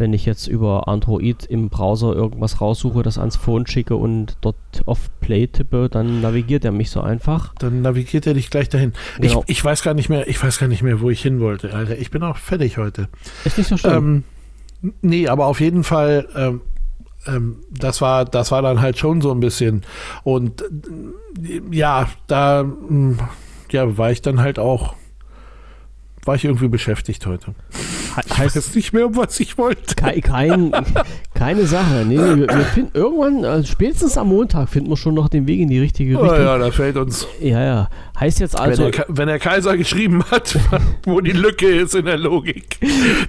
Wenn 0.00 0.14
ich 0.14 0.24
jetzt 0.24 0.46
über 0.46 0.88
Android 0.88 1.44
im 1.44 1.68
Browser 1.68 2.14
irgendwas 2.14 2.62
raussuche, 2.62 3.02
das 3.02 3.18
ans 3.18 3.36
Phone 3.36 3.66
schicke 3.66 3.96
und 3.96 4.38
dort 4.40 4.56
auf 4.86 5.10
Play 5.20 5.46
tippe, 5.46 5.90
dann 5.90 6.22
navigiert 6.22 6.64
er 6.64 6.72
mich 6.72 6.90
so 6.90 7.02
einfach. 7.02 7.52
Dann 7.58 7.82
navigiert 7.82 8.26
er 8.26 8.32
dich 8.32 8.48
gleich 8.48 8.70
dahin. 8.70 8.94
Genau. 9.20 9.44
Ich, 9.46 9.58
ich 9.58 9.62
weiß 9.62 9.82
gar 9.82 9.92
nicht 9.92 10.08
mehr, 10.08 10.26
ich 10.26 10.42
weiß 10.42 10.58
gar 10.58 10.68
nicht 10.68 10.80
mehr, 10.82 11.02
wo 11.02 11.10
ich 11.10 11.20
hin 11.20 11.38
wollte. 11.40 11.74
Alter, 11.74 11.98
ich 11.98 12.10
bin 12.10 12.22
auch 12.22 12.38
fertig 12.38 12.78
heute. 12.78 13.10
Ist 13.44 13.58
nicht 13.58 13.66
so 13.66 13.76
schlimm. 13.76 14.24
Ähm, 14.82 14.94
nee, 15.02 15.28
aber 15.28 15.44
auf 15.44 15.60
jeden 15.60 15.84
Fall, 15.84 16.26
ähm, 16.34 16.62
ähm, 17.26 17.56
das 17.70 18.00
war, 18.00 18.24
das 18.24 18.50
war 18.50 18.62
dann 18.62 18.80
halt 18.80 18.96
schon 18.96 19.20
so 19.20 19.30
ein 19.30 19.40
bisschen. 19.40 19.82
Und 20.24 20.62
äh, 20.62 21.60
ja, 21.70 22.08
da 22.26 22.62
mh, 22.64 23.18
ja, 23.70 23.98
war 23.98 24.10
ich 24.10 24.22
dann 24.22 24.40
halt 24.40 24.58
auch, 24.58 24.94
war 26.24 26.34
ich 26.34 26.44
irgendwie 26.44 26.68
beschäftigt 26.68 27.26
heute. 27.26 27.54
He 28.14 28.20
Ich 28.26 28.38
heißt 28.38 28.56
weiß 28.56 28.74
nicht 28.74 28.92
mehr, 28.92 29.06
um 29.06 29.16
was 29.16 29.38
ich 29.40 29.56
wollte. 29.56 29.94
Kei- 29.94 30.20
kein, 30.20 30.72
keine 31.34 31.64
Sache. 31.66 32.04
Nee, 32.06 32.16
wir, 32.18 32.36
wir 32.48 32.64
finden 32.74 32.90
irgendwann, 32.94 33.44
also 33.44 33.66
spätestens 33.66 34.18
am 34.18 34.28
Montag, 34.28 34.68
finden 34.68 34.90
wir 34.90 34.96
schon 34.96 35.14
noch 35.14 35.28
den 35.28 35.46
Weg 35.46 35.60
in 35.60 35.68
die 35.68 35.78
richtige 35.78 36.18
Oh, 36.18 36.22
Richtung. 36.22 36.40
ja, 36.42 36.58
da 36.58 36.70
fällt 36.70 36.96
uns, 36.96 37.26
ja, 37.40 37.62
ja. 37.64 37.88
Heißt 38.18 38.40
jetzt 38.40 38.58
also, 38.58 38.84
wenn, 38.84 38.92
der, 38.92 39.06
wenn 39.08 39.28
der 39.28 39.38
Kaiser 39.38 39.76
geschrieben 39.78 40.22
hat, 40.30 40.58
wo 41.04 41.20
die 41.22 41.30
Lücke 41.32 41.66
ist 41.68 41.94
in 41.94 42.04
der 42.04 42.18
Logik, 42.18 42.78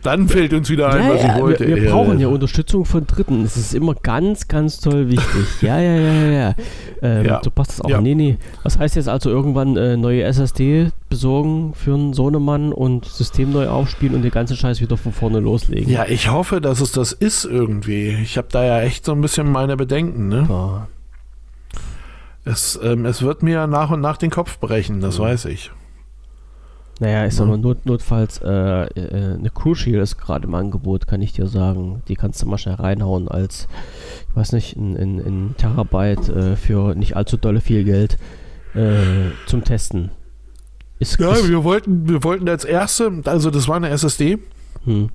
dann 0.04 0.28
fällt 0.28 0.52
uns 0.54 0.70
wieder 0.70 0.90
ein, 0.92 1.04
ja, 1.04 1.14
was 1.14 1.24
ja, 1.24 1.36
ich 1.36 1.42
wollte. 1.42 1.68
wir, 1.68 1.76
wir 1.78 1.84
Ja, 1.84 1.92
brauchen 1.92 2.20
ja. 2.20 2.28
Unterstützung 2.28 2.84
von 2.86 3.08
Dritten. 3.08 3.44
Das 3.44 3.56
ist 3.56 3.74
immer 3.74 3.96
ganz, 3.96 4.48
ganz 4.50 4.80
toll 4.82 5.10
wichtig. 5.10 5.46
Ja, 5.62 5.80
ja, 5.80 5.96
ja, 5.96 6.14
ja, 6.14 6.32
ja. 6.32 6.56
Ähm, 7.02 7.26
Ja. 7.26 7.42
So 7.44 7.52
passt 7.52 7.72
das 7.72 7.82
auch. 7.82 7.90
Ja. 7.90 8.02
Nee, 8.02 8.16
nee. 8.16 8.38
Was 8.64 8.78
heißt 8.78 8.96
jetzt 8.98 9.08
also 9.08 9.30
irgendwann 9.30 9.78
äh, 9.78 9.96
neue 9.96 10.24
SSD 10.24 10.90
besorgen 11.12 11.76
für 11.76 11.94
einen 11.94 12.14
Sohnemann 12.14 12.74
und 12.74 13.06
System 13.06 13.52
neu 13.52 13.68
aufspielen 13.70 14.16
und 14.16 14.24
den 14.24 14.32
ganzen 14.32 14.58
Scheiß 14.58 14.82
wieder 14.82 14.98
von 14.98 15.12
vorne 15.12 15.40
loslegen? 15.40 15.92
Ja, 15.94 16.06
ich 16.08 16.32
hoffe, 16.32 16.60
dass 16.62 16.82
es 16.82 16.92
das 16.92 17.12
ist 17.12 17.46
irgendwie. 17.46 18.18
Ich 18.24 18.38
habe 18.38 18.48
da 18.52 18.64
ja 18.64 18.82
echt 18.82 19.06
so 19.06 19.12
ein 19.12 19.22
bisschen 19.22 19.52
meine 19.52 19.78
Bedenken. 19.78 20.28
Ne? 20.30 20.48
Ja. 20.50 20.88
Es, 22.44 22.80
ähm, 22.82 23.06
es 23.06 23.22
wird 23.22 23.44
mir 23.44 23.68
nach 23.68 23.92
und 23.92 24.02
nach 24.02 24.18
den 24.18 24.32
Kopf 24.32 24.58
brechen, 24.60 25.00
das 25.00 25.20
weiß 25.20 25.46
ich. 25.46 25.70
Naja, 27.00 27.26
ist 27.26 27.40
Ja. 27.40 27.46
aber 27.46 27.58
not, 27.58 27.86
notfalls 27.86 28.40
äh, 28.44 28.48
äh, 28.50 29.34
eine 29.36 29.50
Crucial 29.54 30.02
ist 30.02 30.18
gerade 30.18 30.48
im 30.48 30.56
Angebot, 30.56 31.08
kann 31.08 31.22
ich 31.22 31.34
dir 31.34 31.48
sagen. 31.48 32.02
Die 32.08 32.16
kannst 32.16 32.42
du 32.42 32.48
mal 32.48 32.58
schnell 32.58 32.76
reinhauen 32.76 33.28
als, 33.28 33.68
ich 34.30 34.36
weiß 34.36 34.54
nicht, 34.54 34.76
ein, 34.76 34.96
ein, 34.96 35.18
ein 35.20 35.56
Terabyte 35.58 36.30
äh, 36.30 36.56
für 36.56 36.96
nicht 36.96 37.16
allzu 37.16 37.38
dolle 37.38 37.62
viel 37.62 37.84
Geld 37.84 38.18
äh, 38.76 39.32
zum 39.48 39.64
Testen. 39.64 40.12
Ist, 41.02 41.20
Ja, 41.20 41.32
ist, 41.34 41.50
wir 41.50 41.64
wollten, 41.66 42.08
wir 42.08 42.24
wollten 42.24 42.48
als 42.48 42.64
erste, 42.64 43.12
also 43.26 43.50
das 43.50 43.68
war 43.68 43.76
eine 43.76 43.90
SSD 43.90 44.38
hm, 44.86 45.10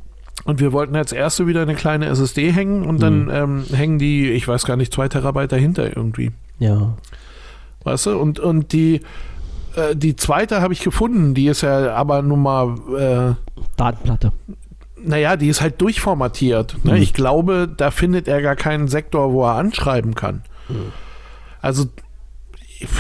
und 0.45 0.61
wir 0.61 0.73
wollten 0.73 0.95
als 0.97 1.13
erste 1.13 1.47
wieder 1.47 1.63
eine 1.63 1.75
kleine 1.77 2.07
SSD 2.07 2.53
hängen 2.53 2.85
und 2.85 3.01
dann 3.01 3.25
Mhm. 3.27 3.31
ähm, 3.31 3.65
hängen 3.73 3.99
die, 3.99 4.31
ich 4.33 4.47
weiß 4.47 4.65
gar 4.67 4.77
nicht, 4.77 4.93
zwei 4.93 5.09
Terabyte 5.09 5.53
dahinter 5.53 5.97
irgendwie. 5.97 6.33
ja. 6.59 6.97
Weißt 7.85 8.07
du? 8.07 8.19
Und, 8.19 8.41
und 8.41 8.73
die, 8.73 9.01
äh, 9.77 9.95
die 9.95 10.17
zweite 10.17 10.61
habe 10.61 10.73
ich 10.73 10.81
gefunden, 10.81 11.35
die 11.35 11.47
ist 11.47 11.61
ja 11.61 11.95
aber 11.95 12.21
nun 12.21 12.43
mal, 12.43 12.75
äh, 12.99 13.35
Datenplatte. 13.77 14.33
naja, 15.01 15.37
die 15.37 15.47
ist 15.47 15.61
halt 15.61 15.81
durchformatiert. 15.81 16.79
Ne? 16.85 16.95
Mhm. 16.95 16.97
Ich 17.03 17.15
glaube, 17.15 17.69
da 17.77 17.93
findet 17.93 18.27
er 18.27 18.43
gar 18.43 18.57
keinen 18.57 18.89
Sektor, 18.89 19.33
wo 19.33 19.45
er 19.45 19.53
anschreiben 19.55 20.17
kann. 20.17 20.43
Mhm. 20.69 20.91
Also 21.63 21.85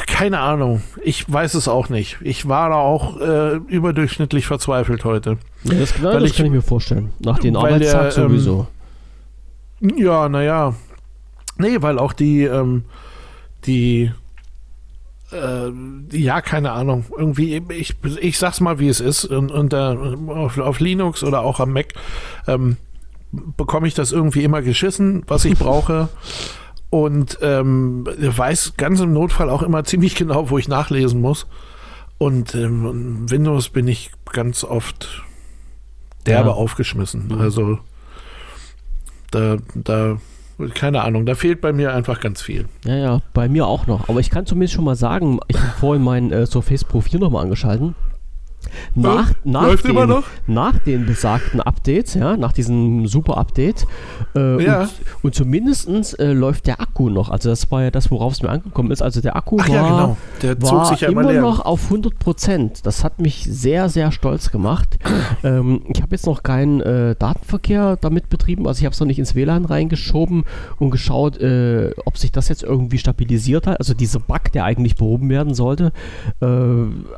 keine 0.06 0.40
Ahnung. 0.40 0.82
Ich 1.02 1.30
weiß 1.30 1.54
es 1.54 1.68
auch 1.68 1.88
nicht. 1.88 2.18
Ich 2.22 2.48
war 2.48 2.70
da 2.70 2.76
auch 2.76 3.20
äh, 3.20 3.56
überdurchschnittlich 3.56 4.46
verzweifelt 4.46 5.04
heute. 5.04 5.38
Ja, 5.64 5.74
das, 5.74 5.94
na, 6.00 6.12
das 6.12 6.30
ich, 6.30 6.36
kann 6.36 6.46
ich 6.46 6.52
mir 6.52 6.62
vorstellen. 6.62 7.12
Nach 7.18 7.38
dem 7.38 7.56
Arbeitstag 7.56 8.14
der, 8.14 8.24
ähm, 8.24 8.30
sowieso. 8.30 8.66
Ähm, 9.82 9.92
ja, 9.96 10.28
naja. 10.28 10.74
Nee, 11.58 11.80
weil 11.80 11.98
auch 11.98 12.12
die, 12.12 12.44
ähm, 12.44 12.84
die, 13.66 14.12
äh, 15.32 16.16
ja, 16.16 16.40
keine 16.40 16.72
Ahnung. 16.72 17.04
Irgendwie, 17.16 17.62
ich, 17.70 17.96
ich 18.20 18.38
sag's 18.38 18.60
mal, 18.60 18.78
wie 18.78 18.88
es 18.88 19.00
ist. 19.00 19.26
Und, 19.26 19.50
und 19.50 19.72
äh, 19.72 19.76
auf, 19.76 20.58
auf, 20.58 20.80
Linux 20.80 21.22
oder 21.22 21.40
auch 21.40 21.60
am 21.60 21.72
Mac 21.72 21.88
ähm, 22.46 22.76
bekomme 23.32 23.88
ich 23.88 23.94
das 23.94 24.12
irgendwie 24.12 24.44
immer 24.44 24.62
geschissen, 24.62 25.22
was 25.26 25.44
ich 25.44 25.58
brauche. 25.58 26.08
und 27.04 27.38
ähm, 27.42 28.06
weiß 28.06 28.74
ganz 28.78 29.00
im 29.00 29.12
Notfall 29.12 29.50
auch 29.50 29.62
immer 29.62 29.84
ziemlich 29.84 30.14
genau, 30.14 30.48
wo 30.48 30.56
ich 30.56 30.66
nachlesen 30.66 31.20
muss. 31.20 31.46
Und 32.16 32.54
ähm, 32.54 33.30
Windows 33.30 33.68
bin 33.68 33.86
ich 33.86 34.12
ganz 34.32 34.64
oft 34.64 35.22
derbe 36.24 36.48
ja. 36.48 36.54
aufgeschmissen. 36.54 37.26
Mhm. 37.26 37.38
Also 37.38 37.78
da, 39.30 39.58
da, 39.74 40.16
keine 40.72 41.02
Ahnung, 41.02 41.26
da 41.26 41.34
fehlt 41.34 41.60
bei 41.60 41.74
mir 41.74 41.92
einfach 41.92 42.18
ganz 42.20 42.40
viel. 42.40 42.64
Ja, 42.86 42.96
ja, 42.96 43.20
bei 43.34 43.50
mir 43.50 43.66
auch 43.66 43.86
noch. 43.86 44.08
Aber 44.08 44.20
ich 44.20 44.30
kann 44.30 44.46
zumindest 44.46 44.72
schon 44.72 44.84
mal 44.84 44.96
sagen, 44.96 45.38
ich 45.48 45.58
habe 45.60 45.78
vorhin 45.78 46.02
mein 46.02 46.32
äh, 46.32 46.46
Surface-Profil 46.46 47.20
nochmal 47.20 47.42
angeschalten. 47.42 47.94
Nach, 48.94 49.32
nach, 49.44 49.76
den, 49.76 50.22
nach, 50.46 50.78
den, 50.78 51.06
besagten 51.06 51.60
Updates, 51.60 52.14
ja, 52.14 52.36
nach 52.36 52.52
diesem 52.52 53.06
Super-Update. 53.06 53.86
Äh, 54.34 54.64
ja. 54.64 54.80
und, 54.80 54.90
und 55.22 55.34
zumindest 55.34 56.18
äh, 56.18 56.32
läuft 56.32 56.66
der 56.66 56.80
Akku 56.80 57.10
noch. 57.10 57.30
Also 57.30 57.50
das 57.50 57.70
war 57.70 57.82
ja 57.82 57.90
das, 57.90 58.10
worauf 58.10 58.34
es 58.34 58.42
mir 58.42 58.48
angekommen 58.48 58.90
ist. 58.90 59.02
Also 59.02 59.20
der 59.20 59.36
Akku 59.36 59.58
Ach, 59.60 59.68
war, 59.68 59.74
ja, 59.74 59.82
genau. 59.88 60.16
der 60.42 60.62
war 60.62 60.96
ja 61.00 61.08
immer, 61.08 61.30
immer 61.30 61.40
noch 61.40 61.64
auf 61.64 61.84
100 61.84 62.18
Prozent. 62.18 62.86
Das 62.86 63.04
hat 63.04 63.20
mich 63.20 63.44
sehr, 63.44 63.88
sehr 63.88 64.12
stolz 64.12 64.50
gemacht. 64.50 64.98
ähm, 65.44 65.82
ich 65.92 66.02
habe 66.02 66.12
jetzt 66.12 66.26
noch 66.26 66.42
keinen 66.42 66.80
äh, 66.80 67.14
Datenverkehr 67.16 67.96
damit 67.96 68.28
betrieben. 68.28 68.66
Also 68.66 68.80
ich 68.80 68.84
habe 68.84 68.92
es 68.92 69.00
noch 69.00 69.06
nicht 69.06 69.18
ins 69.18 69.34
WLAN 69.34 69.64
reingeschoben 69.64 70.44
und 70.78 70.90
geschaut, 70.90 71.38
äh, 71.38 71.92
ob 72.04 72.18
sich 72.18 72.32
das 72.32 72.48
jetzt 72.48 72.62
irgendwie 72.62 72.98
stabilisiert 72.98 73.66
hat. 73.66 73.78
Also 73.78 73.94
dieser 73.94 74.20
Bug, 74.20 74.52
der 74.52 74.64
eigentlich 74.64 74.96
behoben 74.96 75.28
werden 75.28 75.54
sollte. 75.54 75.92
Äh, 76.40 76.46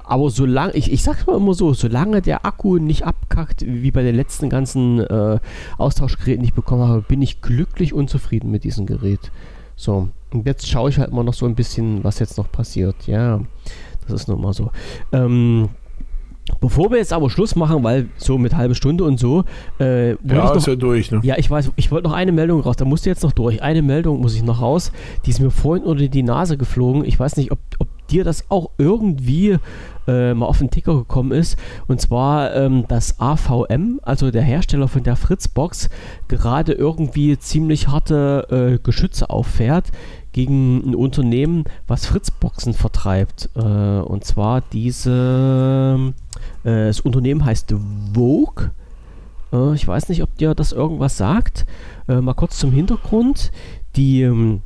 aber 0.04 0.30
solange, 0.30 0.72
ich, 0.72 0.92
ich 0.92 1.02
sag's 1.02 1.26
mal 1.26 1.37
immer 1.38 1.54
so, 1.54 1.72
solange 1.74 2.22
der 2.22 2.44
Akku 2.44 2.78
nicht 2.78 3.04
abkackt, 3.04 3.64
wie 3.66 3.90
bei 3.90 4.02
den 4.02 4.14
letzten 4.14 4.48
ganzen 4.48 5.00
äh, 5.00 5.38
Austauschgeräten, 5.78 6.42
die 6.42 6.48
ich 6.48 6.54
bekommen 6.54 6.86
habe, 6.86 7.02
bin 7.02 7.22
ich 7.22 7.40
glücklich 7.40 7.94
und 7.94 8.10
zufrieden 8.10 8.50
mit 8.50 8.64
diesem 8.64 8.86
Gerät. 8.86 9.30
So, 9.76 10.08
und 10.32 10.46
jetzt 10.46 10.68
schaue 10.68 10.90
ich 10.90 10.98
halt 10.98 11.12
mal 11.12 11.24
noch 11.24 11.34
so 11.34 11.46
ein 11.46 11.54
bisschen, 11.54 12.04
was 12.04 12.18
jetzt 12.18 12.36
noch 12.36 12.50
passiert. 12.50 13.06
Ja, 13.06 13.40
das 14.06 14.22
ist 14.22 14.28
nun 14.28 14.40
mal 14.40 14.52
so. 14.52 14.70
Ähm, 15.12 15.68
Bevor 16.60 16.90
wir 16.90 16.98
jetzt 16.98 17.12
aber 17.12 17.30
Schluss 17.30 17.56
machen, 17.56 17.84
weil 17.84 18.08
so 18.16 18.38
mit 18.38 18.56
halbe 18.56 18.74
Stunde 18.74 19.04
und 19.04 19.18
so. 19.20 19.44
Äh, 19.78 20.12
ja, 20.12 20.54
ist 20.54 20.66
ja 20.66 20.76
durch, 20.76 21.10
ne? 21.10 21.20
Ja, 21.22 21.36
ich 21.36 21.50
weiß, 21.50 21.72
ich 21.76 21.90
wollte 21.90 22.08
noch 22.08 22.14
eine 22.16 22.32
Meldung 22.32 22.60
raus. 22.60 22.76
Da 22.76 22.84
musste 22.84 23.10
jetzt 23.10 23.22
noch 23.22 23.32
durch. 23.32 23.62
Eine 23.62 23.82
Meldung 23.82 24.20
muss 24.20 24.34
ich 24.34 24.42
noch 24.42 24.60
raus. 24.60 24.92
Die 25.24 25.30
ist 25.30 25.40
mir 25.40 25.50
vorhin 25.50 25.84
unter 25.84 26.08
die 26.08 26.22
Nase 26.22 26.56
geflogen. 26.56 27.04
Ich 27.04 27.18
weiß 27.18 27.36
nicht, 27.36 27.52
ob, 27.52 27.58
ob 27.78 27.88
dir 28.10 28.24
das 28.24 28.44
auch 28.50 28.70
irgendwie 28.78 29.58
äh, 30.06 30.34
mal 30.34 30.46
auf 30.46 30.58
den 30.58 30.70
Ticker 30.70 30.94
gekommen 30.94 31.32
ist. 31.32 31.56
Und 31.86 32.00
zwar, 32.00 32.54
ähm, 32.54 32.86
dass 32.88 33.20
AVM, 33.20 34.00
also 34.02 34.30
der 34.30 34.42
Hersteller 34.42 34.88
von 34.88 35.02
der 35.02 35.16
Fritzbox, 35.16 35.90
gerade 36.28 36.72
irgendwie 36.72 37.38
ziemlich 37.38 37.88
harte 37.88 38.46
äh, 38.50 38.82
Geschütze 38.82 39.30
auffährt 39.30 39.92
gegen 40.32 40.78
ein 40.88 40.94
Unternehmen, 40.94 41.64
was 41.86 42.06
Fritzboxen 42.06 42.74
vertreibt. 42.74 43.50
Äh, 43.54 43.60
und 43.60 44.24
zwar 44.24 44.62
diese, 44.72 46.12
äh, 46.64 46.86
das 46.86 47.00
Unternehmen 47.00 47.44
heißt 47.44 47.74
Vogue. 48.14 48.70
Äh, 49.52 49.74
ich 49.74 49.86
weiß 49.86 50.08
nicht, 50.08 50.22
ob 50.22 50.36
dir 50.36 50.54
das 50.54 50.72
irgendwas 50.72 51.16
sagt. 51.16 51.66
Äh, 52.08 52.20
mal 52.20 52.34
kurz 52.34 52.58
zum 52.58 52.72
Hintergrund. 52.72 53.50
Die 53.96 54.22
ähm, 54.22 54.62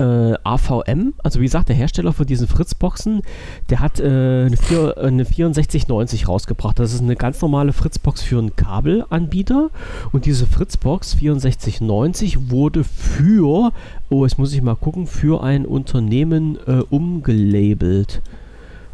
äh, 0.00 0.34
AVM, 0.42 1.14
also 1.22 1.40
wie 1.40 1.44
gesagt, 1.44 1.68
der 1.68 1.76
Hersteller 1.76 2.12
von 2.12 2.26
diesen 2.26 2.48
Fritzboxen, 2.48 3.22
der 3.68 3.80
hat 3.80 4.00
äh, 4.00 4.46
eine, 4.46 4.56
4, 4.56 4.98
eine 4.98 5.24
6490 5.24 6.26
rausgebracht. 6.26 6.78
Das 6.78 6.94
ist 6.94 7.02
eine 7.02 7.16
ganz 7.16 7.40
normale 7.42 7.72
Fritzbox 7.72 8.22
für 8.22 8.38
einen 8.38 8.56
Kabelanbieter. 8.56 9.70
Und 10.12 10.24
diese 10.24 10.46
Fritzbox 10.46 11.12
6490 11.12 12.50
wurde 12.50 12.84
für, 12.84 13.72
oh, 14.08 14.24
jetzt 14.24 14.38
muss 14.38 14.54
ich 14.54 14.62
mal 14.62 14.76
gucken, 14.76 15.06
für 15.06 15.42
ein 15.42 15.66
Unternehmen 15.66 16.58
äh, 16.66 16.80
umgelabelt. 16.88 18.22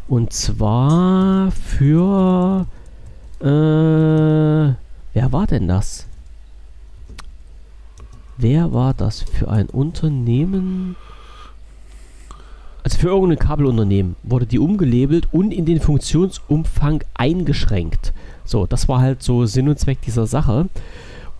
Und 0.09 0.33
zwar 0.33 1.51
für, 1.51 2.65
äh, 3.41 3.45
wer 3.45 5.31
war 5.31 5.47
denn 5.47 5.67
das? 5.67 6.06
Wer 8.37 8.71
war 8.71 8.93
das 8.93 9.21
für 9.23 9.49
ein 9.49 9.67
Unternehmen? 9.67 10.95
Also 12.83 12.99
für 12.99 13.07
irgendein 13.07 13.39
Kabelunternehmen 13.39 14.15
wurde 14.21 14.45
die 14.45 14.59
umgelabelt 14.59 15.27
und 15.31 15.51
in 15.51 15.65
den 15.65 15.81
Funktionsumfang 15.81 17.03
eingeschränkt. 17.15 18.13
So, 18.45 18.67
das 18.67 18.87
war 18.87 19.01
halt 19.01 19.23
so 19.23 19.47
Sinn 19.47 19.67
und 19.67 19.79
Zweck 19.79 20.01
dieser 20.01 20.27
Sache. 20.27 20.69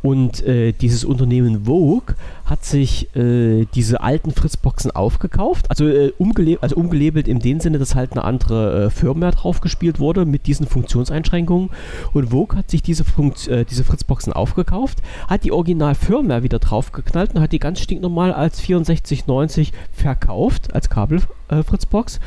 Und 0.07 0.41
äh, 0.43 0.71
dieses 0.71 1.03
Unternehmen 1.03 1.65
Vogue 1.65 2.15
hat 2.45 2.63
sich 2.63 3.13
äh, 3.13 3.65
diese 3.75 3.99
alten 3.99 4.31
Fritzboxen 4.31 4.89
aufgekauft, 4.89 5.69
also, 5.69 5.85
äh, 5.85 6.13
umgele 6.17 6.57
also 6.61 6.77
umgelabelt 6.77 7.27
in 7.27 7.39
dem 7.39 7.59
Sinne, 7.59 7.77
dass 7.77 7.93
halt 7.93 8.13
eine 8.13 8.23
andere 8.23 8.85
äh, 8.85 8.89
Firmware 8.89 9.33
draufgespielt 9.33 9.99
wurde 9.99 10.23
mit 10.23 10.47
diesen 10.47 10.65
Funktionseinschränkungen. 10.65 11.71
Und 12.13 12.29
Vogue 12.29 12.57
hat 12.57 12.71
sich 12.71 12.81
diese, 12.81 13.03
Funkt 13.03 13.49
äh, 13.49 13.65
diese 13.65 13.83
Fritzboxen 13.83 14.31
aufgekauft, 14.31 14.99
hat 15.27 15.43
die 15.43 15.51
Original-Firmware 15.51 16.41
wieder 16.41 16.59
draufgeknallt 16.59 17.35
und 17.35 17.41
hat 17.41 17.51
die 17.51 17.59
ganz 17.59 17.81
stinknormal 17.81 18.31
als 18.31 18.59
6490 18.59 19.73
verkauft, 19.91 20.73
als 20.73 20.89
Kabel-Fritzbox 20.89 22.21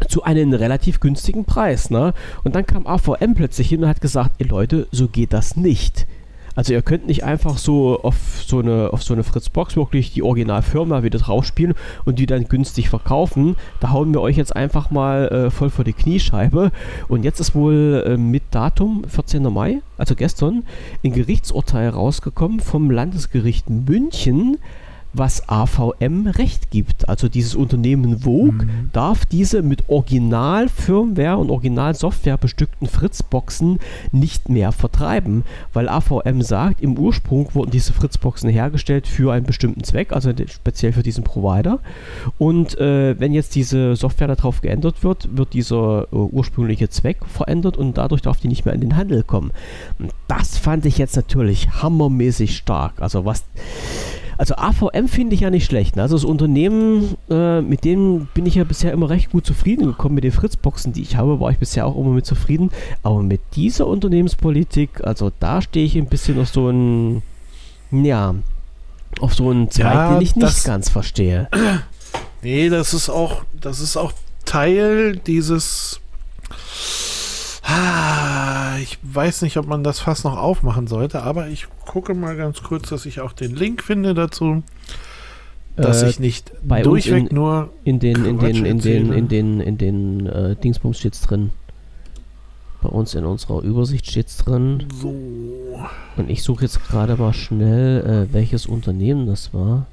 äh, 0.00 0.06
zu 0.08 0.24
einem 0.24 0.52
relativ 0.52 0.98
günstigen 0.98 1.44
Preis. 1.44 1.90
Ne? 1.90 2.12
Und 2.42 2.56
dann 2.56 2.66
kam 2.66 2.88
AVM 2.88 3.34
plötzlich 3.36 3.68
hin 3.68 3.84
und 3.84 3.88
hat 3.88 4.00
gesagt, 4.00 4.32
ey 4.38 4.48
Leute, 4.48 4.88
so 4.90 5.06
geht 5.06 5.32
das 5.32 5.56
nicht. 5.56 6.08
Also 6.56 6.72
ihr 6.72 6.82
könnt 6.82 7.06
nicht 7.06 7.22
einfach 7.22 7.58
so 7.58 8.00
auf 8.02 8.42
so 8.44 8.58
eine, 8.58 8.92
auf 8.92 9.02
so 9.02 9.12
eine 9.14 9.22
Fritzbox 9.22 9.76
wirklich 9.76 10.12
die 10.12 10.22
Originalfirma 10.22 11.02
wieder 11.02 11.18
draufspielen 11.18 11.74
und 12.06 12.18
die 12.18 12.26
dann 12.26 12.48
günstig 12.48 12.88
verkaufen. 12.88 13.56
Da 13.78 13.90
hauen 13.90 14.12
wir 14.12 14.22
euch 14.22 14.36
jetzt 14.36 14.56
einfach 14.56 14.90
mal 14.90 15.28
äh, 15.28 15.50
voll 15.50 15.70
vor 15.70 15.84
die 15.84 15.92
Kniescheibe. 15.92 16.72
Und 17.08 17.24
jetzt 17.24 17.40
ist 17.40 17.54
wohl 17.54 18.02
äh, 18.06 18.16
mit 18.16 18.42
Datum 18.50 19.04
14. 19.06 19.42
Mai, 19.44 19.82
also 19.98 20.14
gestern, 20.14 20.64
ein 21.04 21.12
Gerichtsurteil 21.12 21.90
rausgekommen 21.90 22.60
vom 22.60 22.90
Landesgericht 22.90 23.68
München 23.68 24.56
was 25.18 25.48
AVM 25.48 26.26
Recht 26.26 26.70
gibt. 26.70 27.08
Also 27.08 27.28
dieses 27.28 27.54
Unternehmen 27.54 28.20
Vogue 28.20 28.64
mhm. 28.64 28.90
darf 28.92 29.24
diese 29.24 29.62
mit 29.62 29.88
Original-Firmware 29.88 31.36
und 31.36 31.50
Original-Software 31.50 32.36
bestückten 32.36 32.86
Fritzboxen 32.86 33.78
nicht 34.12 34.48
mehr 34.48 34.72
vertreiben, 34.72 35.44
weil 35.72 35.88
AVM 35.88 36.42
sagt, 36.42 36.80
im 36.80 36.98
Ursprung 36.98 37.48
wurden 37.54 37.70
diese 37.70 37.92
Fritzboxen 37.92 38.50
hergestellt 38.50 39.06
für 39.06 39.32
einen 39.32 39.46
bestimmten 39.46 39.84
Zweck, 39.84 40.12
also 40.12 40.32
speziell 40.48 40.92
für 40.92 41.02
diesen 41.02 41.24
Provider. 41.24 41.80
Und 42.38 42.78
äh, 42.78 43.18
wenn 43.18 43.32
jetzt 43.32 43.54
diese 43.54 43.96
Software 43.96 44.28
darauf 44.28 44.60
geändert 44.60 45.02
wird, 45.04 45.36
wird 45.36 45.52
dieser 45.54 46.06
äh, 46.12 46.16
ursprüngliche 46.16 46.88
Zweck 46.88 47.18
verändert 47.26 47.76
und 47.76 47.98
dadurch 47.98 48.22
darf 48.22 48.40
die 48.40 48.48
nicht 48.48 48.64
mehr 48.64 48.74
in 48.74 48.80
den 48.80 48.96
Handel 48.96 49.22
kommen. 49.22 49.52
Das 50.28 50.58
fand 50.58 50.86
ich 50.86 50.98
jetzt 50.98 51.16
natürlich 51.16 51.68
hammermäßig 51.82 52.56
stark. 52.56 53.00
Also 53.00 53.24
was 53.24 53.44
also 54.38 54.54
AVM 54.56 55.08
finde 55.08 55.34
ich 55.34 55.40
ja 55.40 55.50
nicht 55.50 55.64
schlecht. 55.64 55.96
Ne? 55.96 56.02
Also 56.02 56.16
das 56.16 56.24
Unternehmen, 56.24 57.16
äh, 57.30 57.60
mit 57.60 57.84
dem 57.84 58.28
bin 58.34 58.46
ich 58.46 58.56
ja 58.56 58.64
bisher 58.64 58.92
immer 58.92 59.08
recht 59.08 59.30
gut 59.30 59.46
zufrieden 59.46 59.86
gekommen. 59.86 60.14
Mit 60.14 60.24
den 60.24 60.32
Fritzboxen, 60.32 60.92
die 60.92 61.02
ich 61.02 61.16
habe, 61.16 61.40
war 61.40 61.50
ich 61.50 61.58
bisher 61.58 61.86
auch 61.86 61.96
immer 61.96 62.10
mit 62.10 62.26
zufrieden. 62.26 62.70
Aber 63.02 63.22
mit 63.22 63.40
dieser 63.54 63.86
Unternehmenspolitik, 63.86 65.04
also 65.04 65.32
da 65.40 65.62
stehe 65.62 65.86
ich 65.86 65.96
ein 65.96 66.06
bisschen 66.06 66.40
auf 66.40 66.48
so 66.48 66.68
ein, 66.68 67.22
ja, 67.90 68.34
auf 69.20 69.34
so 69.34 69.50
einen 69.50 69.70
Zweig, 69.70 69.94
ja, 69.94 70.12
den 70.12 70.22
ich 70.22 70.36
nicht 70.36 70.64
ganz 70.64 70.88
verstehe. 70.88 71.48
Nee, 72.42 72.68
das 72.68 72.94
ist 72.94 73.08
auch, 73.08 73.42
das 73.60 73.80
ist 73.80 73.96
auch 73.96 74.12
Teil 74.44 75.16
dieses 75.16 76.00
ich 78.80 78.98
weiß 79.02 79.42
nicht, 79.42 79.56
ob 79.56 79.66
man 79.66 79.82
das 79.82 80.00
fast 80.00 80.24
noch 80.24 80.36
aufmachen 80.36 80.86
sollte, 80.86 81.22
aber 81.22 81.48
ich 81.48 81.66
gucke 81.84 82.14
mal 82.14 82.36
ganz 82.36 82.62
kurz, 82.62 82.88
dass 82.88 83.06
ich 83.06 83.20
auch 83.20 83.32
den 83.32 83.54
Link 83.54 83.82
finde 83.82 84.14
dazu. 84.14 84.62
Dass 85.76 86.02
äh, 86.02 86.08
ich 86.08 86.20
nicht 86.20 86.52
durchweg 86.64 87.30
in, 87.30 87.34
nur. 87.34 87.70
In 87.84 87.98
den, 87.98 88.24
in 88.24 88.38
den, 88.38 88.64
in 88.64 88.78
den, 88.80 89.12
in 89.12 89.28
den, 89.28 89.60
in 89.60 89.78
den, 89.78 90.26
äh, 90.26 90.56
Dingsbums 90.56 90.98
steht's 90.98 91.20
drin. 91.20 91.50
Bei 92.82 92.88
uns 92.88 93.14
in 93.14 93.24
unserer 93.24 93.62
Übersicht 93.62 94.06
steht's 94.06 94.38
drin. 94.38 94.86
So. 95.00 95.14
Und 96.16 96.30
ich 96.30 96.42
suche 96.42 96.62
jetzt 96.62 96.86
gerade 96.86 97.16
mal 97.16 97.34
schnell, 97.34 98.28
äh, 98.28 98.32
welches 98.32 98.66
Unternehmen 98.66 99.26
das 99.26 99.52
war. 99.52 99.86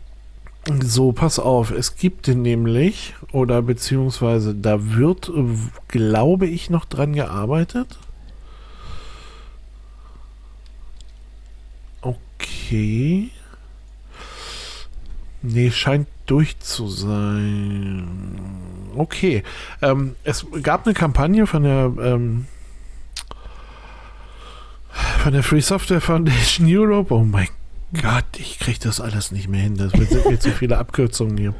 So, 0.81 1.11
pass 1.11 1.39
auf, 1.39 1.71
es 1.71 1.95
gibt 1.95 2.29
nämlich, 2.29 3.13
oder 3.33 3.61
beziehungsweise 3.63 4.53
da 4.53 4.93
wird, 4.93 5.31
glaube 5.87 6.45
ich, 6.47 6.69
noch 6.69 6.85
dran 6.85 7.13
gearbeitet. 7.13 7.97
Okay. 12.01 13.31
Nee, 15.41 15.71
scheint 15.71 16.07
durch 16.27 16.59
zu 16.59 16.87
sein. 16.87 18.07
Okay. 18.95 19.43
Ähm, 19.81 20.15
es 20.23 20.45
gab 20.61 20.85
eine 20.85 20.93
Kampagne 20.93 21.47
von 21.47 21.63
der 21.63 21.91
ähm, 21.99 22.45
von 25.19 25.33
der 25.33 25.43
Free 25.43 25.59
Software 25.59 26.01
Foundation 26.01 26.67
Europe. 26.69 27.13
Oh 27.13 27.23
mein 27.23 27.47
Gott, 28.01 28.25
ich 28.37 28.59
kriege 28.59 28.79
das 28.81 28.99
alles 28.99 29.31
nicht 29.31 29.47
mehr 29.47 29.61
hin. 29.61 29.77
Das 29.77 29.91
sind 29.91 30.25
mir 30.29 30.39
zu 30.39 30.49
viele 30.51 30.77
Abkürzungen 30.77 31.37
hier. 31.37 31.53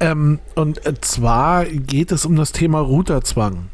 Ähm, 0.00 0.38
und 0.54 0.80
zwar 1.00 1.64
geht 1.64 2.12
es 2.12 2.26
um 2.26 2.36
das 2.36 2.52
Thema 2.52 2.80
Routerzwang. 2.80 3.68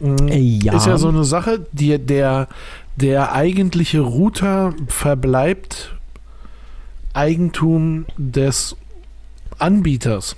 Mhm. 0.00 0.28
Ja. 0.28 0.74
Ist 0.74 0.86
ja 0.86 0.98
so 0.98 1.08
eine 1.08 1.24
Sache, 1.24 1.64
die, 1.72 1.96
der, 1.98 2.48
der 2.96 3.32
eigentliche 3.32 4.00
Router 4.00 4.74
verbleibt 4.88 5.94
Eigentum 7.14 8.06
des 8.16 8.76
Anbieters. 9.58 10.36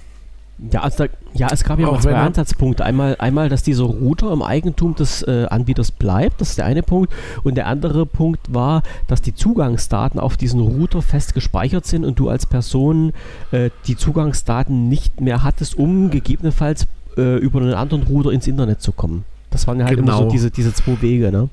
Ja, 0.71 0.83
also 0.83 1.05
da, 1.05 1.11
ja, 1.35 1.49
es 1.53 1.65
gab 1.65 1.81
ja 1.81 1.89
auch, 1.89 2.01
zwei 2.01 2.15
Ansatzpunkte. 2.15 2.85
Einmal, 2.85 3.17
einmal, 3.19 3.49
dass 3.49 3.63
dieser 3.63 3.85
Router 3.85 4.33
im 4.33 4.43
Eigentum 4.43 4.95
des 4.95 5.23
äh, 5.23 5.47
Anbieters 5.51 5.91
bleibt, 5.91 6.41
das 6.41 6.51
ist 6.51 6.59
der 6.59 6.67
eine 6.67 6.83
Punkt. 6.83 7.13
Und 7.43 7.57
der 7.57 7.67
andere 7.67 8.07
Punkt 8.07 8.55
war, 8.55 8.83
dass 9.09 9.21
die 9.21 9.35
Zugangsdaten 9.35 10.21
auf 10.21 10.37
diesen 10.37 10.61
Router 10.61 11.03
fest 11.03 11.35
gespeichert 11.35 11.87
sind 11.87 12.05
und 12.05 12.19
du 12.19 12.29
als 12.29 12.47
Person 12.47 13.13
äh, 13.51 13.71
die 13.87 13.97
Zugangsdaten 13.97 14.89
nicht 14.89 15.21
mehr 15.21 15.43
hattest, 15.43 15.77
um 15.77 16.11
gegebenenfalls 16.11 16.87
äh, 17.17 17.37
über 17.39 17.61
einen 17.61 17.75
anderen 17.75 18.05
Router 18.05 18.31
ins 18.31 18.47
Internet 18.47 18.81
zu 18.81 18.93
kommen. 18.93 19.25
Das 19.51 19.67
waren 19.67 19.79
ja 19.81 19.87
halt 19.87 19.97
genau. 19.97 20.19
immer 20.19 20.25
so 20.25 20.31
diese, 20.31 20.51
diese 20.51 20.73
zwei 20.73 21.01
Wege, 21.01 21.31
ne? 21.31 21.49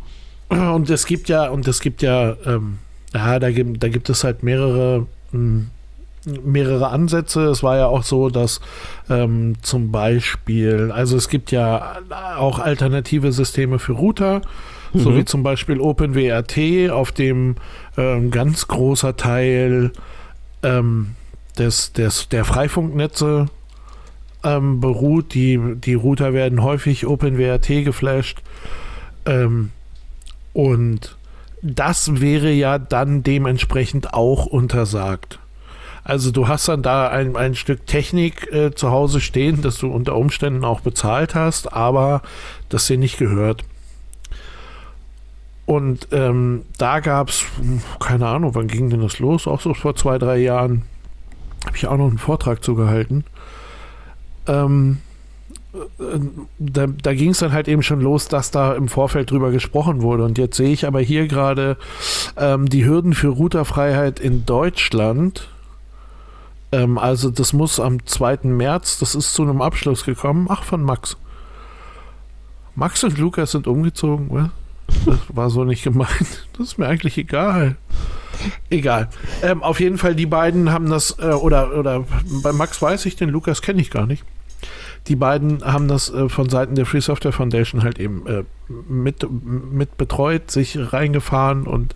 Und 0.50 0.90
es 0.90 1.06
gibt 1.06 1.30
ja, 1.30 1.50
und 1.50 1.68
es 1.68 1.80
gibt 1.80 2.02
ja, 2.02 2.36
ähm, 2.46 2.80
ja, 3.14 3.40
da 3.40 3.52
gibt, 3.52 3.82
da 3.82 3.88
gibt 3.88 4.10
es 4.10 4.24
halt 4.24 4.44
mehrere, 4.44 5.08
mh, 5.32 5.40
hm, 5.40 5.68
mehrere 6.26 6.90
Ansätze. 6.90 7.44
Es 7.46 7.64
war 7.64 7.78
ja 7.78 7.88
auch 7.88 8.04
so, 8.04 8.30
dass 8.30 8.62
ähm, 9.10 9.56
zum 9.62 9.92
Beispiel, 9.92 10.92
also 10.94 11.18
es 11.18 11.30
gibt 11.30 11.52
ja 11.52 11.98
auch 12.38 12.60
alternative 12.60 13.32
Systeme 13.32 13.80
für 13.80 13.94
Router, 13.94 14.42
mhm. 14.94 15.00
so 15.00 15.16
wie 15.16 15.26
zum 15.26 15.44
Beispiel 15.44 15.80
OpenWRT, 15.80 16.92
auf 16.92 17.12
dem 17.12 17.56
ähm, 17.98 18.32
ganz 18.32 18.68
großer 18.68 19.16
Teil 19.16 19.92
ähm, 20.64 21.16
des, 21.58 21.94
des, 21.94 22.30
der 22.30 22.46
Freifunknetze 22.46 23.48
ähm, 24.44 24.80
beruht. 24.80 25.34
Die, 25.34 25.60
die 25.76 25.96
Router 25.96 26.34
werden 26.34 26.64
häufig 26.64 27.06
OpenWRT 27.06 27.84
geflasht. 27.84 28.42
Ähm, 29.26 29.72
und 30.54 31.16
das 31.62 32.20
wäre 32.20 32.52
ja 32.52 32.80
dann 32.80 33.24
dementsprechend 33.24 34.14
auch 34.14 34.46
untersagt. 34.46 35.40
Also 36.04 36.32
du 36.32 36.48
hast 36.48 36.68
dann 36.68 36.82
da 36.82 37.10
ein, 37.10 37.36
ein 37.36 37.56
Stück 37.56 37.86
Technik 37.86 38.52
äh, 38.52 38.74
zu 38.74 38.90
Hause 38.92 39.22
stehen, 39.22 39.62
das 39.62 39.78
du 39.78 39.88
unter 39.88 40.16
Umständen 40.16 40.66
auch 40.66 40.82
bezahlt 40.82 41.36
hast, 41.36 41.74
aber 41.74 42.22
das 42.70 42.88
dir 42.88 42.98
nicht 42.98 43.18
gehört. 43.18 43.64
Und 45.66 46.08
ähm, 46.12 46.64
da 46.78 47.00
gab 47.00 47.30
es, 47.30 47.46
keine 48.00 48.28
Ahnung, 48.28 48.56
wann 48.56 48.68
ging 48.68 48.90
denn 48.90 49.02
das 49.02 49.20
los? 49.20 49.48
Auch 49.48 49.62
so 49.62 49.74
vor 49.74 49.96
zwei, 49.96 50.18
drei 50.18 50.38
Jahren. 50.38 50.84
Habe 51.66 51.78
ich 51.78 51.88
auch 51.88 51.98
noch 51.98 52.08
einen 52.08 52.18
Vortrag 52.18 52.64
zugehalten. 52.64 53.24
Ähm, 54.48 54.98
da, 56.60 56.88
da 56.88 57.14
ging 57.14 57.30
es 57.30 57.40
dann 57.40 57.54
halt 57.54 57.68
eben 57.68 57.84
schon 57.84 58.02
los, 58.02 58.28
dass 58.28 58.52
da 58.52 58.74
im 58.74 58.90
Vorfeld 58.90 59.32
drüber 59.32 59.52
gesprochen 59.52 60.02
wurde. 60.02 60.26
Und 60.26 60.38
jetzt 60.38 60.58
sehe 60.58 60.74
ich 60.74 60.86
aber 60.86 61.00
hier 61.00 61.28
gerade 61.28 61.78
ähm, 62.36 62.68
die 62.68 62.86
Hürden 62.86 63.14
für 63.14 63.30
Routerfreiheit 63.30 64.20
in 64.20 64.46
Deutschland. 64.46 65.48
Ähm, 66.72 66.98
also 66.98 67.30
das 67.30 67.54
muss 67.54 67.80
am 67.80 68.06
2. 68.06 68.40
März, 68.44 69.00
das 69.00 69.16
ist 69.16 69.34
zu 69.34 69.44
einem 69.44 69.62
Abschluss 69.62 70.06
gekommen. 70.06 70.48
Ach, 70.50 70.64
von 70.64 70.84
Max. 70.84 71.18
Max 72.76 73.04
und 73.04 73.18
Lukas 73.18 73.52
sind 73.52 73.68
umgezogen, 73.68 74.30
oder? 74.30 74.52
Das 75.06 75.20
war 75.30 75.50
so 75.50 75.64
nicht 75.64 75.84
gemeint. 75.84 76.48
Das 76.58 76.68
ist 76.68 76.78
mir 76.78 76.88
eigentlich 76.88 77.18
egal. 77.18 77.78
Egal. 78.70 79.10
Ähm, 79.42 79.64
auf 79.64 79.80
jeden 79.80 79.98
Fall, 79.98 80.16
die 80.16 80.26
beiden 80.26 80.72
haben 80.72 80.90
das, 80.90 81.18
äh, 81.20 81.34
oder, 81.34 81.78
oder 81.78 82.06
bei 82.44 82.52
Max 82.52 82.82
weiß 82.82 83.06
ich, 83.06 83.16
den 83.16 83.30
Lukas 83.30 83.62
kenne 83.62 83.82
ich 83.82 83.92
gar 83.92 84.06
nicht 84.06 84.24
die 85.08 85.16
beiden 85.16 85.64
haben 85.64 85.88
das 85.88 86.14
äh, 86.14 86.30
von 86.30 86.50
Seiten 86.50 86.76
der 86.76 86.86
Free 86.86 87.02
Software 87.02 87.32
Foundation 87.32 87.84
halt 87.84 88.00
eben 88.00 88.26
äh, 88.28 88.44
mit, 88.68 89.26
mit 89.30 89.98
betreut, 89.98 90.52
sich 90.52 90.78
reingefahren 90.78 91.66
und 91.66 91.96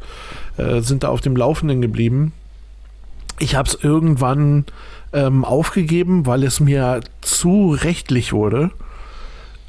äh, 0.57 0.81
sind 0.81 1.03
da 1.03 1.09
auf 1.09 1.21
dem 1.21 1.35
Laufenden 1.35 1.81
geblieben. 1.81 2.33
Ich 3.39 3.55
habe 3.55 3.67
es 3.67 3.75
irgendwann 3.81 4.65
ähm, 5.13 5.45
aufgegeben, 5.45 6.25
weil 6.25 6.43
es 6.43 6.59
mir 6.59 7.01
zu 7.21 7.71
rechtlich 7.71 8.33
wurde. 8.33 8.71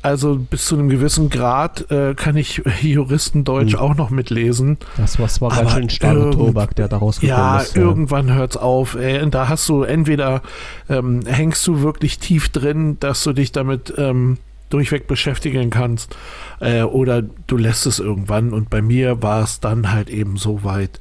Also 0.02 0.36
bis 0.36 0.66
zu 0.66 0.76
einem 0.76 0.88
gewissen 0.88 1.30
Grad 1.30 1.90
äh, 1.90 2.14
kann 2.14 2.36
ich 2.36 2.62
Juristendeutsch 2.80 3.72
mhm. 3.72 3.78
auch 3.78 3.96
noch 3.96 4.10
mitlesen. 4.10 4.78
Das 4.96 5.18
was 5.18 5.40
war 5.40 5.50
ganz 5.50 5.72
schön 5.72 5.90
starker 5.90 6.30
Tobak, 6.30 6.76
der 6.76 6.86
daraus 6.86 7.18
gekommen 7.18 7.38
ja, 7.38 7.58
ist. 7.58 7.74
Ja, 7.74 7.82
irgendwann 7.82 8.32
hört 8.32 8.52
es 8.52 8.56
auf. 8.56 8.94
Ey. 8.94 9.28
Da 9.30 9.48
hast 9.48 9.68
du 9.68 9.82
entweder 9.82 10.42
ähm, 10.88 11.22
hängst 11.26 11.66
du 11.66 11.82
wirklich 11.82 12.20
tief 12.20 12.50
drin, 12.50 12.98
dass 13.00 13.24
du 13.24 13.32
dich 13.32 13.50
damit 13.50 13.94
ähm, 13.96 14.38
durchweg 14.70 15.06
beschäftigen 15.06 15.70
kannst, 15.70 16.16
äh, 16.60 16.82
oder 16.82 17.22
du 17.22 17.56
lässt 17.56 17.86
es 17.86 17.98
irgendwann. 17.98 18.52
Und 18.52 18.70
bei 18.70 18.82
mir 18.82 19.22
war 19.22 19.42
es 19.42 19.60
dann 19.60 19.92
halt 19.92 20.08
eben 20.08 20.36
so 20.36 20.62
weit, 20.64 21.00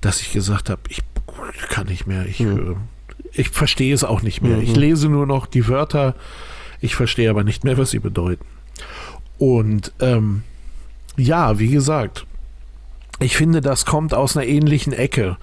dass 0.00 0.20
ich 0.20 0.32
gesagt 0.32 0.70
habe, 0.70 0.82
ich 0.88 1.00
kann 1.68 1.86
nicht 1.86 2.06
mehr. 2.06 2.26
Ich, 2.26 2.40
mhm. 2.40 2.76
äh, 3.08 3.14
ich 3.32 3.50
verstehe 3.50 3.94
es 3.94 4.04
auch 4.04 4.22
nicht 4.22 4.42
mehr. 4.42 4.56
Mhm. 4.56 4.62
Ich 4.62 4.76
lese 4.76 5.08
nur 5.08 5.26
noch 5.26 5.46
die 5.46 5.68
Wörter 5.68 6.14
ich 6.84 6.96
verstehe 6.96 7.30
aber 7.30 7.44
nicht 7.44 7.64
mehr, 7.64 7.78
was 7.78 7.92
sie 7.92 7.98
bedeuten. 7.98 8.44
Und 9.38 9.92
ähm, 10.00 10.42
ja, 11.16 11.58
wie 11.58 11.68
gesagt, 11.68 12.26
ich 13.20 13.38
finde, 13.38 13.62
das 13.62 13.86
kommt 13.86 14.12
aus 14.12 14.36
einer 14.36 14.46
ähnlichen 14.46 14.92
Ecke. 14.92 15.38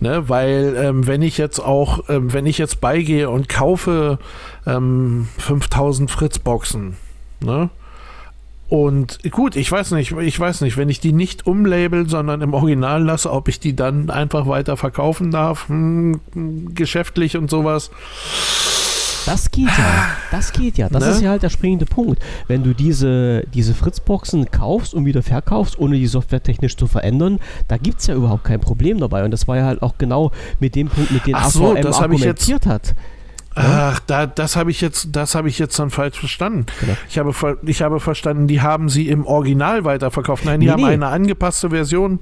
Ne? 0.00 0.28
Weil 0.28 0.74
ähm, 0.76 1.06
wenn 1.06 1.22
ich 1.22 1.38
jetzt 1.38 1.60
auch, 1.60 2.08
ähm, 2.08 2.32
wenn 2.32 2.44
ich 2.44 2.58
jetzt 2.58 2.80
beigehe 2.80 3.30
und 3.30 3.48
kaufe 3.48 4.18
ähm, 4.66 5.28
5000 5.38 6.10
Fritzboxen, 6.10 6.96
ne? 7.38 7.70
Und 8.70 9.18
gut, 9.32 9.56
ich 9.56 9.70
weiß 9.70 9.90
nicht, 9.90 10.12
ich 10.12 10.38
weiß 10.38 10.60
nicht, 10.60 10.76
wenn 10.76 10.88
ich 10.88 11.00
die 11.00 11.12
nicht 11.12 11.44
umlabel, 11.44 12.08
sondern 12.08 12.40
im 12.40 12.54
Original 12.54 13.02
lasse, 13.02 13.32
ob 13.32 13.48
ich 13.48 13.58
die 13.58 13.74
dann 13.74 14.10
einfach 14.10 14.46
weiter 14.46 14.76
verkaufen 14.76 15.32
darf, 15.32 15.68
hm, 15.68 16.20
geschäftlich 16.72 17.36
und 17.36 17.50
sowas. 17.50 17.90
Das 19.26 19.50
geht 19.50 19.66
ja. 19.66 20.06
Das 20.30 20.52
geht 20.52 20.78
ja. 20.78 20.88
Das 20.88 21.04
ne? 21.04 21.10
ist 21.10 21.20
ja 21.20 21.30
halt 21.30 21.42
der 21.42 21.50
springende 21.50 21.84
Punkt. 21.84 22.22
Wenn 22.46 22.62
du 22.62 22.72
diese, 22.72 23.42
diese 23.52 23.74
Fritzboxen 23.74 24.52
kaufst 24.52 24.94
und 24.94 25.04
wieder 25.04 25.24
verkaufst, 25.24 25.76
ohne 25.76 25.96
die 25.96 26.06
Software 26.06 26.40
technisch 26.40 26.76
zu 26.76 26.86
verändern, 26.86 27.40
da 27.66 27.76
gibt 27.76 27.98
es 27.98 28.06
ja 28.06 28.14
überhaupt 28.14 28.44
kein 28.44 28.60
Problem 28.60 28.98
dabei. 28.98 29.24
Und 29.24 29.32
das 29.32 29.48
war 29.48 29.56
ja 29.56 29.64
halt 29.64 29.82
auch 29.82 29.98
genau 29.98 30.30
mit 30.60 30.76
dem 30.76 30.88
Punkt, 30.88 31.10
mit 31.10 31.26
dem 31.26 31.34
Ach 31.34 31.50
so, 31.50 31.72
AVM 31.72 31.86
argumentiert 31.88 32.46
jetzt, 32.46 32.66
hat. 32.66 32.94
Ach, 33.54 33.98
da, 34.06 34.26
das 34.26 34.54
habe 34.54 34.70
ich 34.70 34.80
jetzt, 34.80 35.08
das 35.12 35.34
habe 35.34 35.48
ich 35.48 35.58
jetzt 35.58 35.78
dann 35.78 35.90
falsch 35.90 36.18
verstanden. 36.18 36.66
Genau. 36.80 36.96
Ich 37.08 37.18
habe, 37.18 37.58
ich 37.66 37.82
habe 37.82 37.98
verstanden, 37.98 38.46
die 38.46 38.60
haben 38.60 38.88
sie 38.88 39.08
im 39.08 39.26
Original 39.26 39.84
weiterverkauft. 39.84 40.44
Nein, 40.44 40.60
die 40.60 40.66
nee, 40.66 40.72
haben 40.72 40.82
nee. 40.82 40.92
eine 40.92 41.08
angepasste 41.08 41.70
Version 41.70 42.20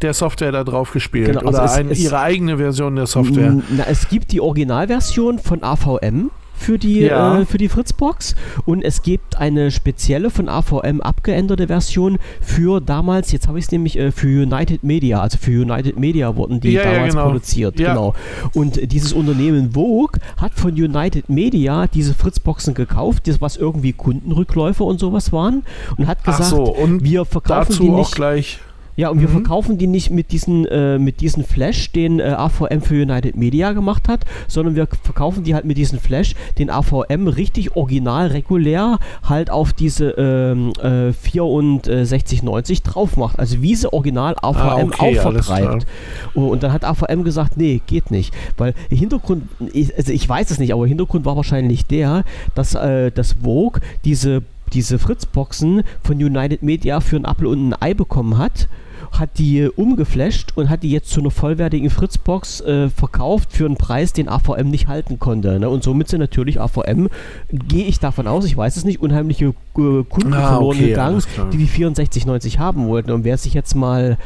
der 0.00 0.14
Software 0.14 0.52
da 0.52 0.64
drauf 0.64 0.92
gespielt 0.92 1.26
genau, 1.26 1.40
also 1.40 1.58
oder 1.58 1.64
es, 1.64 1.72
ein, 1.72 1.90
es, 1.90 1.98
ihre 1.98 2.20
eigene 2.20 2.58
Version 2.58 2.96
der 2.96 3.06
Software. 3.06 3.56
Na, 3.70 3.84
es 3.88 4.08
gibt 4.08 4.32
die 4.32 4.40
Originalversion 4.40 5.38
von 5.38 5.62
AVM 5.62 6.30
für 6.60 6.78
die, 6.78 7.00
ja. 7.00 7.40
äh, 7.40 7.46
für 7.46 7.58
die 7.58 7.68
Fritzbox 7.68 8.34
und 8.66 8.82
es 8.82 9.02
gibt 9.02 9.38
eine 9.38 9.70
spezielle 9.70 10.30
von 10.30 10.48
AVM 10.48 11.00
abgeänderte 11.00 11.68
Version 11.68 12.18
für 12.40 12.80
damals, 12.80 13.32
jetzt 13.32 13.48
habe 13.48 13.58
ich 13.58 13.64
es 13.64 13.72
nämlich 13.72 13.98
äh, 13.98 14.12
für 14.12 14.42
United 14.42 14.84
Media, 14.84 15.20
also 15.20 15.38
für 15.38 15.62
United 15.62 15.98
Media 15.98 16.36
wurden 16.36 16.60
die 16.60 16.72
ja, 16.72 16.82
damals 16.82 16.98
ja, 17.00 17.08
genau. 17.08 17.24
produziert. 17.24 17.76
Genau. 17.76 18.14
Und 18.54 18.92
dieses 18.92 19.12
Unternehmen 19.12 19.72
Vogue 19.72 20.20
hat 20.36 20.52
von 20.54 20.72
United 20.72 21.28
Media 21.28 21.86
diese 21.86 22.14
Fritzboxen 22.14 22.74
gekauft, 22.74 23.26
das 23.26 23.40
was 23.40 23.56
irgendwie 23.56 23.92
Kundenrückläufe 23.92 24.84
und 24.84 25.00
sowas 25.00 25.32
waren 25.32 25.62
und 25.96 26.06
hat 26.06 26.24
gesagt, 26.24 26.50
so, 26.50 26.64
und 26.64 27.02
wir 27.02 27.24
verkaufen 27.24 27.76
die 27.80 27.88
nicht. 27.88 28.06
Auch 28.06 28.10
gleich 28.10 28.58
Ja, 28.96 29.08
und 29.08 29.20
wir 29.20 29.28
mhm. 29.28 29.32
verkaufen 29.32 29.78
die 29.78 29.86
nicht 29.86 30.10
mit 30.10 30.32
diesen, 30.32 30.66
äh, 30.66 30.98
mit 30.98 31.20
diesen 31.20 31.44
Flash, 31.44 31.92
den 31.92 32.20
äh, 32.20 32.34
AVM 32.36 32.80
für 32.82 33.02
United 33.02 33.36
Media 33.36 33.72
gemacht 33.72 34.08
hat, 34.08 34.24
sondern 34.48 34.74
wir 34.74 34.86
verkaufen 35.02 35.44
die 35.44 35.54
halt 35.54 35.64
mit 35.64 35.78
diesen 35.78 35.98
Flash, 35.98 36.34
den 36.58 36.70
AVM 36.70 37.28
richtig 37.28 37.76
original, 37.76 38.28
regulär 38.28 38.98
halt 39.28 39.50
auf 39.50 39.72
diese 39.72 40.10
ähm, 40.10 40.72
äh, 40.82 41.12
6490 41.12 42.82
drauf 42.82 43.16
macht. 43.16 43.38
Also 43.38 43.62
wie 43.62 43.74
sie 43.74 43.92
original 43.92 44.34
AVM 44.40 44.58
ah, 44.60 44.82
okay, 44.82 45.18
auch 45.18 45.22
vertreibt. 45.22 45.86
Und, 46.34 46.48
und 46.48 46.62
dann 46.62 46.72
hat 46.72 46.84
AVM 46.84 47.24
gesagt, 47.24 47.56
nee, 47.56 47.80
geht 47.86 48.10
nicht. 48.10 48.34
Weil 48.56 48.74
Hintergrund, 48.88 49.44
ich, 49.72 49.96
also 49.96 50.12
ich 50.12 50.28
weiß 50.28 50.50
es 50.50 50.58
nicht, 50.58 50.72
aber 50.72 50.86
Hintergrund 50.86 51.24
war 51.24 51.36
wahrscheinlich 51.36 51.86
der, 51.86 52.24
dass 52.54 52.74
äh, 52.74 53.10
das 53.10 53.36
Vogue 53.42 53.80
diese 54.04 54.42
diese 54.72 54.98
Fritzboxen 54.98 55.82
von 56.02 56.16
United 56.16 56.62
Media 56.62 57.00
für 57.00 57.16
ein 57.16 57.24
Apple 57.24 57.48
und 57.48 57.68
ein 57.68 57.74
Ei 57.80 57.94
bekommen 57.94 58.38
hat 58.38 58.68
hat 59.12 59.38
die 59.38 59.68
umgeflasht 59.68 60.52
und 60.56 60.70
hat 60.70 60.82
die 60.82 60.90
jetzt 60.90 61.10
zu 61.10 61.20
einer 61.20 61.30
vollwertigen 61.30 61.90
Fritzbox 61.90 62.60
äh, 62.60 62.90
verkauft 62.90 63.52
für 63.52 63.66
einen 63.66 63.76
Preis, 63.76 64.12
den 64.12 64.28
AVM 64.28 64.70
nicht 64.70 64.88
halten 64.88 65.18
konnte. 65.18 65.58
Ne? 65.58 65.68
Und 65.68 65.82
somit 65.82 66.08
sind 66.08 66.20
natürlich 66.20 66.60
AVM, 66.60 67.08
gehe 67.50 67.86
ich 67.86 67.98
davon 67.98 68.26
aus, 68.26 68.44
ich 68.44 68.56
weiß 68.56 68.76
es 68.76 68.84
nicht, 68.84 69.00
unheimliche 69.00 69.46
äh, 69.46 69.52
Kunden 69.74 70.32
ah, 70.32 70.48
verloren 70.48 70.76
okay, 70.76 70.88
gegangen, 70.88 71.22
die 71.52 71.58
die 71.58 71.66
6490 71.66 72.58
haben 72.58 72.86
wollten. 72.86 73.10
Und 73.10 73.24
wer 73.24 73.36
sich 73.36 73.54
jetzt 73.54 73.74
mal 73.74 74.16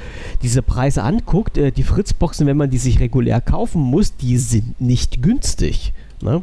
diese 0.42 0.62
Preise 0.62 1.02
anguckt, 1.02 1.56
äh, 1.56 1.72
die 1.72 1.82
Fritzboxen, 1.82 2.46
wenn 2.46 2.56
man 2.56 2.70
die 2.70 2.78
sich 2.78 3.00
regulär 3.00 3.40
kaufen 3.40 3.80
muss, 3.80 4.16
die 4.16 4.36
sind 4.36 4.80
nicht 4.80 5.22
günstig. 5.22 5.92
Ne? 6.22 6.42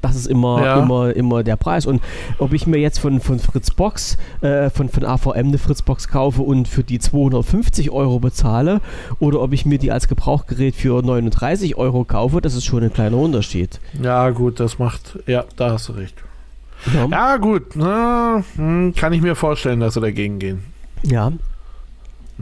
Das 0.00 0.16
ist 0.16 0.26
immer, 0.26 0.64
ja. 0.64 0.82
immer, 0.82 1.14
immer 1.14 1.42
der 1.42 1.56
Preis. 1.56 1.86
Und 1.86 2.02
ob 2.38 2.52
ich 2.52 2.66
mir 2.66 2.78
jetzt 2.78 2.98
von, 2.98 3.20
von 3.20 3.38
Fritzbox, 3.38 4.16
äh, 4.40 4.70
von, 4.70 4.88
von 4.88 5.04
AVM 5.04 5.48
eine 5.48 5.58
Fritzbox 5.58 6.08
kaufe 6.08 6.42
und 6.42 6.68
für 6.68 6.84
die 6.84 6.98
250 6.98 7.90
Euro 7.90 8.18
bezahle 8.18 8.80
oder 9.18 9.40
ob 9.40 9.52
ich 9.52 9.66
mir 9.66 9.78
die 9.78 9.92
als 9.92 10.08
Gebrauchgerät 10.08 10.74
für 10.74 11.02
39 11.02 11.76
Euro 11.76 12.04
kaufe, 12.04 12.40
das 12.40 12.54
ist 12.54 12.64
schon 12.64 12.82
ein 12.82 12.92
kleiner 12.92 13.16
Unterschied. 13.16 13.80
Ja, 14.00 14.30
gut, 14.30 14.60
das 14.60 14.78
macht, 14.78 15.18
ja, 15.26 15.44
da 15.56 15.72
hast 15.72 15.88
du 15.88 15.92
recht. 15.92 16.14
Ja, 16.94 17.06
ja 17.06 17.36
gut, 17.36 17.74
na, 17.74 18.42
hm, 18.56 18.94
kann 18.96 19.12
ich 19.12 19.20
mir 19.20 19.34
vorstellen, 19.34 19.80
dass 19.80 19.94
sie 19.94 20.00
dagegen 20.00 20.38
gehen. 20.38 20.64
Ja, 21.02 21.32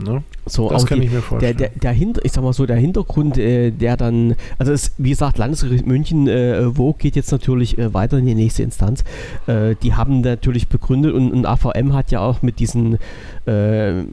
Ne? 0.03 0.23
So, 0.45 0.69
das 0.69 0.85
kann 0.85 0.99
die, 0.99 1.07
ich 1.07 1.11
mir 1.11 1.21
vorstellen. 1.21 1.57
Der, 1.57 1.69
der, 1.69 1.79
der 1.79 1.91
Hinter, 1.91 2.23
ich 2.23 2.31
sag 2.31 2.43
mal 2.43 2.53
so, 2.53 2.65
der 2.65 2.77
Hintergrund, 2.77 3.37
äh, 3.37 3.71
der 3.71 3.97
dann, 3.97 4.35
also 4.57 4.71
es, 4.71 4.91
wie 4.97 5.09
gesagt, 5.09 5.37
Landesgericht 5.37 5.85
München, 5.85 6.27
äh, 6.27 6.75
wo 6.77 6.93
geht 6.93 7.15
jetzt 7.15 7.31
natürlich 7.31 7.77
äh, 7.77 7.93
weiter 7.93 8.17
in 8.17 8.25
die 8.25 8.35
nächste 8.35 8.63
Instanz. 8.63 9.03
Äh, 9.47 9.75
die 9.81 9.93
haben 9.93 10.21
natürlich 10.21 10.67
begründet 10.67 11.13
und, 11.13 11.31
und 11.31 11.45
AVM 11.45 11.93
hat 11.93 12.11
ja 12.11 12.21
auch 12.21 12.41
mit 12.41 12.59
diesen, 12.59 12.95
äh, 13.45 14.03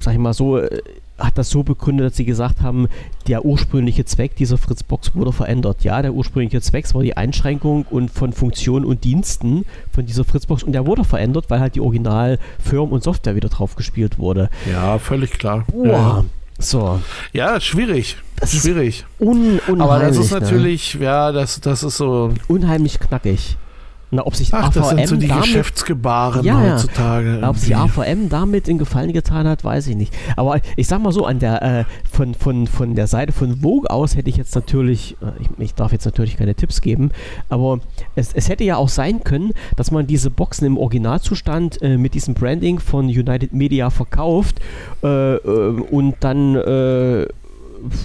sag 0.00 0.12
ich 0.12 0.18
mal 0.18 0.34
so, 0.34 0.58
äh, 0.58 0.80
hat 1.18 1.38
das 1.38 1.50
so 1.50 1.62
begründet, 1.62 2.06
dass 2.06 2.16
sie 2.16 2.24
gesagt 2.24 2.60
haben, 2.60 2.88
der 3.28 3.44
ursprüngliche 3.44 4.04
Zweck 4.04 4.36
dieser 4.36 4.58
Fritzbox 4.58 5.14
wurde 5.14 5.32
verändert. 5.32 5.84
Ja, 5.84 6.02
der 6.02 6.12
ursprüngliche 6.12 6.60
Zweck 6.60 6.92
war 6.94 7.02
die 7.02 7.16
Einschränkung 7.16 7.86
und 7.88 8.10
von 8.10 8.32
Funktionen 8.32 8.84
und 8.84 9.04
Diensten 9.04 9.64
von 9.92 10.06
dieser 10.06 10.24
Fritzbox 10.24 10.62
und 10.62 10.72
der 10.72 10.86
wurde 10.86 11.04
verändert, 11.04 11.46
weil 11.48 11.60
halt 11.60 11.76
die 11.76 11.80
Original 11.80 12.38
Firm 12.58 12.90
und 12.90 13.02
Software 13.02 13.36
wieder 13.36 13.48
drauf 13.48 13.76
gespielt 13.76 14.18
wurde. 14.18 14.50
Ja, 14.70 14.98
völlig 14.98 15.32
klar. 15.32 15.64
Boah. 15.70 15.86
Ja. 15.86 16.24
So. 16.58 17.00
Ja, 17.32 17.60
schwierig. 17.60 18.16
Das 18.38 18.52
schwierig. 18.52 19.04
Un 19.18 19.60
Aber 19.78 19.98
das 19.98 20.16
ist 20.16 20.32
ne? 20.32 20.40
natürlich, 20.40 20.94
ne? 20.94 21.04
ja, 21.04 21.32
das, 21.32 21.60
das 21.60 21.82
ist 21.82 21.96
so. 21.96 22.32
Unheimlich 22.48 23.00
knackig. 23.00 23.56
Na, 24.14 24.24
ob 24.26 24.36
sich 24.36 24.54
Ach, 24.54 24.68
AVM 24.68 24.74
das 24.74 24.88
sind 24.90 25.08
so 25.08 25.16
die 25.16 25.26
damit, 25.26 25.44
Geschäftsgebaren 25.44 26.44
ja, 26.44 26.60
heutzutage. 26.60 27.40
Ja. 27.40 27.50
Ob 27.50 27.56
sich 27.56 27.74
AVM 27.74 28.28
damit 28.28 28.68
in 28.68 28.78
Gefallen 28.78 29.12
getan 29.12 29.48
hat, 29.48 29.64
weiß 29.64 29.88
ich 29.88 29.96
nicht. 29.96 30.14
Aber 30.36 30.60
ich 30.76 30.86
sag 30.86 31.02
mal 31.02 31.10
so, 31.10 31.26
an 31.26 31.40
der, 31.40 31.62
äh, 31.62 31.84
von, 32.10 32.34
von, 32.34 32.68
von 32.68 32.94
der 32.94 33.08
Seite 33.08 33.32
von 33.32 33.56
Vogue 33.60 33.90
aus 33.90 34.14
hätte 34.14 34.30
ich 34.30 34.36
jetzt 34.36 34.54
natürlich, 34.54 35.16
äh, 35.20 35.42
ich, 35.42 35.48
ich, 35.58 35.74
darf 35.74 35.90
jetzt 35.90 36.04
natürlich 36.04 36.36
keine 36.36 36.54
Tipps 36.54 36.80
geben, 36.80 37.10
aber 37.48 37.80
es, 38.14 38.32
es 38.32 38.48
hätte 38.48 38.62
ja 38.62 38.76
auch 38.76 38.88
sein 38.88 39.24
können, 39.24 39.52
dass 39.76 39.90
man 39.90 40.06
diese 40.06 40.30
Boxen 40.30 40.66
im 40.66 40.78
Originalzustand 40.78 41.82
äh, 41.82 41.96
mit 41.96 42.14
diesem 42.14 42.34
Branding 42.34 42.78
von 42.78 43.06
United 43.06 43.52
Media 43.52 43.90
verkauft 43.90 44.60
äh, 45.02 45.34
äh, 45.34 45.80
und 45.90 46.14
dann 46.20 46.54
äh, 46.54 47.26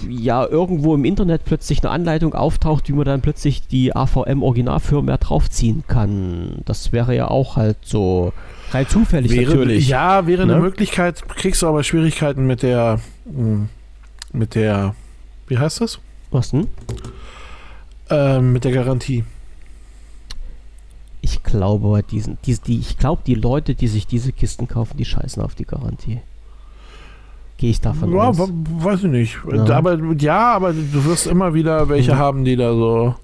ja 0.08 0.46
irgendwo 0.46 0.94
im 0.94 1.04
Internet 1.04 1.44
plötzlich 1.44 1.82
eine 1.82 1.90
Anleitung 1.90 2.34
auftaucht, 2.34 2.88
wie 2.88 2.92
man 2.92 3.04
dann 3.04 3.20
plötzlich 3.20 3.66
die 3.66 3.94
AVM 3.94 4.42
Originalfirmware 4.42 5.18
draufziehen 5.18 5.84
kann. 5.86 6.62
Das 6.64 6.92
wäre 6.92 7.14
ja 7.14 7.28
auch 7.28 7.56
halt 7.56 7.78
so 7.82 8.32
rein 8.72 8.86
zufällig 8.88 9.32
wäre, 9.32 9.50
natürlich. 9.50 9.88
Ja, 9.88 10.26
wäre 10.26 10.46
ne? 10.46 10.54
eine 10.54 10.62
Möglichkeit, 10.62 11.28
kriegst 11.28 11.62
du 11.62 11.66
aber 11.66 11.82
Schwierigkeiten 11.82 12.46
mit 12.46 12.62
der 12.62 13.00
hm, 13.24 13.68
mit 14.32 14.54
der 14.54 14.94
wie 15.50 15.58
heißt 15.58 15.80
das? 15.80 15.98
Was 16.30 16.50
denn? 16.50 16.68
Ähm, 18.08 18.52
mit 18.52 18.64
der 18.64 18.70
Garantie. 18.70 19.24
Ich 21.22 21.42
glaube, 21.42 22.02
diesen, 22.08 22.38
die, 22.46 22.56
die, 22.56 22.78
ich 22.78 22.98
glaube, 22.98 23.22
die 23.26 23.34
Leute, 23.34 23.74
die 23.74 23.88
sich 23.88 24.06
diese 24.06 24.32
Kisten 24.32 24.68
kaufen, 24.68 24.96
die 24.96 25.04
scheißen 25.04 25.42
auf 25.42 25.56
die 25.56 25.64
Garantie. 25.64 26.20
Gehe 27.60 27.68
ich 27.68 27.80
davon 27.82 28.14
ja, 28.14 28.20
aus. 28.20 28.38
Weiß 28.38 29.04
ich 29.04 29.10
nicht. 29.10 29.38
Ja. 29.52 29.76
Aber 29.76 29.98
ja, 30.18 30.54
aber 30.54 30.72
du 30.72 31.04
wirst 31.04 31.26
immer 31.26 31.52
wieder 31.52 31.90
welche 31.90 32.14
mhm. 32.14 32.18
haben, 32.18 32.44
die 32.46 32.56
da 32.56 32.72
so. 32.72 33.14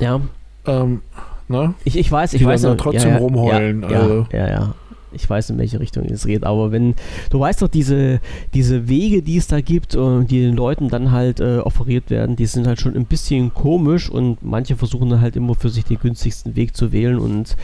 Ja. 0.00 0.20
Ähm, 0.66 1.00
ne? 1.46 1.74
Ich, 1.84 1.96
ich 1.96 2.10
weiß, 2.10 2.32
ich 2.32 2.40
die 2.40 2.44
weiß. 2.44 2.62
Die 2.62 2.76
trotzdem 2.76 3.10
ja, 3.10 3.18
rumheulen. 3.18 3.82
Ja, 3.82 3.88
also. 4.00 4.26
ja, 4.32 4.48
ja, 4.48 4.74
Ich 5.12 5.30
weiß, 5.30 5.50
in 5.50 5.58
welche 5.58 5.78
Richtung 5.78 6.06
es 6.06 6.26
geht. 6.26 6.42
Aber 6.42 6.72
wenn, 6.72 6.96
du 7.30 7.38
weißt 7.38 7.62
doch, 7.62 7.68
diese, 7.68 8.18
diese 8.52 8.88
Wege, 8.88 9.22
die 9.22 9.36
es 9.36 9.46
da 9.46 9.60
gibt 9.60 9.94
und 9.94 10.28
die 10.28 10.40
den 10.40 10.56
Leuten 10.56 10.88
dann 10.88 11.12
halt 11.12 11.38
äh, 11.38 11.58
offeriert 11.58 12.10
werden, 12.10 12.34
die 12.34 12.46
sind 12.46 12.66
halt 12.66 12.80
schon 12.80 12.96
ein 12.96 13.06
bisschen 13.06 13.54
komisch 13.54 14.10
und 14.10 14.42
manche 14.42 14.74
versuchen 14.74 15.08
dann 15.08 15.20
halt 15.20 15.36
immer 15.36 15.54
für 15.54 15.68
sich 15.68 15.84
den 15.84 16.00
günstigsten 16.00 16.56
Weg 16.56 16.76
zu 16.76 16.90
wählen 16.90 17.20
und 17.20 17.56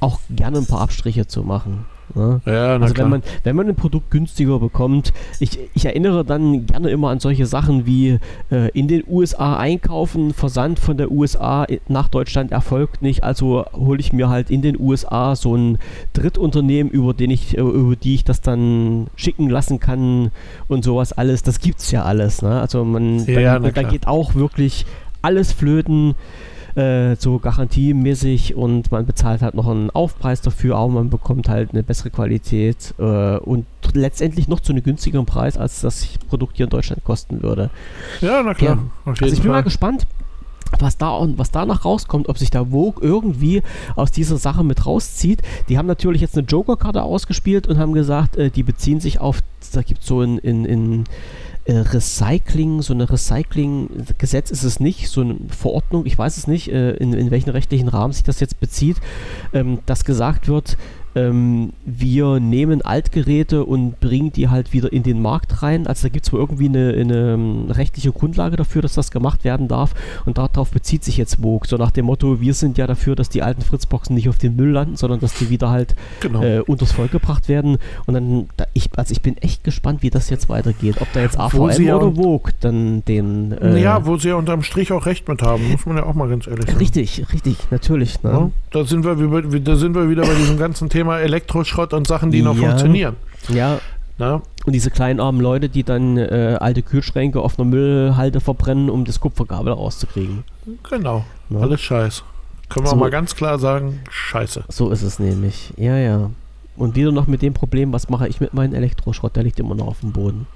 auch 0.00 0.18
gerne 0.30 0.58
ein 0.58 0.66
paar 0.66 0.80
Abstriche 0.80 1.28
zu 1.28 1.44
machen. 1.44 1.84
Ne? 2.14 2.40
Ja, 2.46 2.76
also 2.76 2.96
wenn 2.96 3.08
man, 3.08 3.22
wenn 3.44 3.56
man 3.56 3.68
ein 3.68 3.76
Produkt 3.76 4.10
günstiger 4.10 4.58
bekommt, 4.58 5.12
ich, 5.38 5.58
ich 5.74 5.84
erinnere 5.84 6.24
dann 6.24 6.66
gerne 6.66 6.90
immer 6.90 7.10
an 7.10 7.20
solche 7.20 7.46
Sachen 7.46 7.86
wie 7.86 8.18
äh, 8.50 8.70
in 8.72 8.88
den 8.88 9.04
USA 9.06 9.56
einkaufen, 9.56 10.32
Versand 10.32 10.78
von 10.78 10.96
der 10.96 11.10
USA 11.10 11.66
nach 11.88 12.08
Deutschland 12.08 12.52
erfolgt 12.52 13.02
nicht, 13.02 13.22
also 13.22 13.64
hole 13.72 14.00
ich 14.00 14.12
mir 14.12 14.28
halt 14.28 14.50
in 14.50 14.62
den 14.62 14.78
USA 14.78 15.36
so 15.36 15.56
ein 15.56 15.78
Drittunternehmen, 16.12 16.90
über 16.90 17.14
den 17.14 17.30
ich, 17.30 17.56
äh, 17.56 17.60
über 17.60 17.96
die 17.96 18.14
ich 18.14 18.24
das 18.24 18.40
dann 18.40 19.08
schicken 19.16 19.48
lassen 19.48 19.80
kann 19.80 20.30
und 20.68 20.84
sowas 20.84 21.12
alles. 21.12 21.42
Das 21.42 21.60
gibt's 21.60 21.90
ja 21.90 22.04
alles. 22.04 22.42
Ne? 22.42 22.60
Also 22.60 22.84
man, 22.84 23.24
ja, 23.26 23.58
dann, 23.58 23.72
da 23.74 23.82
geht 23.82 24.06
auch 24.06 24.34
wirklich 24.34 24.86
alles 25.22 25.52
flöten 25.52 26.14
äh, 26.74 27.16
so 27.16 27.38
garantiemäßig 27.38 28.54
und 28.54 28.90
man 28.92 29.06
bezahlt 29.06 29.42
halt 29.42 29.54
noch 29.54 29.68
einen 29.68 29.90
Aufpreis 29.90 30.40
dafür, 30.40 30.76
aber 30.76 30.92
man 30.92 31.10
bekommt 31.10 31.48
halt 31.48 31.72
eine 31.72 31.82
bessere 31.82 32.10
Qualität 32.10 32.94
äh, 32.98 33.36
und 33.38 33.66
letztendlich 33.94 34.48
noch 34.48 34.60
zu 34.60 34.72
einem 34.72 34.82
günstigeren 34.82 35.26
Preis, 35.26 35.56
als 35.56 35.80
das 35.80 36.06
Produkt 36.28 36.56
hier 36.56 36.64
in 36.64 36.70
Deutschland 36.70 37.04
kosten 37.04 37.42
würde. 37.42 37.70
Ja, 38.20 38.42
na 38.42 38.54
klar. 38.54 38.78
Ja. 39.06 39.12
Also 39.12 39.24
ich 39.26 39.32
bin 39.32 39.42
Fall. 39.42 39.50
mal 39.50 39.62
gespannt, 39.62 40.06
was 40.78 40.96
da 40.96 41.10
und 41.10 41.38
was 41.38 41.50
danach 41.50 41.84
rauskommt, 41.84 42.28
ob 42.28 42.38
sich 42.38 42.50
da 42.50 42.66
Vogue 42.66 43.02
irgendwie 43.02 43.62
aus 43.96 44.12
dieser 44.12 44.36
Sache 44.36 44.62
mit 44.62 44.86
rauszieht. 44.86 45.42
Die 45.68 45.78
haben 45.78 45.86
natürlich 45.86 46.20
jetzt 46.20 46.36
eine 46.38 46.46
Joker-Karte 46.46 47.02
ausgespielt 47.02 47.66
und 47.66 47.78
haben 47.78 47.92
gesagt, 47.92 48.36
äh, 48.36 48.50
die 48.50 48.62
beziehen 48.62 49.00
sich 49.00 49.20
auf, 49.20 49.40
da 49.72 49.82
gibt 49.82 50.02
es 50.02 50.06
so 50.06 50.22
in, 50.22 50.38
in, 50.38 50.64
in 50.64 51.04
äh, 51.70 51.78
Recycling, 51.78 52.82
so 52.82 52.92
eine 52.92 53.08
Recycling-Gesetz 53.08 54.50
ist 54.50 54.64
es 54.64 54.80
nicht, 54.80 55.08
so 55.08 55.20
eine 55.20 55.36
Verordnung, 55.48 56.04
ich 56.04 56.18
weiß 56.18 56.36
es 56.36 56.48
nicht, 56.48 56.72
äh, 56.72 56.90
in, 56.96 57.12
in 57.12 57.30
welchen 57.30 57.50
rechtlichen 57.50 57.86
Rahmen 57.88 58.12
sich 58.12 58.24
das 58.24 58.40
jetzt 58.40 58.58
bezieht, 58.58 58.96
ähm, 59.52 59.78
dass 59.86 60.04
gesagt 60.04 60.48
wird, 60.48 60.76
ähm, 61.14 61.72
wir 61.84 62.40
nehmen 62.40 62.82
Altgeräte 62.82 63.64
und 63.64 63.98
bringen 64.00 64.32
die 64.32 64.48
halt 64.48 64.72
wieder 64.72 64.92
in 64.92 65.02
den 65.02 65.20
Markt 65.20 65.62
rein. 65.62 65.86
Also 65.86 66.08
da 66.08 66.12
gibt 66.12 66.26
es 66.26 66.32
wohl 66.32 66.40
irgendwie 66.40 66.66
eine, 66.66 66.94
eine, 66.94 67.34
ähm, 67.34 67.70
rechtliche 67.70 68.12
Grundlage 68.12 68.56
dafür, 68.56 68.82
dass 68.82 68.94
das 68.94 69.10
gemacht 69.10 69.44
werden 69.44 69.68
darf. 69.68 69.94
Und 70.24 70.38
darauf 70.38 70.70
bezieht 70.70 71.04
sich 71.04 71.16
jetzt 71.16 71.36
Vogue. 71.42 71.66
So 71.66 71.76
nach 71.76 71.90
dem 71.90 72.06
Motto, 72.06 72.40
wir 72.40 72.54
sind 72.54 72.78
ja 72.78 72.86
dafür, 72.86 73.16
dass 73.16 73.28
die 73.28 73.42
alten 73.42 73.62
Fritzboxen 73.62 74.14
nicht 74.14 74.28
auf 74.28 74.38
den 74.38 74.56
Müll 74.56 74.70
landen, 74.70 74.96
sondern 74.96 75.20
dass 75.20 75.34
die 75.34 75.50
wieder 75.50 75.70
halt 75.70 75.96
genau. 76.20 76.42
äh, 76.42 76.60
unters 76.60 76.92
Volk 76.92 77.10
gebracht 77.10 77.48
werden. 77.48 77.78
Und 78.06 78.14
dann, 78.14 78.48
da, 78.56 78.66
ich, 78.72 78.90
also 78.96 79.12
ich 79.12 79.22
bin 79.22 79.36
echt 79.38 79.64
gespannt, 79.64 80.02
wie 80.02 80.10
das 80.10 80.30
jetzt 80.30 80.48
weitergeht. 80.48 81.00
Ob 81.00 81.12
da 81.12 81.20
jetzt 81.20 81.38
AVM 81.38 81.88
oder 81.88 82.12
Vogue 82.12 82.52
dann 82.60 83.04
den... 83.04 83.52
Äh, 83.52 83.82
ja, 83.82 84.06
wo 84.06 84.16
sie 84.16 84.28
ja 84.28 84.36
unterm 84.36 84.62
Strich 84.62 84.92
auch 84.92 85.06
recht 85.06 85.28
mit 85.28 85.42
haben, 85.42 85.70
muss 85.70 85.86
man 85.86 85.96
ja 85.96 86.04
auch 86.04 86.14
mal 86.14 86.28
ganz 86.28 86.46
ehrlich 86.46 86.66
sagen. 86.66 86.78
Richtig, 86.78 87.26
richtig, 87.32 87.56
natürlich. 87.70 88.22
Ne? 88.22 88.30
Ja, 88.30 88.50
da, 88.70 88.84
sind 88.84 89.04
wir, 89.04 89.60
da 89.60 89.76
sind 89.76 89.94
wir 89.94 90.08
wieder 90.08 90.22
bei 90.22 90.34
diesem 90.34 90.58
ganzen 90.58 90.88
Thema 90.88 90.99
Thema 91.00 91.18
Elektroschrott 91.18 91.94
und 91.94 92.06
Sachen, 92.06 92.30
die 92.30 92.40
ja. 92.40 92.44
noch 92.44 92.56
funktionieren. 92.56 93.16
Ja. 93.48 93.80
Na? 94.18 94.42
Und 94.66 94.74
diese 94.74 94.90
kleinen 94.90 95.18
armen 95.18 95.40
Leute, 95.40 95.70
die 95.70 95.82
dann 95.82 96.18
äh, 96.18 96.58
alte 96.60 96.82
Kühlschränke 96.82 97.40
auf 97.40 97.58
einer 97.58 97.66
Müllhalde 97.66 98.40
verbrennen, 98.40 98.90
um 98.90 99.06
das 99.06 99.18
Kupfergabel 99.18 99.72
rauszukriegen. 99.72 100.44
Genau. 100.90 101.24
Na? 101.48 101.60
Alles 101.60 101.80
Scheiß. 101.80 102.22
Können 102.68 102.84
wir 102.84 102.90
so, 102.90 102.96
mal 102.96 103.10
ganz 103.10 103.34
klar 103.34 103.58
sagen, 103.58 104.00
scheiße. 104.10 104.64
So 104.68 104.90
ist 104.90 105.00
es 105.00 105.18
nämlich. 105.18 105.72
Ja, 105.78 105.96
ja. 105.96 106.28
Und 106.76 106.96
wieder 106.96 107.12
noch 107.12 107.26
mit 107.26 107.40
dem 107.40 107.54
Problem, 107.54 107.94
was 107.94 108.10
mache 108.10 108.28
ich 108.28 108.42
mit 108.42 108.52
meinem 108.52 108.74
Elektroschrott? 108.74 109.34
Der 109.36 109.42
liegt 109.42 109.58
immer 109.58 109.74
noch 109.74 109.86
auf 109.86 110.00
dem 110.00 110.12
Boden. 110.12 110.46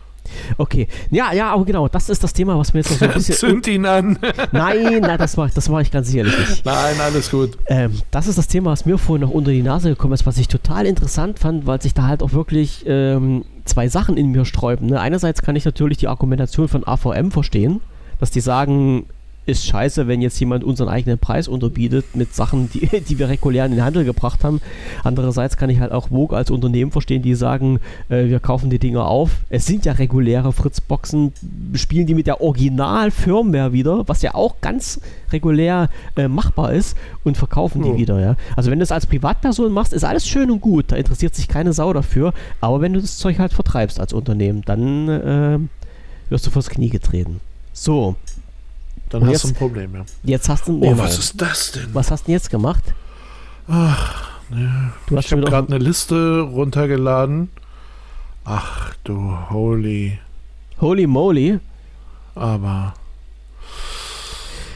Okay. 0.58 0.88
Ja, 1.10 1.32
ja, 1.32 1.52
aber 1.52 1.64
genau, 1.64 1.88
das 1.88 2.08
ist 2.08 2.22
das 2.22 2.32
Thema, 2.32 2.58
was 2.58 2.72
mir 2.72 2.80
jetzt 2.80 2.90
noch 2.92 2.98
so 2.98 3.04
ein 3.04 3.12
bisschen. 3.14 3.34
Zünd 3.36 3.66
ihn 3.66 3.86
an. 3.86 4.18
nein, 4.52 5.00
nein, 5.00 5.18
das 5.18 5.36
mache 5.36 5.50
das 5.54 5.68
mach 5.68 5.80
ich 5.80 5.90
ganz 5.90 6.08
sicherlich 6.08 6.36
nicht. 6.38 6.64
Nein, 6.64 6.96
alles 7.00 7.30
gut. 7.30 7.58
Ähm, 7.66 8.00
das 8.10 8.26
ist 8.26 8.38
das 8.38 8.48
Thema, 8.48 8.70
was 8.70 8.86
mir 8.86 8.98
vorhin 8.98 9.26
noch 9.26 9.34
unter 9.34 9.50
die 9.50 9.62
Nase 9.62 9.90
gekommen 9.90 10.14
ist, 10.14 10.26
was 10.26 10.38
ich 10.38 10.48
total 10.48 10.86
interessant 10.86 11.38
fand, 11.38 11.66
weil 11.66 11.80
sich 11.80 11.94
da 11.94 12.06
halt 12.06 12.22
auch 12.22 12.32
wirklich 12.32 12.84
ähm, 12.86 13.44
zwei 13.64 13.88
Sachen 13.88 14.16
in 14.16 14.30
mir 14.30 14.44
sträuben. 14.44 14.88
Ne? 14.88 15.00
Einerseits 15.00 15.42
kann 15.42 15.56
ich 15.56 15.64
natürlich 15.64 15.98
die 15.98 16.08
Argumentation 16.08 16.68
von 16.68 16.86
AVM 16.86 17.30
verstehen, 17.30 17.80
dass 18.20 18.30
die 18.30 18.40
sagen, 18.40 19.06
ist 19.46 19.66
scheiße, 19.66 20.08
wenn 20.08 20.22
jetzt 20.22 20.38
jemand 20.40 20.64
unseren 20.64 20.88
eigenen 20.88 21.18
Preis 21.18 21.48
unterbietet 21.48 22.16
mit 22.16 22.34
Sachen, 22.34 22.70
die, 22.70 22.86
die 23.08 23.18
wir 23.18 23.28
regulär 23.28 23.66
in 23.66 23.72
den 23.72 23.84
Handel 23.84 24.04
gebracht 24.04 24.44
haben. 24.44 24.60
Andererseits 25.02 25.56
kann 25.56 25.70
ich 25.70 25.80
halt 25.80 25.92
auch 25.92 26.08
Vogue 26.08 26.36
als 26.36 26.50
Unternehmen 26.50 26.90
verstehen, 26.90 27.22
die 27.22 27.34
sagen, 27.34 27.80
äh, 28.08 28.26
wir 28.26 28.40
kaufen 28.40 28.70
die 28.70 28.78
Dinger 28.78 29.06
auf. 29.06 29.30
Es 29.50 29.66
sind 29.66 29.84
ja 29.84 29.92
reguläre 29.92 30.52
Fritzboxen, 30.52 31.32
spielen 31.74 32.06
die 32.06 32.14
mit 32.14 32.26
der 32.26 32.40
Original-Firmware 32.40 33.72
wieder, 33.72 34.08
was 34.08 34.22
ja 34.22 34.34
auch 34.34 34.60
ganz 34.60 35.00
regulär 35.30 35.90
äh, 36.16 36.28
machbar 36.28 36.72
ist 36.72 36.96
und 37.24 37.36
verkaufen 37.36 37.82
die 37.82 37.90
oh. 37.90 37.98
wieder. 37.98 38.20
Ja? 38.20 38.36
Also 38.56 38.70
wenn 38.70 38.78
du 38.78 38.82
es 38.82 38.92
als 38.92 39.06
Privatperson 39.06 39.72
machst, 39.72 39.92
ist 39.92 40.04
alles 40.04 40.26
schön 40.26 40.50
und 40.50 40.60
gut. 40.60 40.92
Da 40.92 40.96
interessiert 40.96 41.34
sich 41.34 41.48
keine 41.48 41.72
Sau 41.72 41.92
dafür. 41.92 42.32
Aber 42.60 42.80
wenn 42.80 42.94
du 42.94 43.00
das 43.00 43.18
Zeug 43.18 43.38
halt 43.38 43.52
vertreibst 43.52 44.00
als 44.00 44.12
Unternehmen, 44.12 44.62
dann 44.64 45.08
äh, 45.08 45.58
wirst 46.30 46.46
du 46.46 46.50
vors 46.50 46.70
Knie 46.70 46.88
getreten. 46.90 47.40
So, 47.72 48.14
dann 49.14 49.22
Und 49.22 49.28
hast 49.28 49.34
jetzt, 49.34 49.44
du 49.44 49.48
ein 49.48 49.54
Problem, 49.54 49.94
ja. 49.94 50.04
Jetzt 50.24 50.48
hast 50.48 50.66
du 50.66 50.72
ein 50.72 50.82
Oh, 50.82 50.98
was 50.98 51.18
ist 51.18 51.40
das 51.40 51.72
denn? 51.72 51.88
Was 51.92 52.10
hast 52.10 52.26
du 52.26 52.32
jetzt 52.32 52.50
gemacht? 52.50 52.82
Ach, 53.68 54.40
ne. 54.50 54.92
Du 55.06 55.16
hast 55.16 55.26
ich 55.26 55.32
habe 55.32 55.42
gerade 55.42 55.68
eine 55.68 55.78
Liste 55.78 56.40
runtergeladen. 56.40 57.48
Ach 58.44 58.92
du 59.04 59.36
holy. 59.50 60.18
Holy 60.80 61.06
moly. 61.06 61.60
Aber. 62.34 62.94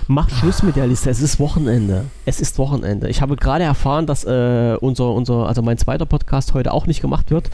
Mach 0.07 0.30
Schluss 0.30 0.62
mit 0.62 0.76
der 0.76 0.86
Liste. 0.86 1.11
Es 1.11 1.20
ist 1.20 1.39
Wochenende. 1.39 2.07
Es 2.24 2.41
ist 2.41 2.57
Wochenende. 2.57 3.09
Ich 3.09 3.20
habe 3.20 3.36
gerade 3.36 3.64
erfahren, 3.64 4.07
dass 4.07 4.24
äh, 4.24 4.76
unser, 4.80 5.12
unser, 5.12 5.47
also 5.47 5.61
mein 5.61 5.76
zweiter 5.76 6.07
Podcast 6.07 6.55
heute 6.55 6.72
auch 6.72 6.86
nicht 6.86 7.03
gemacht 7.03 7.30
wird. 7.30 7.51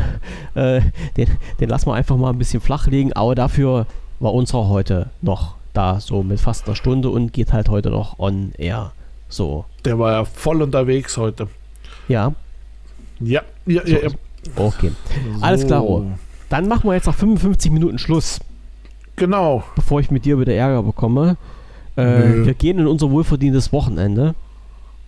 äh, 0.54 0.82
den, 1.16 1.28
den 1.58 1.68
lassen 1.68 1.86
wir 1.86 1.94
einfach 1.94 2.16
mal 2.16 2.30
ein 2.30 2.38
bisschen 2.38 2.60
flach 2.60 2.86
legen, 2.86 3.12
aber 3.14 3.34
dafür 3.34 3.86
war 4.20 4.32
unserer 4.34 4.68
heute 4.68 5.10
noch 5.20 5.55
da 5.76 6.00
so 6.00 6.22
mit 6.22 6.40
fast 6.40 6.66
einer 6.66 6.76
Stunde 6.76 7.10
und 7.10 7.32
geht 7.32 7.52
halt 7.52 7.68
heute 7.68 7.90
noch 7.90 8.18
on 8.18 8.52
air. 8.58 8.92
So. 9.28 9.64
Der 9.84 9.98
war 9.98 10.12
ja 10.12 10.24
voll 10.24 10.62
unterwegs 10.62 11.16
heute. 11.16 11.48
Ja. 12.08 12.32
Ja, 13.20 13.42
ja, 13.66 13.82
ja. 13.84 13.98
ja. 14.02 14.08
Okay. 14.54 14.92
So. 15.38 15.44
Alles 15.44 15.66
klar. 15.66 15.84
Dann 16.48 16.68
machen 16.68 16.88
wir 16.88 16.94
jetzt 16.94 17.06
nach 17.06 17.14
55 17.14 17.70
Minuten 17.72 17.98
Schluss. 17.98 18.40
Genau. 19.16 19.64
Bevor 19.74 20.00
ich 20.00 20.10
mit 20.10 20.24
dir 20.24 20.38
wieder 20.38 20.54
Ärger 20.54 20.82
bekomme. 20.82 21.36
Äh, 21.96 22.44
wir 22.44 22.54
gehen 22.54 22.78
in 22.78 22.86
unser 22.86 23.10
wohlverdientes 23.10 23.72
Wochenende. 23.72 24.34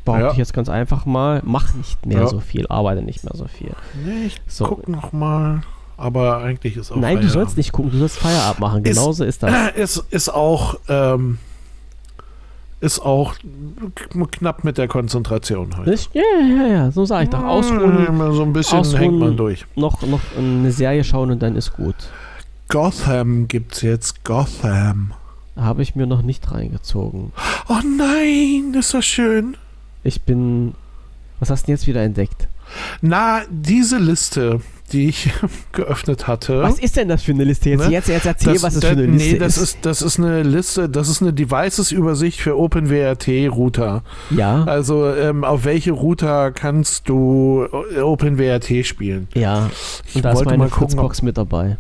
Behaupte 0.05 0.27
ja. 0.27 0.33
ich 0.33 0.39
jetzt 0.39 0.55
ganz 0.55 0.69
einfach 0.69 1.07
mal. 1.07 1.43
Mach 1.45 1.75
nicht 1.75 2.07
mehr 2.07 2.21
ja. 2.21 2.27
so 2.27 2.41
viel, 2.41 2.67
arbeite 2.69 3.03
nicht 3.03 3.25
mehr 3.25 3.35
so 3.37 3.47
viel. 3.47 3.73
Nee, 4.05 4.27
ich 4.27 4.41
so. 4.47 4.65
guck 4.65 4.89
noch 4.89 5.13
mal 5.13 5.63
aber 5.99 6.39
eigentlich 6.39 6.77
ist 6.77 6.91
auch 6.91 6.97
Nein, 6.97 7.03
Feierabend. 7.17 7.25
du 7.25 7.33
sollst 7.33 7.57
nicht 7.57 7.73
gucken, 7.73 7.91
du 7.91 7.99
sollst 7.99 8.19
Feierabend 8.19 8.61
machen. 8.61 8.83
Genauso 8.85 9.25
ist, 9.25 9.31
ist 9.35 9.43
das. 9.43 9.73
Ist, 9.77 10.05
ist 10.11 10.29
auch 10.33 10.77
ähm, 10.89 11.39
ist 12.81 13.01
auch 13.01 13.35
knapp 14.31 14.63
mit 14.63 14.79
der 14.79 14.87
Konzentration 14.87 15.77
heute. 15.77 15.91
Ist, 15.91 16.11
ja, 16.13 16.23
ja, 16.41 16.67
ja, 16.67 16.91
so 16.93 17.05
sage 17.05 17.25
ich 17.25 17.31
doch. 17.31 17.43
Ausruhen. 17.43 18.33
So 18.33 18.43
ein 18.43 18.53
bisschen 18.53 18.79
ausruhen, 18.79 19.01
hängt 19.01 19.19
man 19.19 19.37
durch. 19.37 19.67
Noch, 19.75 20.01
noch 20.03 20.21
eine 20.37 20.71
Serie 20.71 21.03
schauen 21.03 21.33
und 21.33 21.43
dann 21.43 21.57
ist 21.57 21.73
gut. 21.73 21.97
Gotham 22.69 23.49
gibt's 23.49 23.83
jetzt. 23.83 24.25
Gotham. 24.25 25.13
Habe 25.57 25.83
ich 25.83 25.97
mir 25.97 26.07
noch 26.07 26.23
nicht 26.23 26.53
reingezogen. 26.53 27.33
Oh 27.69 27.81
nein, 27.97 28.75
ist 28.79 28.95
das 28.95 29.05
schön. 29.05 29.57
Ich 30.05 30.23
bin. 30.23 30.75
Was 31.41 31.51
hast 31.51 31.63
du 31.63 31.67
denn 31.67 31.75
jetzt 31.75 31.87
wieder 31.89 32.03
entdeckt? 32.03 32.47
Na, 33.01 33.43
diese 33.51 33.99
Liste 33.99 34.61
die 34.89 35.09
ich 35.09 35.31
geöffnet 35.73 36.27
hatte. 36.27 36.63
Was 36.63 36.79
ist 36.79 36.97
denn 36.97 37.09
das 37.09 37.23
für 37.23 37.33
eine 37.33 37.45
Liste? 37.45 37.71
Jetzt, 37.71 37.87
ne? 37.87 37.93
jetzt, 37.93 38.09
jetzt 38.09 38.27
erzähl, 38.27 38.55
das, 38.55 38.63
was 38.63 38.77
es 38.77 38.85
für 38.85 38.91
eine 38.91 39.07
Liste 39.07 39.33
nee, 39.33 39.39
das 39.39 39.57
ist. 39.57 39.63
ist. 39.63 39.79
Das 39.83 40.03
ist 40.03 40.19
eine 40.19 40.43
Liste, 40.43 40.89
das 40.89 41.09
ist 41.09 41.23
eine 41.23 41.33
Devices-Übersicht 41.33 42.41
für 42.41 42.59
OpenWRT-Router. 42.59 44.03
Ja. 44.31 44.65
Also 44.65 45.09
ähm, 45.13 45.45
auf 45.45 45.65
welche 45.65 45.93
Router 45.93 46.51
kannst 46.53 47.09
du 47.09 47.67
OpenWRT 48.03 48.87
spielen? 48.87 49.29
Ja. 49.35 49.71
Ich 50.15 50.23
da 50.23 50.31
wollte 50.31 50.41
ist 50.41 50.45
meine 50.47 50.59
mal 50.59 50.69
gucken, 50.69 50.89
Fritzbox 50.89 51.23
mit 51.23 51.39
dabei. 51.39 51.77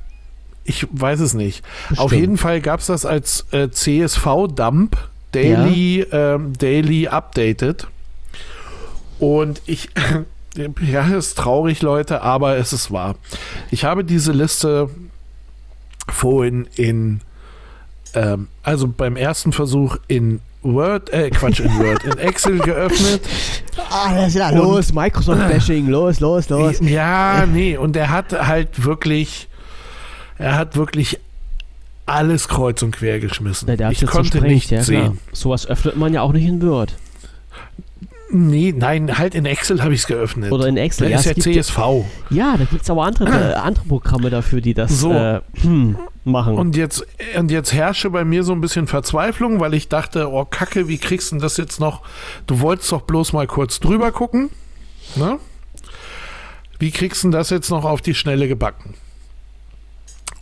Ich 0.65 0.87
weiß 0.91 1.21
es 1.21 1.35
nicht. 1.35 1.63
Bestimmt. 1.89 1.99
Auf 2.01 2.13
jeden 2.13 2.37
Fall 2.37 2.61
gab 2.61 2.81
es 2.81 2.87
das 2.87 3.07
als 3.07 3.47
äh, 3.53 3.71
CSV-Dump 3.71 4.97
Daily, 5.33 6.07
ja. 6.11 6.35
ähm, 6.35 6.53
Daily 6.59 7.09
Updated. 7.09 7.87
Und 9.19 9.63
ich 9.67 9.89
ja, 10.81 11.07
ist 11.17 11.39
traurig, 11.39 11.83
Leute, 11.83 12.23
aber 12.23 12.57
es 12.57 12.73
ist 12.73 12.91
wahr. 12.91 13.17
Ich 13.71 13.85
habe 13.85 14.05
diese 14.05 14.33
Liste 14.33 14.91
vorhin 16.11 16.69
in, 16.77 17.21
ähm, 18.15 18.49
also 18.63 18.89
beim 18.89 19.17
ersten 19.17 19.53
Versuch 19.53 19.97
in 20.09 20.41
Word, 20.63 21.11
äh, 21.13 21.31
Quatsch, 21.31 21.61
in 21.61 21.79
Word, 21.79 22.05
in 22.05 22.19
Excel 22.19 22.59
geöffnet. 22.59 23.23
Ah, 23.91 24.15
das 24.15 24.29
ist 24.29 24.35
ja 24.35 24.51
los, 24.51 24.93
Microsoft-Bashing, 24.93 25.87
los, 25.87 26.21
los, 26.21 26.49
los. 26.49 26.81
Ja, 26.81 27.47
nee, 27.47 27.77
und 27.77 27.97
er 27.97 28.11
hat 28.11 28.33
halt 28.33 28.85
wirklich, 28.85 29.49
er 30.39 30.57
hat 30.57 30.77
wirklich 30.77 31.21
alles 32.07 32.49
kreuz 32.49 32.83
und 32.83 32.93
quer 32.93 33.21
geschmissen. 33.21 33.69
Ja, 33.79 33.91
ich 33.91 34.05
konnte 34.07 34.41
nicht 34.41 34.71
ja, 34.71 34.83
sehen. 34.83 35.19
Sowas 35.33 35.67
öffnet 35.67 35.97
man 35.97 36.13
ja 36.15 36.23
auch 36.23 36.33
nicht 36.33 36.47
in 36.47 36.61
Word. 36.63 36.95
Nee, 38.31 38.75
nein, 38.77 39.17
halt 39.17 39.35
in 39.35 39.47
Excel 39.47 39.83
habe 39.83 39.95
ich 39.95 40.01
es 40.01 40.07
geöffnet. 40.07 40.53
Oder 40.53 40.67
in 40.67 40.77
Excel. 40.77 41.11
Das 41.11 41.25
ja, 41.25 41.33
ist 41.33 41.47
ja 41.47 41.53
CSV. 41.55 41.79
Ja, 42.29 42.57
da 42.59 42.65
gibt 42.65 42.83
es 42.83 42.91
aber 42.91 43.05
andere, 43.05 43.53
äh, 43.53 43.55
andere 43.55 43.87
Programme 43.87 44.29
dafür, 44.29 44.61
die 44.61 44.75
das 44.75 45.01
so. 45.01 45.13
äh, 45.13 45.41
hm, 45.63 45.97
machen. 46.25 46.55
Und 46.57 46.77
jetzt, 46.77 47.07
und 47.37 47.51
jetzt 47.51 47.73
herrsche 47.73 48.11
bei 48.11 48.25
mir 48.25 48.45
so 48.45 48.53
ein 48.53 48.61
bisschen 48.61 48.87
Verzweiflung, 48.87 49.61
weil 49.61 49.73
ich 49.73 49.89
dachte, 49.89 50.31
oh 50.31 50.45
Kacke, 50.45 50.89
wie 50.89 50.99
kriegst 50.99 51.31
du 51.31 51.37
denn 51.37 51.43
das 51.43 51.57
jetzt 51.57 51.81
noch? 51.81 52.03
Du 52.47 52.61
wolltest 52.61 52.93
doch 52.93 53.03
bloß 53.03 53.33
mal 53.33 53.47
kurz 53.47 53.81
drüber 53.81 54.13
gucken. 54.13 54.51
Ne? 55.17 55.39
Wie 56.79 56.91
kriegst 56.91 57.25
du 57.25 57.31
das 57.31 57.49
jetzt 57.49 57.71
noch 57.71 57.85
auf 57.85 58.03
die 58.03 58.15
Schnelle 58.15 58.47
gebacken? 58.47 58.95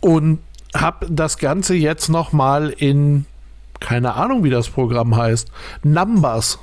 Und 0.01 0.39
hab 0.73 1.05
das 1.09 1.37
Ganze 1.37 1.73
jetzt 1.73 2.09
noch 2.09 2.33
mal 2.33 2.69
in, 2.69 3.25
keine 3.79 4.15
Ahnung, 4.15 4.43
wie 4.43 4.49
das 4.49 4.69
Programm 4.69 5.15
heißt, 5.15 5.49
Numbers 5.83 6.59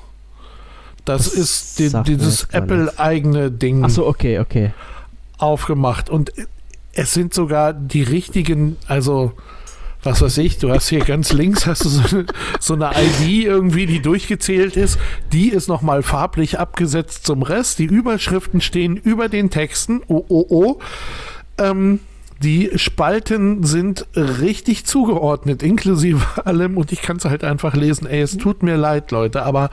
das, 1.04 1.24
das 1.24 1.34
ist 1.34 1.78
die, 1.78 1.90
dieses 2.02 2.44
Apple-eigene 2.44 3.50
Ding. 3.50 3.84
Achso, 3.84 4.06
okay, 4.06 4.38
okay. 4.38 4.72
Aufgemacht. 5.38 6.08
Und 6.08 6.32
es 6.92 7.12
sind 7.12 7.34
sogar 7.34 7.72
die 7.72 8.02
richtigen, 8.02 8.76
also 8.86 9.32
was 10.04 10.20
weiß 10.20 10.38
ich, 10.38 10.58
du 10.58 10.70
hast 10.70 10.88
hier 10.88 11.00
ganz 11.00 11.32
links 11.32 11.66
hast 11.66 11.84
du 11.84 11.88
so 11.88 12.16
eine, 12.16 12.26
so 12.60 12.74
eine 12.74 12.90
ID 12.90 13.44
irgendwie, 13.44 13.86
die 13.86 14.00
durchgezählt 14.00 14.76
ist. 14.76 14.98
Die 15.32 15.48
ist 15.48 15.68
nochmal 15.68 16.02
farblich 16.02 16.58
abgesetzt 16.58 17.26
zum 17.26 17.42
Rest. 17.42 17.78
Die 17.78 17.86
Überschriften 17.86 18.60
stehen 18.60 18.96
über 18.96 19.28
den 19.28 19.50
Texten. 19.50 20.02
Oh, 20.06 20.24
oh, 20.28 20.46
oh. 20.48 20.78
Ähm, 21.58 22.00
die 22.42 22.70
Spalten 22.76 23.62
sind 23.64 24.06
richtig 24.14 24.84
zugeordnet, 24.84 25.62
inklusive 25.62 26.44
allem. 26.44 26.76
Und 26.76 26.92
ich 26.92 27.00
kann 27.00 27.16
es 27.16 27.24
halt 27.24 27.42
einfach 27.42 27.74
lesen. 27.74 28.06
Ey, 28.06 28.20
es 28.20 28.36
tut 28.36 28.62
mir 28.62 28.76
leid, 28.76 29.10
Leute, 29.10 29.44
aber 29.44 29.70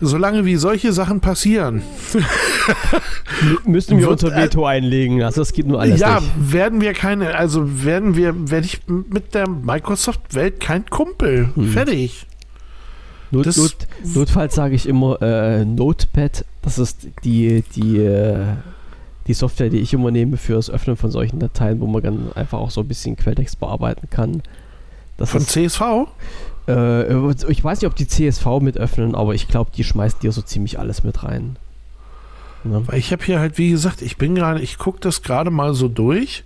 solange 0.00 0.44
wie 0.44 0.56
solche 0.56 0.92
Sachen 0.92 1.20
passieren. 1.20 1.82
Müssen 3.64 3.98
wir 3.98 4.10
unser 4.10 4.34
Veto 4.34 4.64
einlegen. 4.64 5.22
Also 5.22 5.40
das 5.40 5.52
geht 5.52 5.66
nur 5.66 5.80
alles 5.80 6.00
Ja, 6.00 6.20
nicht. 6.20 6.52
werden 6.52 6.80
wir 6.80 6.92
keine, 6.92 7.34
also 7.36 7.84
werden 7.84 8.16
wir, 8.16 8.50
werde 8.50 8.66
ich 8.66 8.80
mit 8.86 9.34
der 9.34 9.48
Microsoft-Welt 9.48 10.60
kein 10.60 10.86
Kumpel. 10.86 11.50
Hm. 11.54 11.68
Fertig. 11.68 12.26
Not, 13.30 13.46
Not, 13.56 13.76
notfalls 14.14 14.54
sage 14.54 14.74
ich 14.74 14.86
immer 14.88 15.20
äh, 15.20 15.64
Notepad. 15.64 16.44
Das 16.62 16.78
ist 16.78 17.08
die, 17.24 17.62
die, 17.74 17.98
äh, 17.98 18.44
die 19.26 19.34
Software, 19.34 19.70
die 19.70 19.78
ich 19.80 19.92
immer 19.92 20.10
nehme 20.10 20.36
für 20.36 20.54
das 20.54 20.70
Öffnen 20.70 20.96
von 20.96 21.10
solchen 21.10 21.40
Dateien, 21.40 21.80
wo 21.80 21.86
man 21.86 22.02
dann 22.02 22.32
einfach 22.34 22.58
auch 22.58 22.70
so 22.70 22.82
ein 22.82 22.88
bisschen 22.88 23.16
Quelltext 23.16 23.58
bearbeiten 23.58 24.08
kann. 24.10 24.42
Das 25.16 25.30
von 25.30 25.40
ist, 25.40 25.50
CSV? 25.50 25.80
Äh, 26.66 27.30
ich 27.50 27.62
weiß 27.62 27.80
nicht, 27.80 27.88
ob 27.90 27.96
die 27.96 28.08
CSV 28.08 28.46
mit 28.60 28.78
öffnen, 28.78 29.14
aber 29.14 29.34
ich 29.34 29.48
glaube, 29.48 29.70
die 29.76 29.84
schmeißt 29.84 30.22
dir 30.22 30.32
so 30.32 30.42
ziemlich 30.42 30.78
alles 30.78 31.04
mit 31.04 31.22
rein. 31.22 31.56
Ja. 32.64 32.80
Weil 32.86 32.98
ich 32.98 33.12
habe 33.12 33.22
hier 33.24 33.40
halt, 33.40 33.58
wie 33.58 33.70
gesagt, 33.70 34.00
ich 34.02 34.16
bin 34.16 34.34
gerade, 34.34 34.60
ich 34.60 34.78
gucke 34.78 34.98
das 35.00 35.22
gerade 35.22 35.50
mal 35.50 35.74
so 35.74 35.88
durch 35.88 36.44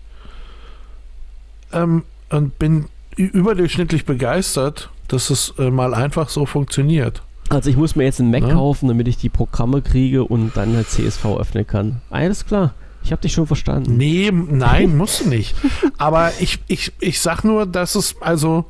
ähm, 1.73 2.03
und 2.31 2.59
bin 2.59 2.87
überdurchschnittlich 3.17 4.05
begeistert, 4.05 4.91
dass 5.09 5.31
es 5.31 5.55
äh, 5.59 5.71
mal 5.71 5.95
einfach 5.95 6.29
so 6.29 6.47
funktioniert. 6.47 7.23
Also 7.51 7.71
ich 7.71 7.77
muss 7.77 7.97
mir 7.97 8.05
jetzt 8.05 8.21
einen 8.21 8.31
Mac 8.31 8.43
Ja. 8.43 8.53
kaufen, 8.55 8.89
damit 8.89 9.09
ich 9.09 9.17
die 9.17 9.29
Programme 9.31 9.81
kriege 9.81 10.25
und 10.25 10.57
dann 10.57 10.75
halt 10.77 10.89
CSV 10.89 11.25
öffnen 11.39 11.67
kann. 11.67 12.01
Alles 12.11 12.45
klar. 12.45 12.75
Ich 13.03 13.13
habe 13.13 13.23
dich 13.23 13.33
schon 13.33 13.47
verstanden. 13.47 13.97
Nee, 13.97 14.31
nein, 14.33 14.97
musst 14.99 15.25
du 15.25 15.29
nicht. 15.31 15.55
Aber 15.97 16.33
ich, 16.41 16.59
ich, 16.67 16.93
ich 17.01 17.21
sag 17.21 17.45
nur, 17.45 17.65
dass 17.65 17.95
es, 17.95 18.17
also, 18.21 18.67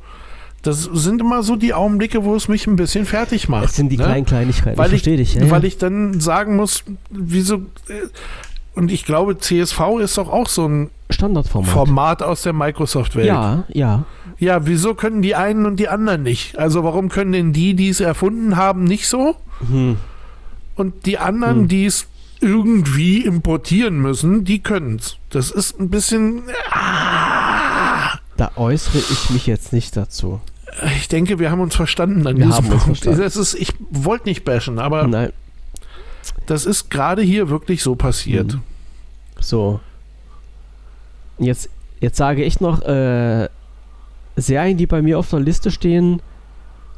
das 0.61 0.83
sind 0.83 1.21
immer 1.21 1.43
so 1.43 1.55
die 1.55 1.73
Augenblicke, 1.73 2.23
wo 2.23 2.35
es 2.35 2.47
mich 2.47 2.67
ein 2.67 2.75
bisschen 2.75 3.05
fertig 3.05 3.47
macht. 3.49 3.65
Es 3.65 3.75
sind 3.75 3.89
die 3.89 3.97
ne? 3.97 4.03
kleinen 4.03 4.25
Kleinigkeiten. 4.25 4.77
weil 4.77 4.87
ich 4.87 4.93
ich, 4.93 5.03
verstehe 5.03 5.17
dich. 5.17 5.35
Ja, 5.35 5.49
weil 5.49 5.65
ich 5.65 5.77
dann 5.77 6.19
sagen 6.19 6.55
muss, 6.55 6.83
wieso, 7.09 7.55
äh, 7.87 8.07
und 8.75 8.91
ich 8.91 9.05
glaube, 9.05 9.37
CSV 9.37 9.79
ist 10.01 10.17
doch 10.17 10.29
auch 10.29 10.47
so 10.47 10.67
ein 10.67 10.89
Standardformat. 11.09 11.69
Format 11.71 12.23
aus 12.23 12.43
der 12.43 12.53
Microsoft-Welt. 12.53 13.27
ja, 13.27 13.63
ja. 13.69 14.05
Ja, 14.37 14.65
wieso 14.65 14.93
können 14.95 15.21
die 15.21 15.35
einen 15.35 15.65
und 15.65 15.77
die 15.77 15.89
anderen 15.89 16.23
nicht? 16.23 16.57
Also 16.57 16.85
warum 16.85 17.09
können 17.09 17.33
denn 17.33 17.51
die, 17.51 17.73
die 17.73 17.89
es 17.89 17.99
erfunden 17.99 18.55
haben, 18.55 18.85
nicht 18.85 19.09
so? 19.09 19.35
Hm. 19.69 19.97
Und 20.75 21.05
die 21.05 21.17
anderen, 21.17 21.61
Hm. 21.61 21.67
die 21.67 21.85
es 21.85 22.07
irgendwie 22.39 23.17
importieren 23.25 23.99
müssen, 23.99 24.45
die 24.45 24.59
können 24.59 24.95
es. 24.95 25.17
Das 25.29 25.51
ist 25.51 25.77
ein 25.77 25.89
bisschen. 25.89 26.43
Ah, 26.71 27.58
Da 28.39 28.51
äußere 28.55 28.97
ich 28.99 29.29
mich 29.31 29.45
jetzt 29.47 29.73
nicht 29.73 29.97
dazu. 29.97 30.39
ich 30.97 31.07
denke, 31.09 31.39
wir 31.39 31.51
haben 31.51 31.59
uns 31.61 31.75
verstanden 31.75 32.25
an 32.25 32.37
Wir 32.37 32.45
diesem 32.45 32.51
haben 32.55 32.65
uns 32.71 32.83
Punkt. 32.83 32.99
verstanden. 32.99 33.21
Das 33.21 33.35
ist, 33.35 33.53
ich 33.55 33.73
wollte 33.91 34.27
nicht 34.29 34.45
bashen, 34.45 34.79
aber 34.79 35.07
Nein, 35.07 35.33
das 36.45 36.65
ist 36.65 36.89
gerade 36.89 37.21
hier 37.21 37.49
wirklich 37.49 37.83
so 37.83 37.95
passiert. 37.95 38.53
Mhm. 38.55 38.61
so. 39.39 39.79
Jetzt, 41.37 41.69
jetzt 41.99 42.17
sage 42.17 42.43
ich 42.43 42.59
noch 42.59 42.81
äh, 42.81 43.47
Serien, 44.35 44.77
die 44.77 44.87
bei 44.87 45.01
mir 45.01 45.19
auf 45.19 45.29
der 45.29 45.39
Liste 45.39 45.71
stehen. 45.71 46.21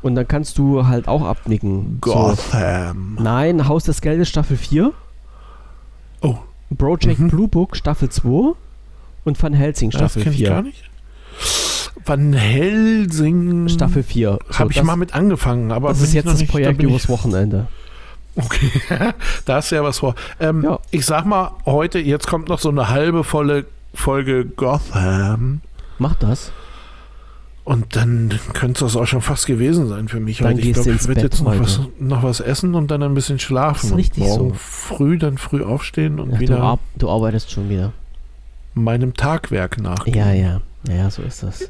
Und 0.03 0.15
dann 0.15 0.27
kannst 0.27 0.57
du 0.57 0.87
halt 0.87 1.07
auch 1.07 1.23
abnicken. 1.23 1.99
So. 2.03 2.11
Gotham. 2.13 3.17
Nein, 3.19 3.67
Haus 3.67 3.83
des 3.83 4.01
Geldes 4.01 4.29
Staffel 4.29 4.57
4. 4.57 4.93
Oh, 6.21 6.37
Project 6.75 7.19
Mhm. 7.19 7.27
Blue 7.29 7.47
Book 7.47 7.75
Staffel 7.75 8.09
2. 8.09 8.53
Und 9.25 9.41
Van 9.41 9.53
Helsing 9.53 9.91
das 9.91 9.99
Staffel 9.99 10.23
kenne 10.23 10.35
ich 10.35 10.43
gar 10.43 10.63
4. 10.63 10.71
nicht. 10.71 10.90
Van 12.05 12.33
Helsing. 12.33 13.67
Staffel 13.69 14.03
4. 14.03 14.39
So, 14.49 14.59
Habe 14.59 14.71
ich 14.71 14.81
mal 14.83 14.95
mit 14.95 15.13
angefangen, 15.13 15.71
aber 15.71 15.89
Das 15.89 16.01
ist 16.01 16.13
jetzt 16.13 16.25
noch 16.25 16.33
das 16.33 16.41
nicht- 16.41 16.51
Projekt 16.51 16.81
übers 16.81 17.09
Wochenende. 17.09 17.67
Okay, 18.37 18.71
da 19.43 19.55
hast 19.55 19.71
du 19.71 19.75
ja 19.75 19.83
was 19.83 19.99
vor. 19.99 20.15
Ähm, 20.39 20.63
Ja. 20.63 20.79
Ich 20.89 21.05
sag 21.05 21.25
mal, 21.25 21.51
heute, 21.65 21.99
jetzt 21.99 22.27
kommt 22.27 22.47
noch 22.47 22.59
so 22.59 22.69
eine 22.69 22.87
halbe 22.87 23.25
volle 23.25 23.65
Folge 23.93 24.45
Gotham. 24.45 25.59
Mach 25.99 26.15
das. 26.15 26.53
Und 27.65 27.97
dann 27.97 28.39
könnte 28.53 28.85
das 28.85 28.95
auch 28.95 29.05
schon 29.05 29.19
fast 29.19 29.47
gewesen 29.47 29.89
sein 29.89 30.07
für 30.07 30.21
mich. 30.21 30.37
Dann 30.37 30.51
heute. 30.53 30.59
ich 30.61 30.67
gehst 30.67 30.75
glaub, 30.83 30.85
du 30.85 30.91
ich 31.01 31.07
werde 31.09 31.21
jetzt 31.23 31.43
noch 31.43 31.59
was, 31.59 31.81
noch 31.99 32.23
was 32.23 32.39
essen 32.39 32.73
und 32.73 32.89
dann 32.89 33.03
ein 33.03 33.13
bisschen 33.13 33.37
schlafen. 33.37 33.81
Das 33.81 33.91
ist 33.91 33.97
richtig 33.97 34.23
und 34.23 34.29
morgen 34.29 34.49
so. 34.51 34.55
früh 34.57 35.17
dann 35.17 35.37
früh 35.37 35.61
aufstehen 35.61 36.17
und 36.17 36.29
Ja, 36.31 36.35
du, 36.37 36.41
wieder 36.41 36.61
ar 36.63 36.79
du 36.95 37.09
arbeitest 37.09 37.51
schon 37.51 37.69
wieder. 37.69 37.91
meinem 38.75 39.13
Tagwerk. 39.13 39.75
Ja, 40.05 40.31
ja. 40.31 40.61
Ja, 40.87 40.93
ja, 40.95 41.09
so 41.11 41.21
ist 41.21 41.43
das. 41.43 41.69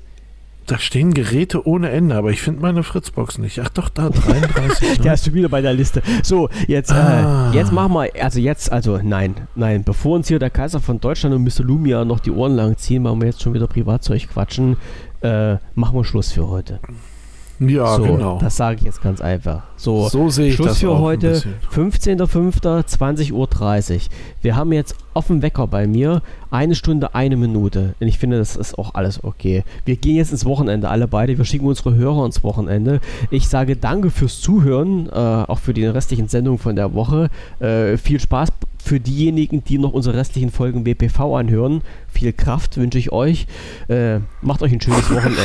Da 0.67 0.77
stehen 0.77 1.13
Geräte 1.13 1.67
ohne 1.67 1.89
Ende, 1.89 2.15
aber 2.15 2.29
ich 2.29 2.41
finde 2.41 2.61
meine 2.61 2.83
Fritzbox 2.83 3.39
nicht. 3.39 3.59
Ach 3.59 3.69
doch, 3.69 3.89
da 3.89 4.09
33. 4.09 4.89
ne? 4.99 5.03
Der 5.03 5.13
ist 5.15 5.25
schon 5.25 5.33
wieder 5.33 5.49
bei 5.49 5.61
der 5.61 5.73
Liste. 5.73 6.01
So, 6.23 6.49
jetzt, 6.67 6.91
Ah. 6.93 7.51
äh, 7.51 7.55
jetzt 7.55 7.71
machen 7.71 7.93
wir, 7.93 8.09
also 8.23 8.39
jetzt, 8.39 8.71
also 8.71 8.99
nein, 9.03 9.35
nein, 9.55 9.83
bevor 9.83 10.15
uns 10.15 10.27
hier 10.27 10.39
der 10.39 10.49
Kaiser 10.51 10.79
von 10.79 10.99
Deutschland 10.99 11.35
und 11.35 11.43
Mr. 11.43 11.63
Lumia 11.63 12.05
noch 12.05 12.19
die 12.19 12.31
Ohren 12.31 12.55
lang 12.55 12.77
ziehen, 12.77 13.03
weil 13.03 13.15
wir 13.19 13.25
jetzt 13.25 13.41
schon 13.41 13.53
wieder 13.53 13.67
Privatzeug 13.67 14.29
quatschen, 14.31 14.77
äh, 15.21 15.55
machen 15.75 15.95
wir 15.97 16.03
Schluss 16.05 16.31
für 16.31 16.47
heute. 16.47 16.79
ja, 17.59 17.95
so, 17.95 18.03
genau. 18.03 18.37
das 18.39 18.55
sage 18.55 18.77
ich 18.79 18.83
jetzt 18.83 19.01
ganz 19.01 19.19
einfach. 19.19 19.63
So, 19.81 20.07
so 20.09 20.29
sehe 20.29 20.49
ich 20.49 20.55
Schluss 20.55 20.67
das 20.67 20.77
für 20.77 20.99
heute, 20.99 21.31
bisschen. 21.31 21.55
15.05.20.30 21.73 23.31
Uhr. 23.33 23.49
Wir 24.43 24.55
haben 24.55 24.71
jetzt 24.73 24.93
auf 25.15 25.25
dem 25.25 25.41
Wecker 25.41 25.65
bei 25.65 25.87
mir 25.87 26.21
eine 26.51 26.75
Stunde, 26.75 27.15
eine 27.15 27.35
Minute. 27.35 27.95
Und 27.99 28.07
ich 28.07 28.19
finde, 28.19 28.37
das 28.37 28.55
ist 28.55 28.77
auch 28.77 28.93
alles 28.93 29.23
okay. 29.23 29.63
Wir 29.83 29.95
gehen 29.95 30.17
jetzt 30.17 30.31
ins 30.31 30.45
Wochenende, 30.45 30.87
alle 30.89 31.07
beide. 31.07 31.35
Wir 31.35 31.45
schicken 31.45 31.65
unsere 31.65 31.95
Hörer 31.95 32.27
ins 32.27 32.43
Wochenende. 32.43 33.01
Ich 33.31 33.47
sage 33.47 33.75
danke 33.75 34.11
fürs 34.11 34.39
Zuhören, 34.39 35.09
äh, 35.09 35.15
auch 35.15 35.57
für 35.57 35.73
die 35.73 35.85
restlichen 35.85 36.27
Sendungen 36.27 36.59
von 36.59 36.75
der 36.75 36.93
Woche. 36.93 37.31
Äh, 37.59 37.97
viel 37.97 38.19
Spaß 38.19 38.49
für 38.83 38.99
diejenigen, 38.99 39.63
die 39.63 39.77
noch 39.77 39.93
unsere 39.93 40.17
restlichen 40.17 40.51
Folgen 40.51 40.85
WPV 40.85 41.35
anhören. 41.37 41.81
Viel 42.07 42.33
Kraft 42.33 42.77
wünsche 42.77 42.97
ich 42.97 43.11
euch. 43.11 43.47
Äh, 43.87 44.19
macht 44.41 44.61
euch 44.61 44.71
ein 44.71 44.81
schönes 44.81 45.09
Wochenende. 45.09 45.41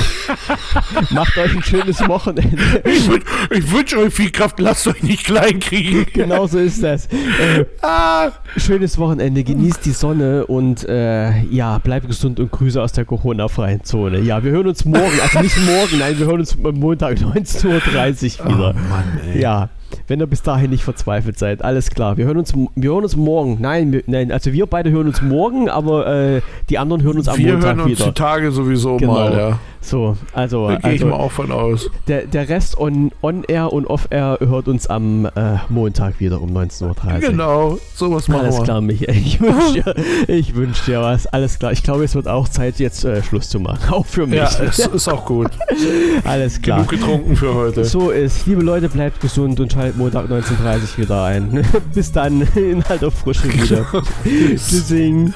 macht 1.10 1.36
euch 1.38 1.54
ein 1.54 1.62
schönes 1.62 2.00
Wochenende. 2.08 2.82
Ich, 2.84 3.08
ich 3.50 3.72
wünsche 3.72 3.98
euch 3.98 4.12
viel 4.12 4.25
Kraft, 4.30 4.58
lasst 4.58 4.86
euch 4.86 5.02
nicht 5.02 5.24
klein 5.24 5.60
kriegen. 5.60 6.06
genau 6.12 6.46
so 6.46 6.58
ist 6.58 6.82
das. 6.82 7.06
Äh, 7.06 7.64
Ah, 7.82 8.30
Schönes 8.56 8.98
Wochenende, 8.98 9.44
genießt 9.44 9.84
die 9.84 9.90
Sonne 9.92 10.46
und 10.46 10.88
äh, 10.88 11.42
ja, 11.44 11.78
bleibt 11.78 12.06
gesund 12.06 12.40
und 12.40 12.50
Grüße 12.50 12.80
aus 12.82 12.92
der 12.92 13.04
Corona-freien 13.04 13.84
Zone. 13.84 14.20
Ja, 14.20 14.42
wir 14.42 14.50
hören 14.52 14.66
uns 14.68 14.84
morgen, 14.84 15.20
also 15.22 15.40
nicht 15.40 15.56
morgen, 15.64 15.98
nein, 15.98 16.18
wir 16.18 16.26
hören 16.26 16.40
uns 16.40 16.56
am 16.62 16.74
Montag 16.74 17.18
19.30 17.18 18.40
Uhr 18.40 18.46
wieder. 18.48 18.74
Oh 18.76 18.88
Mann, 18.88 19.20
ey. 19.34 19.40
Ja, 19.40 19.68
wenn 20.08 20.20
ihr 20.20 20.26
bis 20.26 20.42
dahin 20.42 20.70
nicht 20.70 20.84
verzweifelt 20.84 21.38
seid, 21.38 21.62
alles 21.64 21.90
klar. 21.90 22.16
Wir 22.16 22.26
hören 22.26 22.36
uns, 22.38 22.52
wir 22.74 22.90
hören 22.90 23.02
uns 23.04 23.16
morgen. 23.16 23.58
Nein, 23.60 23.92
wir, 23.92 24.02
nein, 24.06 24.30
also 24.32 24.52
wir 24.52 24.66
beide 24.66 24.90
hören 24.90 25.06
uns 25.08 25.22
morgen, 25.22 25.68
aber 25.68 26.06
äh, 26.06 26.40
die 26.70 26.78
anderen 26.78 27.02
hören 27.02 27.16
uns 27.18 27.28
am 27.28 27.38
Wir 27.38 27.52
Montag 27.54 27.76
hören 27.76 27.80
uns 27.90 27.98
wieder. 27.98 28.06
die 28.06 28.14
Tage 28.14 28.50
sowieso 28.52 28.96
Genau. 28.96 29.12
mal, 29.14 29.36
ja. 29.36 29.58
So, 29.80 30.16
also, 30.32 30.66
Da 30.68 30.76
gehe 30.78 30.94
ich 30.94 31.02
also 31.02 31.06
mal 31.14 31.20
auch 31.22 31.30
von 31.30 31.52
aus. 31.52 31.88
der, 32.08 32.22
der 32.26 32.48
Rest 32.48 32.76
on, 32.76 33.12
on 33.22 33.44
Air 33.44 33.72
und 33.72 33.86
Off 33.86 34.08
Air 34.10 34.38
hört 34.40 34.66
uns 34.66 34.88
am 34.88 35.26
äh, 35.26 35.30
Montag 35.68 36.18
wieder 36.18 36.40
um 36.40 36.50
19.30 36.56 36.82
Uhr. 36.88 37.20
Genau, 37.20 37.78
sowas 37.94 38.26
machen 38.26 38.40
Alles 38.46 38.56
wir. 38.56 38.64
klar, 38.64 38.80
Michael. 38.80 39.14
Ich 39.16 39.40
wünsche 39.46 39.72
dir, 39.74 39.94
ich 40.26 40.56
wünsch 40.56 40.84
dir 40.86 41.02
was. 41.02 41.28
Alles 41.28 41.60
klar. 41.60 41.70
Ich 41.70 41.84
glaube, 41.84 42.02
es 42.02 42.16
wird 42.16 42.26
auch 42.26 42.48
Zeit, 42.48 42.80
jetzt 42.80 43.04
äh, 43.04 43.22
Schluss 43.22 43.48
zu 43.48 43.60
machen. 43.60 43.78
Auch 43.92 44.06
für 44.06 44.26
mich. 44.26 44.38
Ja, 44.38 44.50
es 44.64 44.80
ist 44.80 45.08
auch 45.08 45.24
gut. 45.24 45.50
Alles 46.24 46.60
klar. 46.60 46.78
Genug 46.78 46.90
getrunken 46.90 47.36
für 47.36 47.54
heute. 47.54 47.84
So 47.84 48.10
ist. 48.10 48.44
Liebe 48.46 48.62
Leute, 48.62 48.88
bleibt 48.88 49.20
gesund 49.20 49.60
und 49.60 49.72
schaltet 49.72 49.85
Montag 49.94 50.30
19.30 50.30 50.52
Uhr 50.52 50.98
wieder 50.98 51.24
ein. 51.24 51.64
Bis 51.94 52.12
dann 52.12 52.40
in 52.54 52.82
alter 52.84 53.10
Frische 53.10 53.52
wieder. 53.52 53.86
Tschüssing. 54.24 55.34